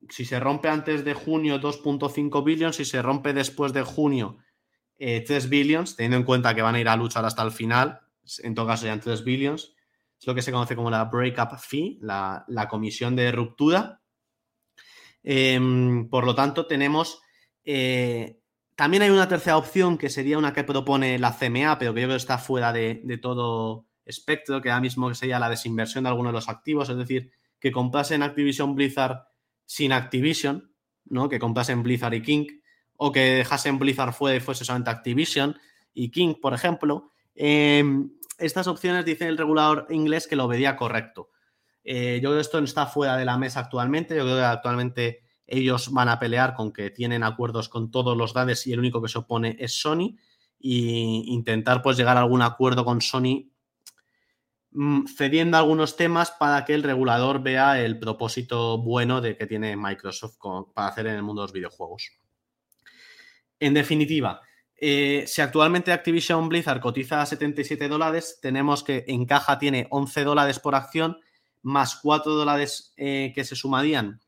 si 0.09 0.25
se 0.25 0.39
rompe 0.39 0.69
antes 0.69 1.03
de 1.03 1.13
junio 1.13 1.59
2.5 1.59 2.43
billones, 2.43 2.75
si 2.75 2.85
se 2.85 3.01
rompe 3.01 3.33
después 3.33 3.73
de 3.73 3.81
junio 3.81 4.37
3 4.97 5.29
eh, 5.29 5.47
billions, 5.47 5.95
teniendo 5.95 6.17
en 6.17 6.23
cuenta 6.23 6.55
que 6.55 6.61
van 6.61 6.75
a 6.75 6.79
ir 6.79 6.87
a 6.87 6.95
luchar 6.95 7.25
hasta 7.25 7.43
el 7.43 7.51
final, 7.51 8.01
en 8.39 8.55
todo 8.55 8.67
caso 8.67 8.81
serían 8.81 9.01
3 9.01 9.23
billions, 9.23 9.74
lo 10.25 10.35
que 10.35 10.41
se 10.41 10.51
conoce 10.51 10.75
como 10.75 10.89
la 10.89 11.05
breakup 11.05 11.57
fee, 11.59 11.99
la, 12.01 12.67
comisión 12.69 13.15
de 13.15 13.31
ruptura. 13.31 14.01
Em, 15.23 16.09
por 16.09 16.25
lo 16.25 16.35
tanto, 16.35 16.65
tenemos... 16.65 17.21
Eh, 17.63 18.39
también 18.75 19.03
hay 19.03 19.09
una 19.09 19.27
tercera 19.27 19.57
opción 19.57 19.97
que 19.97 20.09
sería 20.09 20.37
una 20.37 20.53
que 20.53 20.63
propone 20.63 21.17
la 21.17 21.31
CMA, 21.31 21.77
pero 21.79 21.93
que 21.93 22.01
yo 22.01 22.07
creo 22.07 22.17
que 22.17 22.21
está 22.21 22.37
fuera 22.37 22.73
de 22.73 23.19
todo 23.21 23.87
espectro, 24.05 24.61
que 24.61 24.69
ahora 24.69 24.81
mismo 24.81 25.13
sería 25.13 25.39
la 25.39 25.49
desinversión 25.49 26.03
de 26.03 26.09
algunos 26.09 26.31
de 26.31 26.37
los 26.37 26.49
activos, 26.49 26.89
es 26.89 26.97
decir, 26.97 27.31
que 27.59 27.71
comprasen 27.71 28.23
Activision 28.23 28.75
Blizzard 28.75 29.27
sin 29.65 29.91
Activision, 29.91 30.71
¿no? 31.05 31.27
Que 31.27 31.39
comprasen 31.39 31.83
Blizzard 31.83 32.13
y 32.13 32.21
King, 32.21 32.47
o 32.97 33.11
que 33.11 33.19
dejasen 33.19 33.79
Blizzard 33.79 34.13
fuera 34.13 34.37
y 34.37 34.39
fuese 34.39 34.63
solamente 34.63 34.91
Activision 34.91 35.57
y 35.93 36.11
King, 36.11 36.35
por 36.39 36.53
ejemplo. 36.53 37.11
Em, 37.33 38.11
estas 38.37 38.67
opciones 38.67 39.05
dice 39.05 39.27
el 39.27 39.37
regulador 39.37 39.87
inglés 39.89 40.27
que 40.27 40.35
lo 40.35 40.47
vería 40.47 40.75
correcto. 40.75 41.29
Eh, 41.83 42.19
yo 42.21 42.29
creo 42.29 42.37
que 42.37 42.41
esto 42.41 42.59
está 42.59 42.85
fuera 42.87 43.17
de 43.17 43.25
la 43.25 43.37
mesa 43.37 43.59
actualmente. 43.59 44.15
Yo 44.15 44.23
creo 44.23 44.37
que 44.37 44.43
actualmente 44.43 45.23
ellos 45.47 45.91
van 45.91 46.09
a 46.09 46.19
pelear 46.19 46.55
con 46.55 46.73
que 46.73 46.89
tienen 46.89 47.23
acuerdos 47.23 47.69
con 47.69 47.91
todos 47.91 48.17
los 48.17 48.33
DADES 48.33 48.67
y 48.67 48.73
el 48.73 48.79
único 48.79 49.01
que 49.01 49.09
se 49.09 49.19
opone 49.19 49.55
es 49.59 49.79
Sony. 49.79 50.17
Y 50.57 51.25
intentar 51.27 51.81
pues 51.81 51.97
llegar 51.97 52.17
a 52.17 52.21
algún 52.21 52.41
acuerdo 52.41 52.85
con 52.85 53.01
Sony 53.01 53.51
Mm, 54.77 55.05
cediendo 55.07 55.55
algunos 55.55 55.95
temas 55.95 56.31
para 56.31 56.65
que 56.65 56.73
el 56.73 56.83
regulador 56.83 57.41
vea 57.41 57.79
el 57.79 57.97
propósito 57.97 58.77
bueno 58.77 59.21
de 59.21 59.37
que 59.37 59.47
tiene 59.47 59.77
Microsoft 59.77 60.35
para 60.73 60.89
hacer 60.89 61.07
en 61.07 61.15
el 61.15 61.23
mundo 61.23 61.41
de 61.41 61.45
los 61.45 61.53
videojuegos. 61.53 62.11
En 63.57 63.73
definitiva, 63.73 64.41
eh, 64.77 65.23
si 65.27 65.41
actualmente 65.41 65.91
Activision 65.91 66.49
Blizzard 66.49 66.81
cotiza 66.81 67.21
a 67.21 67.25
77 67.25 67.87
dólares, 67.87 68.39
tenemos 68.41 68.83
que 68.83 69.05
en 69.07 69.25
caja 69.25 69.57
tiene 69.57 69.87
11 69.89 70.23
dólares 70.23 70.59
por 70.59 70.75
acción, 70.75 71.17
más 71.61 71.95
4 72.01 72.33
dólares 72.33 72.93
eh, 72.97 73.31
que 73.33 73.45
se 73.45 73.55
sumarían, 73.55 74.21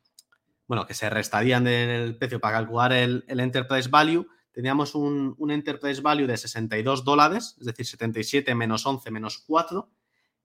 bueno, 0.67 0.85
que 0.85 0.93
se 0.93 1.09
restarían 1.09 1.63
del 1.63 2.17
precio 2.17 2.39
para 2.39 2.57
calcular 2.57 2.93
el, 2.93 3.23
Enterprise 3.27 3.89
Value. 3.89 4.27
Teníamos 4.51 4.95
un, 4.95 5.35
Enterprise 5.49 6.01
Value 6.01 6.27
de 6.27 6.37
62 6.37 7.03
dólares, 7.03 7.55
es 7.59 7.65
decir, 7.65 7.85
77 7.85 8.55
menos 8.55 8.85
11 8.85 9.11
menos 9.11 9.37
4 9.45 9.89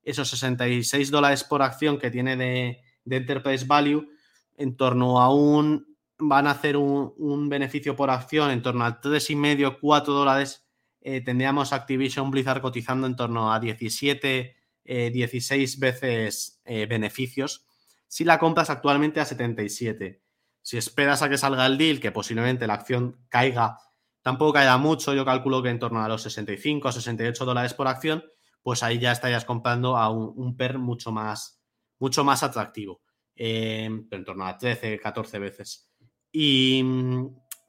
esos 0.02 0.28
66 0.30 1.10
dólares 1.10 1.44
por 1.44 1.62
acción 1.62 1.98
que 1.98 2.10
tiene 2.10 2.36
de, 2.36 2.80
Enterprise 3.08 3.64
Value, 3.66 4.08
en 4.56 4.76
torno 4.76 5.20
a 5.20 5.32
un, 5.32 5.91
van 6.22 6.46
a 6.46 6.52
hacer 6.52 6.76
un, 6.76 7.48
beneficio 7.48 7.96
por 7.96 8.10
acción 8.10 8.50
en 8.50 8.62
torno 8.62 8.84
a 8.84 9.00
3,5, 9.00 9.78
4 9.80 10.12
dólares, 10.12 10.64
eh, 11.00 11.20
tendríamos 11.20 11.72
Activision 11.72 12.30
Blizzard 12.30 12.62
cotizando 12.62 13.06
en 13.06 13.16
torno 13.16 13.52
a 13.52 13.58
17, 13.58 14.56
16 14.84 15.74
eh, 15.74 15.76
veces 15.80 16.60
eh, 16.64 16.86
beneficios. 16.86 17.66
Si 18.06 18.24
la 18.24 18.38
compras 18.38 18.70
actualmente 18.70 19.20
a 19.20 19.24
77. 19.24 20.22
Si 20.60 20.76
esperas 20.76 21.22
a 21.22 21.28
que 21.28 21.38
salga 21.38 21.66
el 21.66 21.76
deal, 21.76 21.98
que 21.98 22.12
posiblemente 22.12 22.68
la 22.68 22.74
acción 22.74 23.18
caiga, 23.28 23.78
tampoco 24.22 24.52
caiga 24.52 24.78
mucho, 24.78 25.12
yo 25.12 25.24
calculo 25.24 25.60
que 25.60 25.70
en 25.70 25.80
torno 25.80 26.04
a 26.04 26.08
los 26.08 26.22
65, 26.22 26.92
68 26.92 27.44
dólares 27.44 27.74
por 27.74 27.88
acción, 27.88 28.24
pues 28.62 28.84
ahí 28.84 29.00
ya 29.00 29.10
estarías 29.10 29.44
comprando 29.44 29.96
a 29.96 30.08
un, 30.10 30.56
PER 30.56 30.78
mucho 30.78 31.10
más, 31.10 31.60
mucho 31.98 32.22
más 32.22 32.44
atractivo, 32.44 33.02
en 33.34 34.24
torno 34.24 34.46
a 34.46 34.56
13, 34.56 35.00
14 35.00 35.38
veces. 35.40 35.91
Y, 36.32 36.82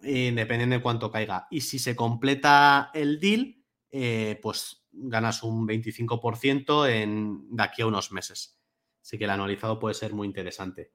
dependiendo 0.01 0.75
de 0.75 0.81
cuánto 0.81 1.11
caiga. 1.11 1.47
Y 1.51 1.61
si 1.61 1.79
se 1.79 1.95
completa 1.95 2.89
el 2.93 3.19
deal, 3.19 3.63
eh, 3.91 4.39
pues 4.41 4.83
ganas 4.91 5.43
un 5.43 5.67
25% 5.67 6.89
en, 6.89 7.55
de 7.55 7.63
aquí 7.63 7.81
a 7.81 7.87
unos 7.87 8.11
meses. 8.11 8.59
Así 9.01 9.17
que 9.17 9.25
el 9.25 9.29
anualizado 9.29 9.79
puede 9.79 9.95
ser 9.95 10.13
muy 10.13 10.27
interesante. 10.27 10.91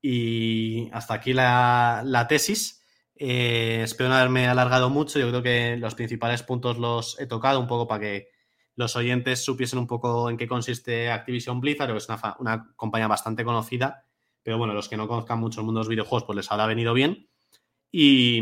Y 0.00 0.90
hasta 0.92 1.14
aquí 1.14 1.32
la, 1.32 2.26
tesis. 2.28 2.84
Eh, 3.14 3.82
espero 3.84 4.08
no 4.08 4.16
haberme 4.16 4.48
alargado 4.48 4.90
mucho. 4.90 5.18
Yo 5.18 5.28
creo 5.28 5.42
que 5.42 5.76
los 5.76 5.94
principales 5.94 6.42
puntos 6.42 6.78
los 6.78 7.20
he 7.20 7.26
tocado 7.26 7.60
un 7.60 7.66
poco 7.66 7.86
para 7.86 8.00
que 8.00 8.28
los 8.74 8.96
oyentes 8.96 9.44
supiesen 9.44 9.78
un 9.78 9.86
poco 9.86 10.30
en 10.30 10.36
qué 10.36 10.48
consiste 10.48 11.10
Activision 11.10 11.60
Blizzard, 11.60 11.90
que 11.90 11.98
es 11.98 12.08
una, 12.08 12.36
una 12.38 12.72
compañía 12.74 13.06
bastante 13.06 13.44
conocida. 13.44 14.06
Pero 14.42 14.58
bueno, 14.58 14.74
los 14.74 14.88
que 14.88 14.96
no 14.96 15.08
conozcan 15.08 15.38
mucho 15.38 15.60
el 15.60 15.66
mundo 15.66 15.80
de 15.80 15.82
los 15.82 15.88
videojuegos, 15.88 16.24
pues 16.24 16.36
les 16.36 16.50
habrá 16.50 16.66
venido 16.66 16.94
bien 16.94 17.28
y, 17.92 18.40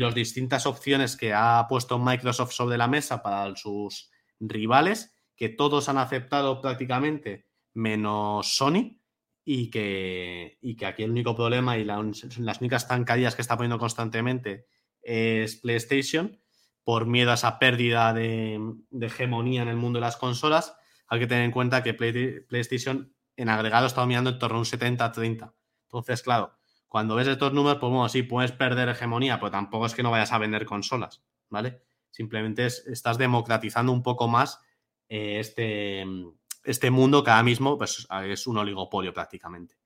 las 0.00 0.14
distintas 0.14 0.66
opciones 0.66 1.16
que 1.16 1.32
ha 1.32 1.64
puesto 1.68 1.98
Microsoft 1.98 2.52
sobre 2.52 2.76
la 2.76 2.88
mesa 2.88 3.22
para 3.22 3.54
sus 3.54 4.10
rivales, 4.40 5.14
que 5.36 5.48
todos 5.48 5.88
han 5.88 5.98
aceptado 5.98 6.60
prácticamente, 6.60 7.46
menos 7.74 8.56
Sony, 8.56 9.00
y 9.44 9.70
que, 9.70 10.58
que 10.76 10.86
aquí 10.86 11.04
el 11.04 11.12
único 11.12 11.34
problema 11.34 11.78
y 11.78 11.84
las 11.84 12.60
únicas 12.60 12.86
zancadillas 12.86 13.36
que 13.36 13.42
está 13.42 13.56
poniendo 13.56 13.78
constantemente 13.78 14.66
es 15.00 15.56
PlayStation, 15.56 16.38
por 16.82 17.06
miedo 17.06 17.30
a 17.30 17.34
esa 17.34 17.58
pérdida 17.58 18.12
de, 18.12 18.60
hegemonía 19.00 19.62
en 19.62 19.68
el 19.68 19.76
mundo 19.76 19.98
de 19.98 20.06
las 20.06 20.16
consolas. 20.16 20.76
Hay 21.06 21.20
que 21.20 21.26
tener 21.26 21.44
en 21.44 21.52
cuenta 21.52 21.82
que 21.82 21.94
PlayStation 21.94 23.14
en 23.38 23.48
agregado 23.48 23.86
está 23.86 24.00
dominando 24.00 24.30
en 24.30 24.38
torno 24.38 24.56
a 24.56 24.60
un 24.60 24.64
70-30. 24.66 25.52
Entonces, 25.84 26.22
claro, 26.22 26.52
cuando 26.88 27.14
ves 27.14 27.28
estos 27.28 27.52
números, 27.52 27.78
pues 27.78 27.90
bueno, 27.90 28.08
sí, 28.08 28.24
puedes 28.24 28.50
perder 28.50 28.88
hegemonía, 28.88 29.38
pero 29.38 29.52
tampoco 29.52 29.86
es 29.86 29.94
que 29.94 30.02
no 30.02 30.10
vayas 30.10 30.32
a 30.32 30.38
vender 30.38 30.66
consolas, 30.66 31.22
¿vale? 31.48 31.84
Simplemente 32.10 32.66
estás 32.66 33.16
democratizando 33.16 33.92
un 33.92 34.02
poco 34.02 34.26
más 34.26 34.60
eh, 35.08 35.38
este, 35.38 36.04
este 36.64 36.90
mundo 36.90 37.22
que 37.22 37.30
ahora 37.30 37.44
mismo 37.44 37.78
pues, 37.78 38.08
es 38.24 38.46
un 38.48 38.58
oligopolio 38.58 39.14
prácticamente. 39.14 39.76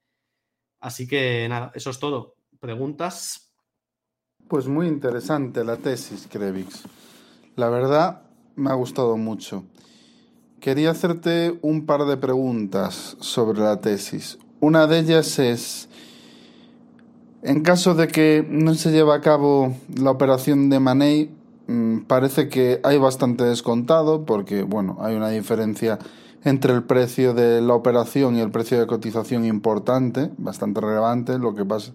Así 0.81 1.07
que 1.07 1.47
nada, 1.49 1.73
eso 1.75 1.91
es 1.91 1.99
todo. 1.99 2.37
¿Preguntas? 2.59 3.53
Pues 4.49 4.67
muy 4.67 4.89
interesante 4.89 5.63
la 5.63 5.77
tesis, 5.77 6.27
Krevix. 6.27 6.85
La 7.57 7.69
verdad, 7.69 8.23
me 8.57 8.71
ha 8.71 8.75
gustado 8.75 9.19
mucho. 9.19 9.65
Quería 10.63 10.93
hacerte 10.93 11.59
un 11.63 11.87
par 11.87 12.05
de 12.05 12.17
preguntas 12.17 13.17
sobre 13.19 13.59
la 13.59 13.81
tesis. 13.81 14.39
Una 14.61 14.87
de 14.87 15.01
ellas 15.01 15.41
es, 15.41 15.89
en 17.43 17.65
caso 17.65 17.97
de 17.97 18.07
que 18.07 18.47
no 18.49 18.73
se 18.75 18.93
lleve 18.93 19.13
a 19.13 19.21
cabo 19.21 19.75
la 19.93 20.13
operación 20.13 20.71
de 20.71 20.79
Money, 20.79 21.35
mm, 21.67 22.03
parece 22.03 22.49
que 22.49 22.79
hay 22.85 22.97
bastante 22.97 23.43
descontado 23.43 24.25
porque, 24.25 24.63
bueno, 24.63 24.99
hay 25.01 25.17
una 25.17 25.31
diferencia 25.31 25.99
entre 26.45 26.73
el 26.75 26.85
precio 26.85 27.35
de 27.35 27.61
la 27.61 27.75
operación 27.75 28.37
y 28.37 28.41
el 28.41 28.53
precio 28.53 28.79
de 28.79 28.87
cotización 28.87 29.45
importante, 29.45 30.31
bastante 30.39 30.81
relevante, 30.81 31.41
lo 31.41 31.57
que, 31.57 31.65
pasa, 31.65 31.91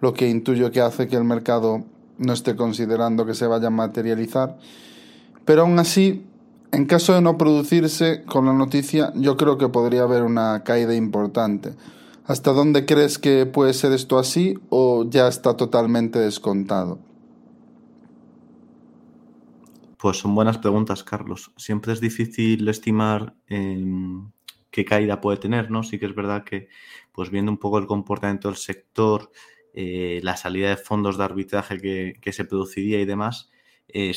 lo 0.00 0.14
que 0.14 0.26
intuyo 0.30 0.70
que 0.70 0.80
hace 0.80 1.06
que 1.06 1.16
el 1.16 1.24
mercado 1.24 1.84
no 2.16 2.32
esté 2.32 2.56
considerando 2.56 3.26
que 3.26 3.34
se 3.34 3.46
vaya 3.46 3.66
a 3.66 3.70
materializar. 3.70 4.56
Pero 5.44 5.62
aún 5.62 5.78
así, 5.78 6.24
en 6.76 6.84
caso 6.84 7.14
de 7.14 7.22
no 7.22 7.38
producirse 7.38 8.22
con 8.24 8.44
la 8.44 8.52
noticia, 8.52 9.10
yo 9.14 9.38
creo 9.38 9.56
que 9.56 9.70
podría 9.70 10.02
haber 10.02 10.22
una 10.22 10.62
caída 10.62 10.94
importante. 10.94 11.74
¿Hasta 12.26 12.52
dónde 12.52 12.84
crees 12.84 13.18
que 13.18 13.46
puede 13.46 13.72
ser 13.72 13.92
esto 13.92 14.18
así 14.18 14.58
o 14.68 15.08
ya 15.08 15.26
está 15.26 15.56
totalmente 15.56 16.18
descontado? 16.18 16.98
Pues 19.96 20.18
son 20.18 20.34
buenas 20.34 20.58
preguntas, 20.58 21.02
Carlos. 21.02 21.50
Siempre 21.56 21.94
es 21.94 22.00
difícil 22.02 22.68
estimar 22.68 23.34
em, 23.46 24.30
qué 24.70 24.84
caída 24.84 25.22
puede 25.22 25.38
tener, 25.38 25.70
¿no? 25.70 25.82
Sí 25.82 25.98
que 25.98 26.04
es 26.04 26.14
verdad 26.14 26.44
que, 26.44 26.68
pues 27.12 27.30
viendo 27.30 27.50
un 27.50 27.58
poco 27.58 27.78
el 27.78 27.86
comportamiento 27.86 28.48
del 28.48 28.58
sector, 28.58 29.30
eh, 29.72 30.20
la 30.22 30.36
salida 30.36 30.68
de 30.68 30.76
fondos 30.76 31.16
de 31.16 31.24
arbitraje 31.24 31.78
que, 32.20 32.32
se 32.32 32.44
produciría 32.44 33.00
y 33.00 33.06
demás, 33.06 33.50
eh, 33.88 34.12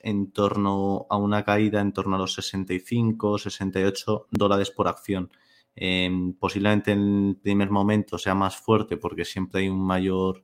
en 0.00 0.32
torno 0.32 1.06
a 1.10 1.16
una 1.16 1.44
caída 1.44 1.80
en 1.80 1.92
torno 1.92 2.16
a 2.16 2.18
los 2.18 2.34
65, 2.34 3.38
68 3.38 4.26
dólares 4.30 4.70
por 4.70 4.88
acción. 4.88 5.30
Em, 5.76 6.34
posiblemente 6.34 6.92
en 6.92 7.28
el 7.28 7.36
primer 7.36 7.70
momento 7.70 8.18
sea 8.18 8.34
más 8.34 8.56
fuerte 8.56 8.96
porque 8.96 9.24
siempre 9.24 9.62
hay 9.62 9.68
un 9.68 9.84
mayor, 9.84 10.42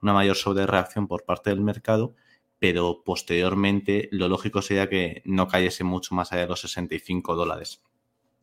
una 0.00 0.12
mayor 0.12 0.36
sobrereacción 0.36 1.08
por 1.08 1.24
parte 1.24 1.50
del 1.50 1.60
mercado, 1.60 2.14
pero 2.58 3.02
posteriormente 3.04 4.08
lo 4.12 4.28
lógico 4.28 4.62
sería 4.62 4.88
que 4.88 5.22
no 5.24 5.48
cayese 5.48 5.84
mucho 5.84 6.14
más 6.14 6.32
allá 6.32 6.42
de 6.42 6.48
los 6.48 6.60
65 6.60 7.34
dólares. 7.34 7.82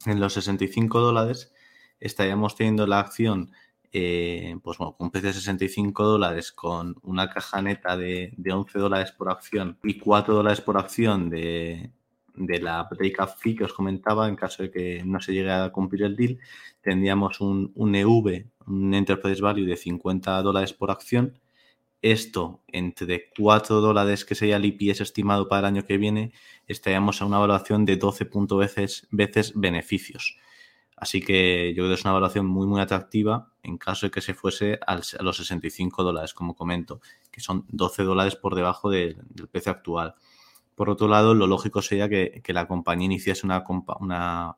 En 0.05 0.19
los 0.19 0.33
65 0.33 0.99
dólares 0.99 1.53
estaríamos 1.99 2.55
teniendo 2.55 2.85
la 2.87 2.99
acción 2.99 3.51
eh, 3.97 4.57
pues 4.61 4.77
bueno, 4.77 4.93
con 4.97 5.05
un 5.05 5.11
precio 5.11 5.29
de 5.29 5.35
65 5.35 6.03
dólares, 6.03 6.51
con 6.51 6.97
una 7.03 7.29
caja 7.29 7.61
neta 7.61 7.95
de, 7.95 8.33
de 8.35 8.51
11 8.51 8.77
dólares 8.77 9.13
por 9.13 9.29
acción 9.29 9.79
y 9.83 9.97
4 9.99 10.33
dólares 10.33 10.59
por 10.59 10.77
acción 10.77 11.29
de, 11.29 11.91
de 12.35 12.59
la 12.59 12.83
breakup 12.83 13.37
fee 13.37 13.55
que 13.55 13.63
os 13.63 13.71
comentaba, 13.71 14.27
en 14.27 14.35
caso 14.35 14.63
de 14.63 14.71
que 14.71 15.01
no 15.05 15.21
se 15.21 15.31
llegue 15.31 15.49
a 15.49 15.71
cumplir 15.71 16.03
el 16.03 16.17
deal, 16.17 16.39
tendríamos 16.81 17.39
un, 17.39 17.71
un 17.73 17.95
EV, 17.95 18.47
un 18.67 18.93
Enterprise 18.93 19.41
Value 19.41 19.65
de 19.65 19.77
50 19.77 20.41
dólares 20.41 20.73
por 20.73 20.91
acción. 20.91 21.39
Esto, 22.01 22.63
entre 22.67 23.29
4 23.37 23.79
dólares 23.79 24.25
que 24.25 24.35
sería 24.35 24.57
el 24.57 24.65
IPS 24.65 24.99
estimado 24.99 25.47
para 25.47 25.59
el 25.59 25.73
año 25.73 25.85
que 25.85 25.97
viene, 25.97 26.33
estaríamos 26.67 27.21
a 27.21 27.25
una 27.25 27.37
evaluación 27.37 27.85
de 27.85 27.95
12 27.95 28.29
veces, 28.57 29.07
veces 29.11 29.53
beneficios. 29.55 30.37
Así 30.95 31.21
que 31.21 31.73
yo 31.75 31.83
creo 31.83 31.89
que 31.89 31.93
es 31.95 32.03
una 32.03 32.11
evaluación 32.11 32.45
muy, 32.45 32.67
muy 32.67 32.79
atractiva 32.79 33.51
en 33.63 33.77
caso 33.77 34.05
de 34.05 34.11
que 34.11 34.21
se 34.21 34.33
fuese 34.33 34.79
a 34.85 34.95
los 34.95 35.37
65 35.37 36.03
dólares, 36.03 36.33
como 36.33 36.55
comento, 36.55 37.01
que 37.31 37.41
son 37.41 37.65
12 37.69 38.03
dólares 38.03 38.35
por 38.35 38.55
debajo 38.55 38.89
del 38.89 39.17
precio 39.51 39.71
actual. 39.71 40.15
Por 40.75 40.89
otro 40.89 41.07
lado, 41.07 41.33
lo 41.33 41.47
lógico 41.47 41.81
sería 41.81 42.09
que, 42.09 42.41
la 42.47 42.67
compañía 42.67 43.05
iniciase 43.05 43.45
una, 43.45 43.63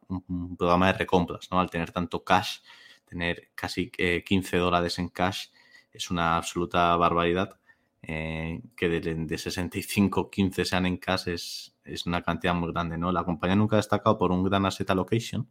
un, 0.10 0.58
programa 0.58 0.88
de 0.88 0.94
recompras, 0.94 1.48
¿no? 1.52 1.60
Al 1.60 1.70
tener 1.70 1.92
tanto 1.92 2.24
cash, 2.24 2.60
tener 3.06 3.50
casi 3.56 3.90
15 3.90 4.58
dólares 4.58 5.00
en 5.00 5.10
cash 5.10 5.48
es 5.92 6.12
una 6.12 6.38
absoluta 6.38 6.96
barbaridad. 6.96 7.60
Eh, 8.04 8.62
que 8.76 8.88
de, 8.90 9.38
65, 9.38 10.30
15 10.30 10.66
sean 10.66 10.86
en 10.86 10.98
cash 10.98 11.28
es, 11.28 11.76
es, 11.84 12.06
una 12.06 12.22
cantidad 12.22 12.54
muy 12.54 12.72
grande, 12.72 12.98
¿no? 12.98 13.12
La 13.12 13.24
compañía 13.24 13.56
nunca 13.56 13.76
ha 13.76 13.78
destacado 13.78 14.18
por 14.18 14.32
un 14.32 14.44
gran 14.44 14.66
asset 14.66 14.90
allocation. 14.90 15.48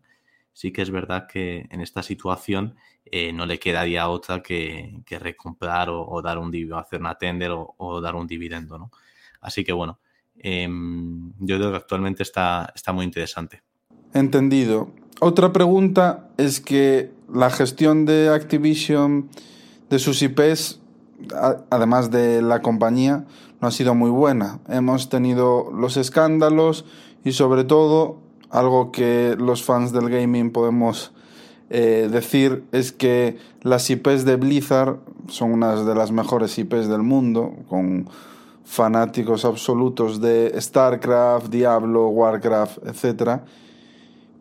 Sí 0.57 0.73
que 0.73 0.81
es 0.81 0.91
verdad 0.91 1.27
que 1.29 1.67
en 1.71 1.83
esta 1.83 2.03
situación 2.03 2.77
eh, 3.05 3.31
no 3.35 3.45
le 3.45 3.59
quedaría 3.59 4.09
otra 4.09 4.43
que, 4.43 5.03
recomprar 5.21 5.91
o, 5.91 6.23
dar 6.23 6.39
un 6.39 6.51
dividendo, 6.51 6.79
hacer 6.79 7.01
una 7.01 7.17
tender 7.17 7.51
o, 7.51 7.75
o 7.77 8.01
dar 8.01 8.15
un 8.15 8.27
dividendo, 8.27 8.79
¿no? 8.79 8.91
Así 9.43 9.65
que 9.65 9.73
bueno, 9.73 10.01
Em, 10.39 11.33
yo 11.41 11.57
creo 11.57 11.71
que 11.71 11.77
actualmente 11.77 12.23
está, 12.23 12.73
está 12.75 12.93
muy 12.93 13.05
interesante. 13.05 13.63
Entendido. 14.13 14.91
Otra 15.21 15.53
pregunta 15.53 16.29
es 16.37 16.61
que 16.61 17.11
la 17.33 17.51
gestión 17.51 18.05
de 18.05 18.29
Activision, 18.29 19.31
de 19.89 19.99
sus 19.99 20.23
IPs, 20.23 20.81
además 21.71 22.11
de 22.11 22.43
la 22.43 22.61
compañía, 22.61 23.25
no 23.61 23.69
ha 23.69 23.71
sido 23.71 23.95
muy 23.95 24.11
buena. 24.11 24.61
Hemos 24.69 25.09
tenido 25.09 25.71
los 25.73 25.97
escándalos 25.97 26.85
y 27.25 27.33
sobre 27.33 27.65
todo 27.65 28.19
algo 28.51 28.93
que 28.93 29.37
los 29.39 29.63
fans 29.63 29.93
del 29.93 30.09
gaming 30.09 30.51
podemos 30.51 31.13
eh, 31.69 32.09
decir 32.11 32.65
es 32.71 32.93
que 32.93 33.39
las 33.63 33.91
IPs 33.91 34.25
de 34.25 34.37
Blizzard 34.37 34.99
son 35.29 35.53
unas 35.53 35.85
de 35.85 35.95
las 35.95 36.13
mejores 36.13 36.57
IPs 36.59 36.89
del 36.89 37.03
mundo, 37.03 37.55
con 37.69 38.09
fanáticos 38.65 39.45
absolutos 39.45 40.21
de 40.21 40.55
StarCraft, 40.61 41.49
Diablo, 41.49 42.09
Warcraft, 42.09 42.79
etc. 42.87 43.41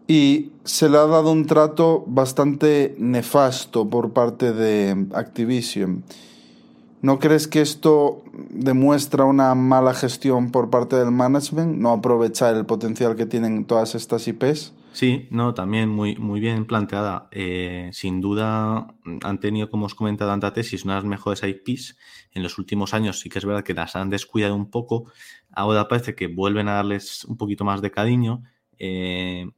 Y 0.07 0.51
se 0.63 0.89
le 0.89 0.97
ha 0.97 1.05
dado 1.05 1.31
un 1.31 1.45
trato 1.45 2.03
bastante 2.07 2.95
nefasto 2.99 3.89
por 3.89 4.11
parte 4.13 4.53
de 4.53 5.07
Activision. 5.13 6.03
¿No 7.05 7.19
crees 7.19 7.47
que 7.47 7.61
esto 7.61 8.23
demuestra 8.49 9.25
una 9.25 9.53
mala 9.53 9.93
gestión 9.93 10.49
por 10.49 10.71
parte 10.71 10.95
del 10.95 11.11
management? 11.11 11.77
¿No 11.77 11.91
aprovechar 11.91 12.55
el 12.55 12.65
potencial 12.65 13.15
que 13.15 13.27
tienen 13.27 13.65
todas 13.65 13.93
estas 13.93 14.27
IPs? 14.27 14.73
Sí, 14.91 15.27
no, 15.29 15.53
también 15.53 15.87
muy, 15.87 16.15
muy 16.15 16.39
bien 16.39 16.65
planteada. 16.65 17.27
Eh, 17.29 17.91
sin 17.93 18.21
duda 18.21 18.87
han 19.21 19.39
tenido, 19.39 19.69
como 19.69 19.85
os 19.85 19.93
comentado 19.93 20.31
ante 20.31 20.49
tesis, 20.49 20.83
unas 20.83 21.03
mejores 21.03 21.43
IPs. 21.43 21.95
En 22.31 22.41
los 22.41 22.57
últimos 22.57 22.95
años 22.95 23.19
sí 23.19 23.29
que 23.29 23.37
es 23.37 23.45
verdad 23.45 23.63
que 23.63 23.75
las 23.75 23.95
han 23.95 24.09
descuidado 24.09 24.55
un 24.55 24.71
poco. 24.71 25.11
Ahora 25.51 25.87
parece 25.87 26.15
que 26.15 26.25
vuelven 26.25 26.67
a 26.69 26.73
darles 26.73 27.23
un 27.25 27.37
poquito 27.37 27.63
más 27.63 27.83
de 27.83 27.91
cariño. 27.91 28.41
Eh, 28.79 29.51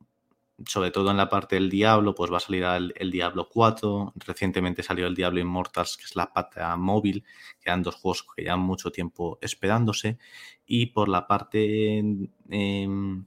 sobre 0.65 0.91
todo 0.91 1.11
en 1.11 1.17
la 1.17 1.29
parte 1.29 1.55
del 1.55 1.69
Diablo, 1.69 2.15
pues 2.15 2.31
va 2.31 2.37
a 2.37 2.39
salir 2.39 2.63
el, 2.63 3.11
Diablo 3.11 3.47
4. 3.49 4.13
Recientemente 4.15 4.81
salió 4.81 5.05
el 5.05 5.15
Diablo 5.15 5.39
Immortals, 5.39 5.97
que 5.97 6.05
es 6.05 6.15
la 6.15 6.33
pata 6.33 6.75
móvil, 6.75 7.23
que 7.59 7.69
eran 7.69 7.83
dos 7.83 7.95
juegos 7.95 8.25
que 8.35 8.43
llevan 8.43 8.61
mucho 8.61 8.91
tiempo 8.91 9.37
esperándose. 9.41 10.17
Y 10.65 10.87
por 10.87 11.09
la 11.09 11.27
parte 11.27 11.99
em, 11.99 13.25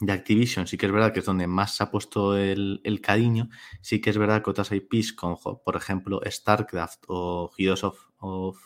de 0.00 0.12
Activision, 0.12 0.66
sí 0.66 0.76
que 0.76 0.86
es 0.86 0.92
verdad 0.92 1.12
que 1.12 1.20
es 1.20 1.26
donde 1.26 1.48
más 1.48 1.76
se 1.76 1.82
ha 1.82 1.90
puesto 1.90 2.36
el, 2.36 3.00
cariño. 3.02 3.48
Sí 3.80 4.00
que 4.00 4.10
es 4.10 4.18
verdad 4.18 4.42
que 4.42 4.50
otras 4.50 4.70
IPs, 4.70 5.12
como 5.12 5.36
por 5.64 5.76
ejemplo 5.76 6.20
StarCraft 6.24 7.04
o 7.08 7.50
Heroes 7.58 7.82
of, 7.82 7.98
of, 8.18 8.58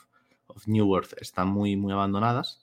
New 0.67 0.95
Earth, 0.95 1.15
están 1.21 1.49
muy, 1.49 1.77
muy 1.77 1.93
abandonadas. 1.93 2.61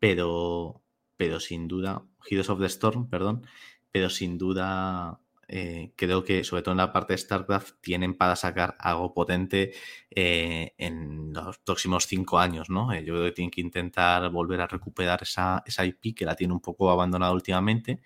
Pero, 0.00 0.82
pero 1.16 1.38
sin 1.38 1.68
duda, 1.68 2.04
Heroes 2.28 2.50
of 2.50 2.58
the 2.58 2.66
Storm, 2.66 3.08
perdón 3.08 3.46
pero 3.94 4.10
sin 4.10 4.38
duda 4.38 5.20
eh, 5.46 5.92
creo 5.94 6.24
que 6.24 6.42
sobre 6.42 6.62
todo 6.62 6.72
en 6.72 6.78
la 6.78 6.92
parte 6.92 7.12
de 7.12 7.18
StarCraft 7.18 7.76
tienen 7.80 8.14
para 8.14 8.34
sacar 8.34 8.76
algo 8.80 9.14
potente 9.14 9.72
eh, 10.10 10.74
en 10.78 11.32
los 11.32 11.58
próximos 11.58 12.08
cinco 12.08 12.40
años, 12.40 12.70
¿no? 12.70 12.92
Eh, 12.92 13.04
yo 13.04 13.14
creo 13.14 13.26
que 13.26 13.30
tienen 13.30 13.52
que 13.52 13.60
intentar 13.60 14.28
volver 14.30 14.60
a 14.62 14.66
recuperar 14.66 15.22
esa, 15.22 15.62
esa 15.64 15.84
IP 15.86 16.12
que 16.16 16.24
la 16.26 16.34
tiene 16.34 16.54
un 16.54 16.60
poco 16.60 16.90
abandonada 16.90 17.32
últimamente 17.32 18.00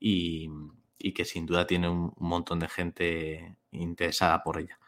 y, 0.00 0.48
que 1.14 1.26
sin 1.26 1.44
duda 1.44 1.66
tiene 1.66 1.90
un, 1.90 2.14
montón 2.16 2.60
de 2.60 2.68
gente 2.68 3.56
interesada 3.70 4.42
por 4.42 4.58
ella. 4.58 4.78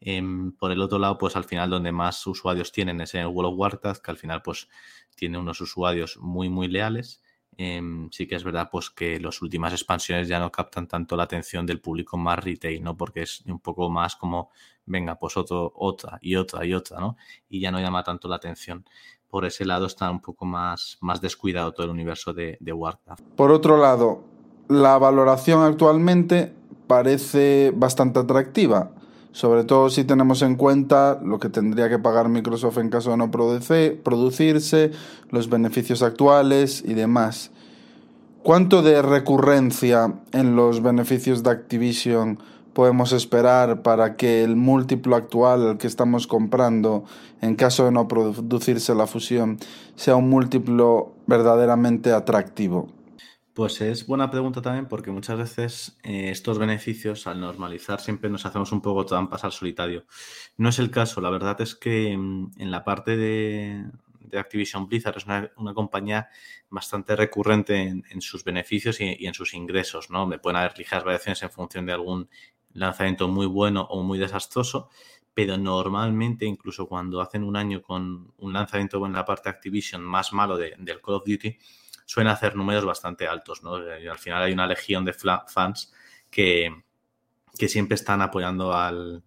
Em, 0.00 0.52
por 0.52 0.72
el 0.72 0.82
otro 0.82 0.98
lado, 0.98 1.16
pues 1.16 1.36
al 1.36 1.44
final 1.44 1.70
donde 1.70 1.90
más 1.92 2.26
usuarios 2.26 2.70
tienen 2.70 3.00
es 3.00 3.14
en 3.14 3.22
el 3.22 3.28
World 3.28 3.54
of 3.54 3.58
Warcraft, 3.58 4.02
que 4.02 4.10
al 4.10 4.18
final 4.18 4.42
pues 4.42 4.68
tiene 5.16 5.38
unos 5.38 5.60
usuarios 5.62 6.18
muy 6.18 6.50
muy 6.50 6.68
leales 6.68 7.21
Em, 7.56 8.08
sí 8.10 8.26
que 8.26 8.34
es 8.36 8.44
verdad 8.44 8.68
pues 8.70 8.88
que 8.90 9.20
las 9.20 9.42
últimas 9.42 9.72
expansiones 9.72 10.26
ya 10.26 10.38
no 10.38 10.50
captan 10.50 10.88
tanto 10.88 11.16
la 11.16 11.24
atención 11.24 11.66
del 11.66 11.80
público 11.80 12.16
más 12.16 12.42
retail, 12.42 12.82
¿no? 12.82 12.96
Porque 12.96 13.22
es 13.22 13.42
un 13.46 13.60
poco 13.60 13.90
más 13.90 14.16
como, 14.16 14.50
venga, 14.86 15.18
pues 15.18 15.36
otro, 15.36 15.72
otra 15.76 16.18
y 16.22 16.36
otra 16.36 16.64
y 16.64 16.72
otra, 16.72 16.98
¿no? 17.00 17.16
Y 17.48 17.60
ya 17.60 17.70
no 17.70 17.80
llama 17.80 18.02
tanto 18.02 18.26
la 18.28 18.36
atención. 18.36 18.84
Por 19.28 19.44
ese 19.44 19.64
lado 19.64 19.86
está 19.86 20.10
un 20.10 20.20
poco 20.20 20.44
más, 20.44 20.98
más 21.00 21.20
descuidado 21.20 21.72
todo 21.72 21.84
el 21.84 21.92
universo 21.92 22.32
de, 22.32 22.56
de 22.60 22.72
Warcraft. 22.72 23.22
Por 23.36 23.50
otro 23.50 23.76
lado, 23.76 24.24
la 24.68 24.98
valoración 24.98 25.62
actualmente 25.62 26.54
parece 26.86 27.72
bastante 27.74 28.18
atractiva 28.18 28.92
sobre 29.32 29.64
todo 29.64 29.90
si 29.90 30.04
tenemos 30.04 30.42
en 30.42 30.56
cuenta 30.56 31.18
lo 31.24 31.38
que 31.38 31.48
tendría 31.48 31.88
que 31.88 31.98
pagar 31.98 32.28
Microsoft 32.28 32.78
en 32.78 32.90
caso 32.90 33.10
de 33.10 33.16
no 33.16 33.30
producirse, 33.30 34.92
los 35.30 35.48
beneficios 35.48 36.02
actuales 36.02 36.84
y 36.86 36.94
demás. 36.94 37.50
¿Cuánto 38.42 38.82
de 38.82 39.00
recurrencia 39.02 40.14
en 40.32 40.56
los 40.56 40.82
beneficios 40.82 41.42
de 41.42 41.50
Activision 41.50 42.38
podemos 42.72 43.12
esperar 43.12 43.82
para 43.82 44.16
que 44.16 44.42
el 44.42 44.56
múltiplo 44.56 45.16
actual 45.16 45.78
que 45.78 45.86
estamos 45.86 46.26
comprando, 46.26 47.04
en 47.40 47.54
caso 47.54 47.84
de 47.84 47.92
no 47.92 48.08
producirse 48.08 48.94
la 48.94 49.06
fusión, 49.06 49.58
sea 49.96 50.16
un 50.16 50.28
múltiplo 50.28 51.12
verdaderamente 51.26 52.12
atractivo? 52.12 52.88
Pues 53.54 53.82
es 53.82 54.06
buena 54.06 54.30
pregunta 54.30 54.62
también 54.62 54.86
porque 54.86 55.10
muchas 55.10 55.36
veces 55.36 55.98
eh, 56.04 56.30
estos 56.30 56.58
beneficios 56.58 57.26
al 57.26 57.38
normalizar 57.38 58.00
siempre 58.00 58.30
nos 58.30 58.46
hacemos 58.46 58.72
un 58.72 58.80
poco 58.80 59.04
trampas 59.04 59.44
al 59.44 59.52
solitario. 59.52 60.06
No 60.56 60.70
es 60.70 60.78
el 60.78 60.90
caso, 60.90 61.20
la 61.20 61.28
verdad 61.28 61.60
es 61.60 61.74
que 61.74 62.16
mm, 62.16 62.52
en 62.56 62.70
la 62.70 62.82
parte 62.82 63.16
de, 63.16 63.84
Activision 64.34 64.88
Blizzard 64.88 65.18
es 65.18 65.26
una, 65.26 65.74
compañía 65.74 66.30
bastante 66.70 67.14
recurrente 67.14 67.82
en, 67.82 68.22
sus 68.22 68.42
beneficios 68.44 68.98
y, 69.02 69.26
en 69.26 69.34
sus 69.34 69.52
ingresos, 69.52 70.08
¿no? 70.08 70.26
Me 70.26 70.38
pueden 70.38 70.56
haber 70.56 70.78
ligeras 70.78 71.04
variaciones 71.04 71.42
en 71.42 71.50
función 71.50 71.84
de 71.84 71.92
algún 71.92 72.30
lanzamiento 72.72 73.28
muy 73.28 73.44
bueno 73.44 73.82
o 73.90 74.02
muy 74.02 74.18
desastroso, 74.18 74.88
pero 75.34 75.58
normalmente 75.58 76.46
incluso 76.46 76.88
cuando 76.88 77.20
hacen 77.20 77.44
un 77.44 77.56
año 77.56 77.82
con 77.82 78.32
un 78.38 78.52
lanzamiento 78.54 79.04
en 79.04 79.12
la 79.12 79.26
parte 79.26 79.50
Activision 79.50 80.02
más 80.02 80.32
malo 80.32 80.56
del 80.56 81.02
Call 81.02 81.16
of 81.16 81.24
Duty, 81.26 81.58
suelen 82.12 82.30
hacer 82.30 82.56
números 82.56 82.84
bastante 82.84 83.26
altos, 83.26 83.62
¿no? 83.62 83.78
Y 83.98 84.06
al 84.06 84.18
final 84.18 84.42
hay 84.42 84.52
una 84.52 84.66
legión 84.66 85.02
de 85.02 85.14
fans 85.14 85.94
que, 86.30 86.70
que 87.58 87.68
siempre 87.68 87.94
están 87.94 88.20
apoyando 88.20 88.74
al, 88.74 89.24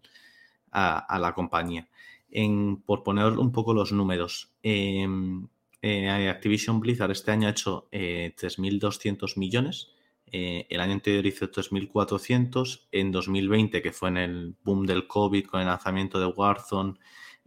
a, 0.72 1.18
la 1.20 1.34
compañía. 1.34 1.90
En, 2.30 2.84
por 2.84 3.02
poner 3.02 3.26
un 3.40 3.52
poco 3.52 3.74
los 3.74 3.92
números, 3.92 4.54
em, 4.62 5.48
eh, 5.82 6.30
Activision 6.30 6.80
Blizzard 6.80 7.10
este 7.10 7.32
año 7.32 7.48
ha 7.48 7.52
hecho 7.52 7.88
3.200 7.92 9.32
eh, 9.32 9.40
millones, 9.40 9.90
eh, 10.32 10.68
el 10.70 10.80
año 10.80 10.94
anterior 10.94 11.26
hizo 11.26 11.50
3.400, 11.50 12.88
en 12.92 13.12
2020, 13.12 13.82
que 13.82 13.92
fue 13.94 14.10
en 14.10 14.18
el 14.18 14.56
boom 14.64 14.86
del 14.86 15.08
COVID 15.08 15.48
con 15.48 15.62
el 15.62 15.68
lanzamiento 15.68 16.20
de 16.20 16.28
Warzone 16.28 17.00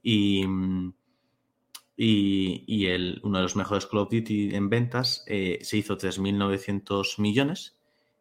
y, 0.03 0.45
y, 2.01 2.87
el, 2.87 3.21
uno 3.25 3.39
de 3.39 3.43
los 3.43 3.57
mejores 3.57 3.87
Call 3.87 4.01
of 4.01 4.11
Duty 4.11 4.55
en 4.55 4.71
ventas 4.71 5.25
eh, 5.27 5.59
se 5.63 5.79
hizo 5.79 5.99
3.900 5.99 7.21
millones. 7.21 7.75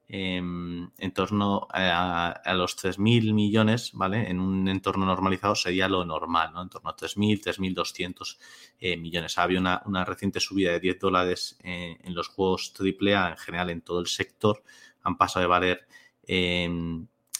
Em, 0.10 0.90
en 0.98 1.12
torno 1.14 1.68
a, 1.70 2.42
los 2.56 2.78
3.000 2.78 3.34
millones, 3.34 3.92
¿vale? 3.94 4.30
En 4.30 4.40
un 4.40 4.68
entorno 4.70 5.06
normalizado 5.06 5.54
sería 5.54 5.90
lo 5.90 6.06
normal, 6.06 6.54
¿no? 6.54 6.64
En 6.64 6.70
torno 6.70 6.90
a 6.90 6.96
3.000, 6.96 7.42
3.200 7.42 8.38
eh, 8.80 8.98
millones. 8.98 9.38
Había 9.38 9.60
una, 9.60 9.84
una, 9.86 10.06
reciente 10.06 10.40
subida 10.40 10.72
de 10.72 10.80
10 10.80 11.00
dólares 11.00 11.58
en 11.62 12.16
los 12.16 12.30
juegos 12.30 12.74
AAA 12.80 13.32
en 13.32 13.38
general 13.38 13.70
en 13.70 13.82
todo 13.82 14.00
el 14.00 14.08
sector. 14.08 14.64
Han 15.04 15.18
pasado 15.18 15.42
de 15.42 15.48
valer 15.48 15.88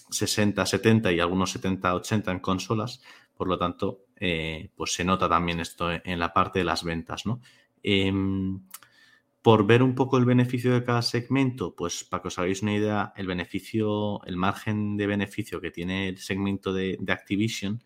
60, 0.10 0.62
em, 0.62 0.68
70 0.68 1.12
y 1.14 1.20
algunos 1.22 1.52
70, 1.52 1.96
80 1.96 2.32
en 2.32 2.40
consolas. 2.40 3.02
Por 3.34 3.48
lo 3.48 3.58
tanto, 3.58 4.07
eh, 4.20 4.70
pues 4.76 4.94
se 4.94 5.04
nota 5.04 5.30
también 5.30 5.60
esto 5.60 5.90
en 5.92 6.20
la 6.20 6.34
parte 6.34 6.60
de 6.60 6.66
las 6.66 6.84
ventas, 6.84 7.26
¿no? 7.26 7.42
Em, 7.84 8.62
por 9.42 9.66
ver 9.66 9.82
un 9.84 9.96
poco 9.96 10.18
el 10.18 10.26
beneficio 10.26 10.74
de 10.74 10.84
cada 10.84 11.02
segmento, 11.02 11.76
pues 11.76 12.04
para 12.04 12.22
que 12.22 12.28
os 12.30 12.40
hagáis 12.40 12.62
una 12.62 12.74
idea, 12.76 13.14
el 13.16 13.28
beneficio, 13.28 14.22
el 14.26 14.36
margen 14.36 14.98
de 14.98 15.08
beneficio 15.08 15.62
que 15.62 15.72
tiene 15.72 16.10
el 16.10 16.18
segmento 16.18 16.74
de, 16.74 16.98
Activision 17.08 17.82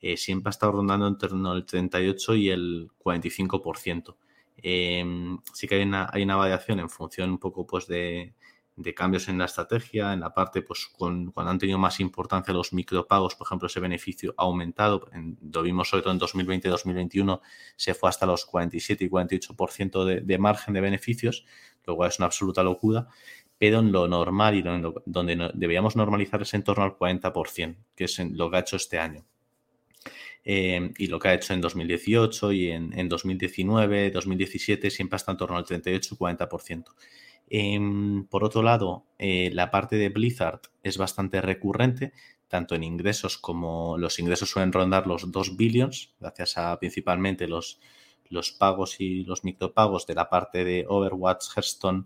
eh, 0.00 0.16
siempre 0.16 0.48
ha 0.48 0.50
estado 0.50 0.72
rondando 0.72 1.06
en 1.06 1.18
torno 1.18 1.50
al 1.52 1.66
38 1.66 2.34
y 2.34 2.50
el 2.50 2.88
45%. 2.98 4.16
Em, 4.56 5.38
sí 5.52 5.68
que 5.68 5.76
hay 5.76 5.82
una, 5.82 6.08
hay 6.12 6.22
una 6.22 6.36
variación 6.36 6.80
en 6.80 6.90
función 6.90 7.30
un 7.30 7.38
poco 7.38 7.66
pues 7.66 7.86
de, 7.86 8.34
de 8.76 8.94
cambios 8.94 9.28
en 9.28 9.38
la 9.38 9.44
estrategia, 9.44 10.12
en 10.12 10.20
la 10.20 10.34
parte, 10.34 10.62
pues 10.62 10.86
con, 10.86 11.30
cuando 11.30 11.50
han 11.52 11.58
tenido 11.58 11.78
más 11.78 12.00
importancia 12.00 12.52
los 12.52 12.72
micropagos, 12.72 13.36
por 13.36 13.46
ejemplo, 13.46 13.66
ese 13.66 13.80
beneficio 13.80 14.34
ha 14.36 14.42
aumentado, 14.42 15.08
lo 15.52 15.62
vimos 15.62 15.88
sobre 15.88 16.02
todo 16.02 16.12
en 16.12 16.18
2020 16.18 16.68
y 16.68 16.70
2021, 16.70 17.40
se 17.76 17.94
fue 17.94 18.08
hasta 18.08 18.26
los 18.26 18.44
47 18.44 19.04
y 19.04 19.08
48% 19.08 20.04
de, 20.04 20.20
de 20.22 20.38
margen 20.38 20.74
de 20.74 20.80
beneficios, 20.80 21.44
lo 21.84 21.96
cual 21.96 22.08
es 22.08 22.18
una 22.18 22.26
absoluta 22.26 22.62
locura, 22.62 23.06
pero 23.58 23.78
en 23.78 23.92
lo 23.92 24.08
normal 24.08 24.56
y 24.56 24.62
donde 25.06 25.50
deberíamos 25.54 25.94
normalizar 25.94 26.42
es 26.42 26.52
en 26.54 26.64
torno 26.64 26.84
al 26.84 26.96
40%, 26.96 27.76
que 27.94 28.04
es 28.04 28.18
lo 28.18 28.50
que 28.50 28.56
ha 28.56 28.60
hecho 28.60 28.76
este 28.76 28.98
año. 28.98 29.24
Eh, 30.46 30.92
y 30.98 31.06
lo 31.06 31.18
que 31.18 31.28
ha 31.28 31.34
hecho 31.34 31.54
en 31.54 31.60
2018 31.62 32.52
y 32.52 32.70
en, 32.70 32.92
en 32.98 33.08
2019, 33.08 34.10
2017, 34.10 34.90
siempre 34.90 35.16
está 35.16 35.32
en 35.32 35.38
torno 35.38 35.56
al 35.56 35.64
38 35.64 36.18
y 37.48 37.58
40%. 37.58 37.76
Em, 37.76 38.26
por 38.26 38.44
otro 38.44 38.62
lado, 38.62 39.04
eh, 39.18 39.50
la 39.52 39.70
parte 39.70 39.96
de 39.96 40.08
Blizzard 40.08 40.60
es 40.82 40.98
bastante 40.98 41.40
recurrente, 41.40 42.12
tanto 42.48 42.74
en 42.74 42.84
ingresos 42.84 43.38
como 43.38 43.98
los 43.98 44.18
ingresos 44.18 44.50
suelen 44.50 44.72
rondar 44.72 45.06
los 45.06 45.30
2 45.30 45.56
billions, 45.56 46.14
gracias 46.20 46.56
a 46.58 46.78
principalmente 46.78 47.48
los, 47.48 47.80
los 48.28 48.52
pagos 48.52 49.00
y 49.00 49.24
los 49.24 49.44
micropagos 49.44 50.06
de 50.06 50.14
la 50.14 50.28
parte 50.28 50.64
de 50.64 50.84
Overwatch, 50.88 51.46
Hearthstone 51.56 52.04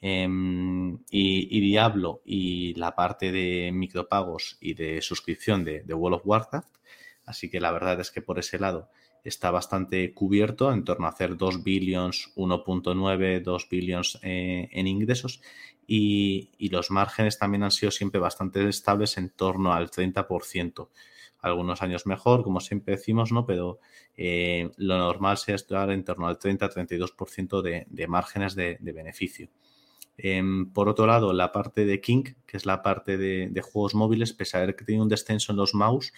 em, 0.00 0.98
y, 1.10 1.60
Diablo 1.60 2.22
y 2.24 2.74
la 2.74 2.94
parte 2.94 3.32
de 3.32 3.70
micropagos 3.72 4.56
y 4.60 4.74
de 4.74 5.02
suscripción 5.02 5.64
de, 5.64 5.82
de 5.82 5.94
World 5.94 6.16
of 6.16 6.26
Warcraft. 6.26 6.76
Así 7.26 7.50
que 7.50 7.60
la 7.60 7.70
verdad 7.70 8.00
es 8.00 8.10
que 8.10 8.22
por 8.22 8.38
ese 8.38 8.58
lado 8.58 8.88
está 9.24 9.50
bastante 9.50 10.12
cubierto, 10.14 10.72
en 10.72 10.84
torno 10.84 11.06
a 11.06 11.10
hacer 11.10 11.36
2 11.36 11.62
billions, 11.62 12.32
1.9, 12.36 13.42
2 13.42 13.68
billions 13.68 14.18
eh, 14.22 14.68
en 14.72 14.86
ingresos. 14.86 15.40
Y, 15.86 16.50
los 16.70 16.90
márgenes 16.90 17.38
también 17.38 17.64
han 17.64 17.72
sido 17.72 17.90
siempre 17.90 18.20
bastante 18.20 18.68
estables 18.68 19.18
en 19.18 19.30
torno 19.30 19.72
al 19.72 19.90
30%. 19.90 20.88
Algunos 21.40 21.82
años 21.82 22.06
mejor, 22.06 22.44
como 22.44 22.60
siempre 22.60 22.96
decimos, 22.96 23.32
¿no? 23.32 23.44
Pero 23.44 23.80
eh, 24.16 24.70
lo 24.76 24.98
normal 24.98 25.38
sea 25.38 25.56
estar 25.56 25.90
en 25.90 26.04
torno 26.04 26.28
al 26.28 26.38
30-32% 26.38 27.62
de, 27.62 27.86
de 27.88 28.06
márgenes 28.06 28.54
de, 28.54 28.78
beneficio. 28.80 29.48
Em, 30.16 30.70
por 30.70 30.88
otro 30.88 31.06
lado, 31.06 31.32
la 31.32 31.50
parte 31.50 31.86
de 31.86 32.00
King, 32.00 32.24
que 32.46 32.56
es 32.56 32.66
la 32.66 32.82
parte 32.82 33.16
de, 33.16 33.48
de 33.50 33.62
juegos 33.62 33.94
móviles, 33.94 34.32
pese 34.32 34.58
a 34.58 34.62
haber 34.62 34.76
tiene 34.76 35.02
un 35.02 35.08
descenso 35.08 35.50
en 35.50 35.56
los 35.56 35.74
mouse, 35.74 36.12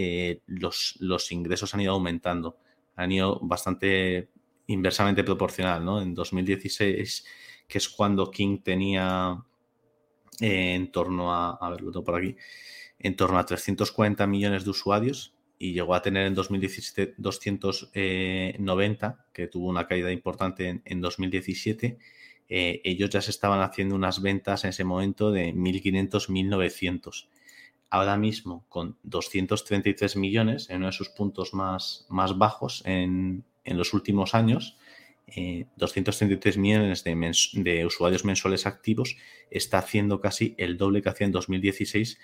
eh, 0.00 0.42
los, 0.46 0.94
los, 1.00 1.32
ingresos 1.32 1.74
han 1.74 1.80
ido 1.80 1.92
aumentando, 1.92 2.56
han 2.94 3.10
ido 3.10 3.40
bastante 3.42 4.30
inversamente 4.68 5.24
proporcional, 5.24 5.84
¿no? 5.84 6.00
En 6.00 6.14
2016, 6.14 7.26
que 7.66 7.78
es 7.78 7.88
cuando 7.88 8.30
King 8.30 8.60
tenía 8.62 9.42
eh, 10.40 10.76
en 10.76 10.92
torno 10.92 11.34
a, 11.34 11.56
a 11.56 11.70
ver, 11.70 11.80
lo 11.80 11.90
tengo 11.90 12.04
por 12.04 12.14
aquí, 12.14 12.36
en 13.00 13.16
torno 13.16 13.40
a 13.40 13.44
340 13.44 14.24
millones 14.28 14.62
de 14.62 14.70
usuarios 14.70 15.34
y 15.58 15.72
llegó 15.72 15.96
a 15.96 16.02
tener 16.02 16.28
en 16.28 16.34
2017 16.36 17.14
290, 17.18 19.26
que 19.32 19.48
tuvo 19.48 19.66
una 19.66 19.88
caída 19.88 20.12
importante 20.12 20.80
en, 20.84 21.00
2017. 21.00 21.98
Eh, 22.48 22.80
ellos 22.84 23.10
ya 23.10 23.20
se 23.20 23.32
estaban 23.32 23.62
haciendo 23.62 23.96
unas 23.96 24.22
ventas 24.22 24.62
en 24.62 24.70
ese 24.70 24.84
momento 24.84 25.32
de 25.32 25.52
1.500, 25.52 26.28
1.900. 26.28 27.26
Ahora 27.90 28.16
mismo, 28.16 28.66
con 28.68 28.98
233 29.04 30.16
millones, 30.16 30.68
en 30.68 30.78
uno 30.78 30.86
de 30.86 30.92
sus 30.92 31.08
puntos 31.08 31.54
más, 31.54 32.06
más 32.08 32.36
bajos 32.36 32.82
en, 32.84 33.44
los 33.64 33.92
últimos 33.94 34.34
años, 34.34 34.76
233 35.76 36.56
eh, 36.56 36.58
millones 36.58 37.04
de, 37.04 37.32
de, 37.54 37.86
usuarios 37.86 38.24
mensuales 38.24 38.66
activos, 38.66 39.16
está 39.50 39.78
haciendo 39.78 40.20
casi 40.20 40.54
el 40.58 40.76
doble 40.76 41.02
que 41.02 41.10
hacía 41.10 41.26
en 41.26 41.32
2016 41.32 42.18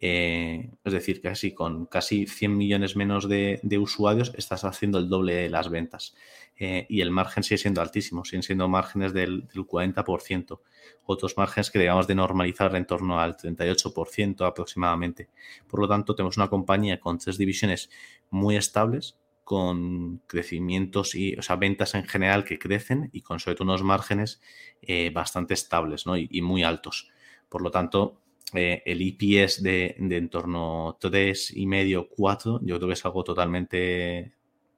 eh, 0.00 0.70
es 0.84 0.92
decir, 0.92 1.20
casi 1.20 1.52
con 1.52 1.86
casi 1.86 2.26
100 2.26 2.56
millones 2.56 2.96
menos 2.96 3.28
de, 3.28 3.60
usuarios 3.80 4.32
estás 4.36 4.64
haciendo 4.64 4.98
el 4.98 5.08
doble 5.08 5.34
de 5.34 5.48
las 5.48 5.70
ventas. 5.70 6.14
Eh, 6.56 6.86
y 6.88 7.00
el 7.00 7.10
margen 7.10 7.42
sigue 7.42 7.58
siendo 7.58 7.80
altísimo, 7.80 8.24
siguen 8.24 8.42
siendo 8.42 8.68
márgenes 8.68 9.12
del, 9.12 9.48
40%. 9.48 10.60
Otros 11.04 11.36
márgenes 11.36 11.70
que 11.70 11.78
debemos 11.78 12.06
de 12.06 12.14
normalizar 12.14 12.74
en 12.76 12.86
torno 12.86 13.20
al 13.20 13.36
38% 13.36 14.46
aproximadamente. 14.46 15.28
Por 15.68 15.80
lo 15.80 15.88
tanto, 15.88 16.14
tenemos 16.14 16.36
una 16.36 16.48
compañía 16.48 17.00
con 17.00 17.18
tres 17.18 17.38
divisiones 17.38 17.90
muy 18.30 18.56
estables, 18.56 19.16
con 19.44 20.22
crecimientos 20.26 21.14
y, 21.14 21.34
o 21.36 21.42
sea, 21.42 21.56
ventas 21.56 21.94
en 21.94 22.04
general 22.04 22.44
que 22.44 22.58
crecen 22.58 23.10
y 23.12 23.20
con 23.20 23.40
sobre 23.40 23.56
todo 23.56 23.64
unos 23.64 23.82
márgenes 23.82 24.40
eh, 24.80 25.10
bastante 25.10 25.52
estables 25.52 26.06
¿no? 26.06 26.16
y, 26.16 26.28
y 26.30 26.40
muy 26.40 26.62
altos. 26.62 27.10
Por 27.50 27.60
lo 27.60 27.70
tanto, 27.70 28.23
eh, 28.52 28.82
el 28.84 29.02
IPS 29.02 29.62
de, 29.62 29.96
de, 29.98 30.16
en 30.16 30.28
torno 30.28 30.98
3,5, 31.00 32.08
4, 32.14 32.60
yo 32.62 32.76
creo 32.76 32.88
que 32.88 32.94
es 32.94 33.04
algo 33.04 33.24
totalmente 33.24 34.34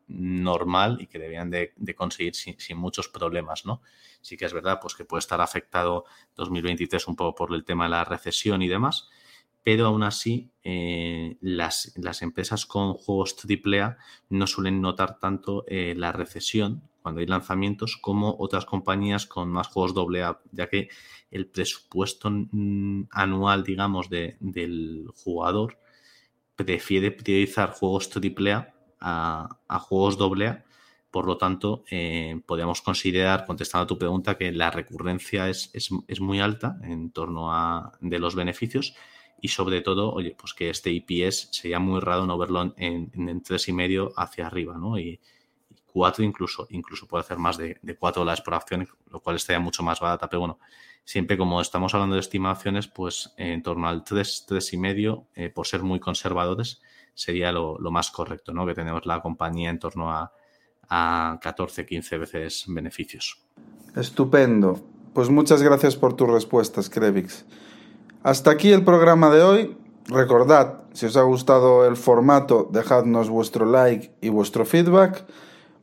normal 0.09 0.99
y 1.01 1.07
que 1.07 1.19
debían 1.19 1.51
de, 1.51 1.73
conseguir 1.97 2.35
sin, 2.35 2.57
muchos 2.77 3.09
problemas, 3.09 3.67
¿no? 3.67 3.83
Sí 4.21 4.37
que 4.37 4.45
es 4.45 4.53
verdad, 4.53 4.79
pues 4.81 4.95
que 4.95 5.05
puede 5.05 5.21
estar 5.21 5.41
afectado 5.41 6.05
2023 6.37 7.09
un 7.09 7.17
poco 7.17 7.35
por 7.35 7.55
el 7.55 7.65
tema 7.65 7.85
de 7.85 7.91
la 7.91 8.05
recesión 8.05 8.63
y 8.63 8.69
demás, 8.69 9.09
pero 9.63 9.87
aún 9.87 10.05
así 10.05 10.51
eh, 10.63 11.37
las, 11.41 11.93
las, 11.97 12.23
empresas 12.23 12.67
con 12.67 12.95
juegos 12.95 13.37
AAA 13.37 13.97
no 14.31 14.47
suelen 14.47 14.81
notar 14.81 15.19
tanto 15.19 15.65
eh, 15.67 15.95
la 15.97 16.13
recesión 16.13 16.83
cuando 17.07 17.21
hay 17.21 17.27
lanzamientos 17.29 17.97
como 17.97 18.35
otras 18.37 18.65
compañías 18.65 19.27
con 19.27 19.49
más 19.49 19.69
juegos 19.69 19.95
AA, 19.97 20.41
ya 20.51 20.69
que 20.69 20.89
el 21.31 21.47
presupuesto 21.47 22.29
mm, 22.29 23.05
anual, 23.13 23.63
digamos, 23.63 24.11
del 24.11 25.07
jugador 25.15 25.79
prefiere 26.57 27.13
priorizar 27.13 27.71
juegos 27.71 28.11
AAA 28.11 28.75
a, 28.99 29.61
a 29.69 29.79
juegos 29.79 30.19
AA. 30.21 30.65
Por 31.13 31.27
lo 31.27 31.37
tanto, 31.39 31.85
eh, 31.93 32.41
podríamos 32.45 32.83
considerar, 32.83 33.47
contestando 33.47 33.85
a 33.85 33.87
tu 33.87 33.99
pregunta, 33.99 34.37
que 34.37 34.51
la 34.51 34.73
recurrencia 34.73 35.49
es, 35.49 35.71
es, 35.73 36.21
muy 36.21 36.41
alta 36.41 36.77
en 36.83 37.13
torno 37.13 37.53
a 37.53 37.93
de 38.01 38.19
los 38.19 38.35
beneficios 38.35 38.97
y 39.41 39.47
sobre 39.47 39.81
todo, 39.81 40.13
oye, 40.13 40.35
pues 40.37 40.55
que 40.55 40.71
este 40.71 40.91
IPS 40.91 41.51
sería 41.53 41.79
muy 41.79 42.01
raro 42.01 42.27
no 42.27 42.37
verlo 42.37 42.75
en, 42.77 43.13
en, 43.15 43.43
y 43.65 43.73
medio 43.73 44.13
hacia 44.17 44.49
arriba, 44.49 44.77
¿no? 44.77 44.99
4 45.97 46.23
incluso, 46.23 46.67
incluso 46.69 47.09
puede 47.09 47.23
hacer 47.23 47.39
más 47.39 47.57
de, 47.57 47.79
de 47.81 47.97
4 47.97 48.21
dólares 48.21 48.43
por 48.43 48.53
acción, 48.53 48.87
lo 49.11 49.21
cual 49.21 49.37
estaría 49.37 49.61
mucho 49.61 49.83
más 49.83 49.99
barata, 49.99 50.29
pero 50.29 50.41
bueno, 50.41 50.59
siempre 51.07 51.39
como 51.39 51.59
estamos 51.59 51.95
hablando 51.95 52.17
de 52.17 52.21
estimaciones, 52.21 52.87
pues 52.87 53.33
en 53.39 53.63
torno 53.63 53.89
al 53.89 54.05
3, 54.05 54.45
3 54.47 54.73
y 54.75 54.77
medio, 54.77 55.25
eh, 55.35 55.49
por 55.49 55.67
ser 55.67 55.83
muy 55.83 55.99
conservadores, 55.99 56.83
sería 57.15 57.51
lo, 57.51 57.79
más 57.91 58.11
correcto, 58.11 58.53
¿no? 58.53 58.67
Que 58.67 58.75
tenemos 58.75 59.07
la 59.07 59.23
compañía 59.23 59.71
en 59.71 59.79
torno 59.79 60.13
a, 60.13 60.35
a 60.91 61.39
14, 61.41 61.87
15 61.87 62.19
veces 62.19 62.65
beneficios. 62.69 63.41
Estupendo. 63.95 64.79
Pues 65.15 65.31
muchas 65.31 65.63
gracias 65.63 65.97
por 65.97 66.15
tus 66.15 66.29
respuestas, 66.29 66.91
Krevix. 66.91 67.47
Hasta 68.23 68.51
aquí 68.51 68.71
el 68.71 68.85
programa 68.85 69.31
de 69.31 69.43
hoy. 69.43 69.79
Recordad, 70.09 70.83
si 70.93 71.07
os 71.07 71.17
ha 71.17 71.23
gustado 71.23 71.87
el 71.87 71.97
formato, 71.97 72.69
dejadnos 72.71 73.31
vuestro 73.31 73.65
like 73.65 74.15
y 74.21 74.29
vuestro 74.29 74.67
feedback. 74.67 75.25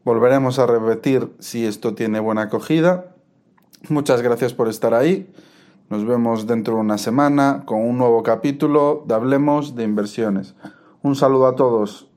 Volveremos 0.06 0.60
a 0.60 0.66
repetir 0.66 1.34
si 1.40 1.66
esto 1.66 1.96
tiene 1.96 2.20
buena 2.20 2.44
acogida. 2.44 3.16
Muchas 3.90 4.22
gracias 4.22 4.54
por 4.54 4.68
estar 4.68 4.94
ahí. 4.94 5.32
Nos 5.90 6.06
vemos 6.06 6.46
dentro 6.46 6.76
de 6.76 6.82
una 6.82 6.98
semana 6.98 7.64
con 7.66 7.82
un 7.82 7.98
nuevo 7.98 8.22
capítulo 8.22 9.06
de 9.08 9.14
Hablemos 9.14 9.76
de 9.76 9.84
Inversiones. 9.84 10.56
Un 11.02 11.16
saludo 11.16 11.48
a 11.48 11.56
todos. 11.56 12.13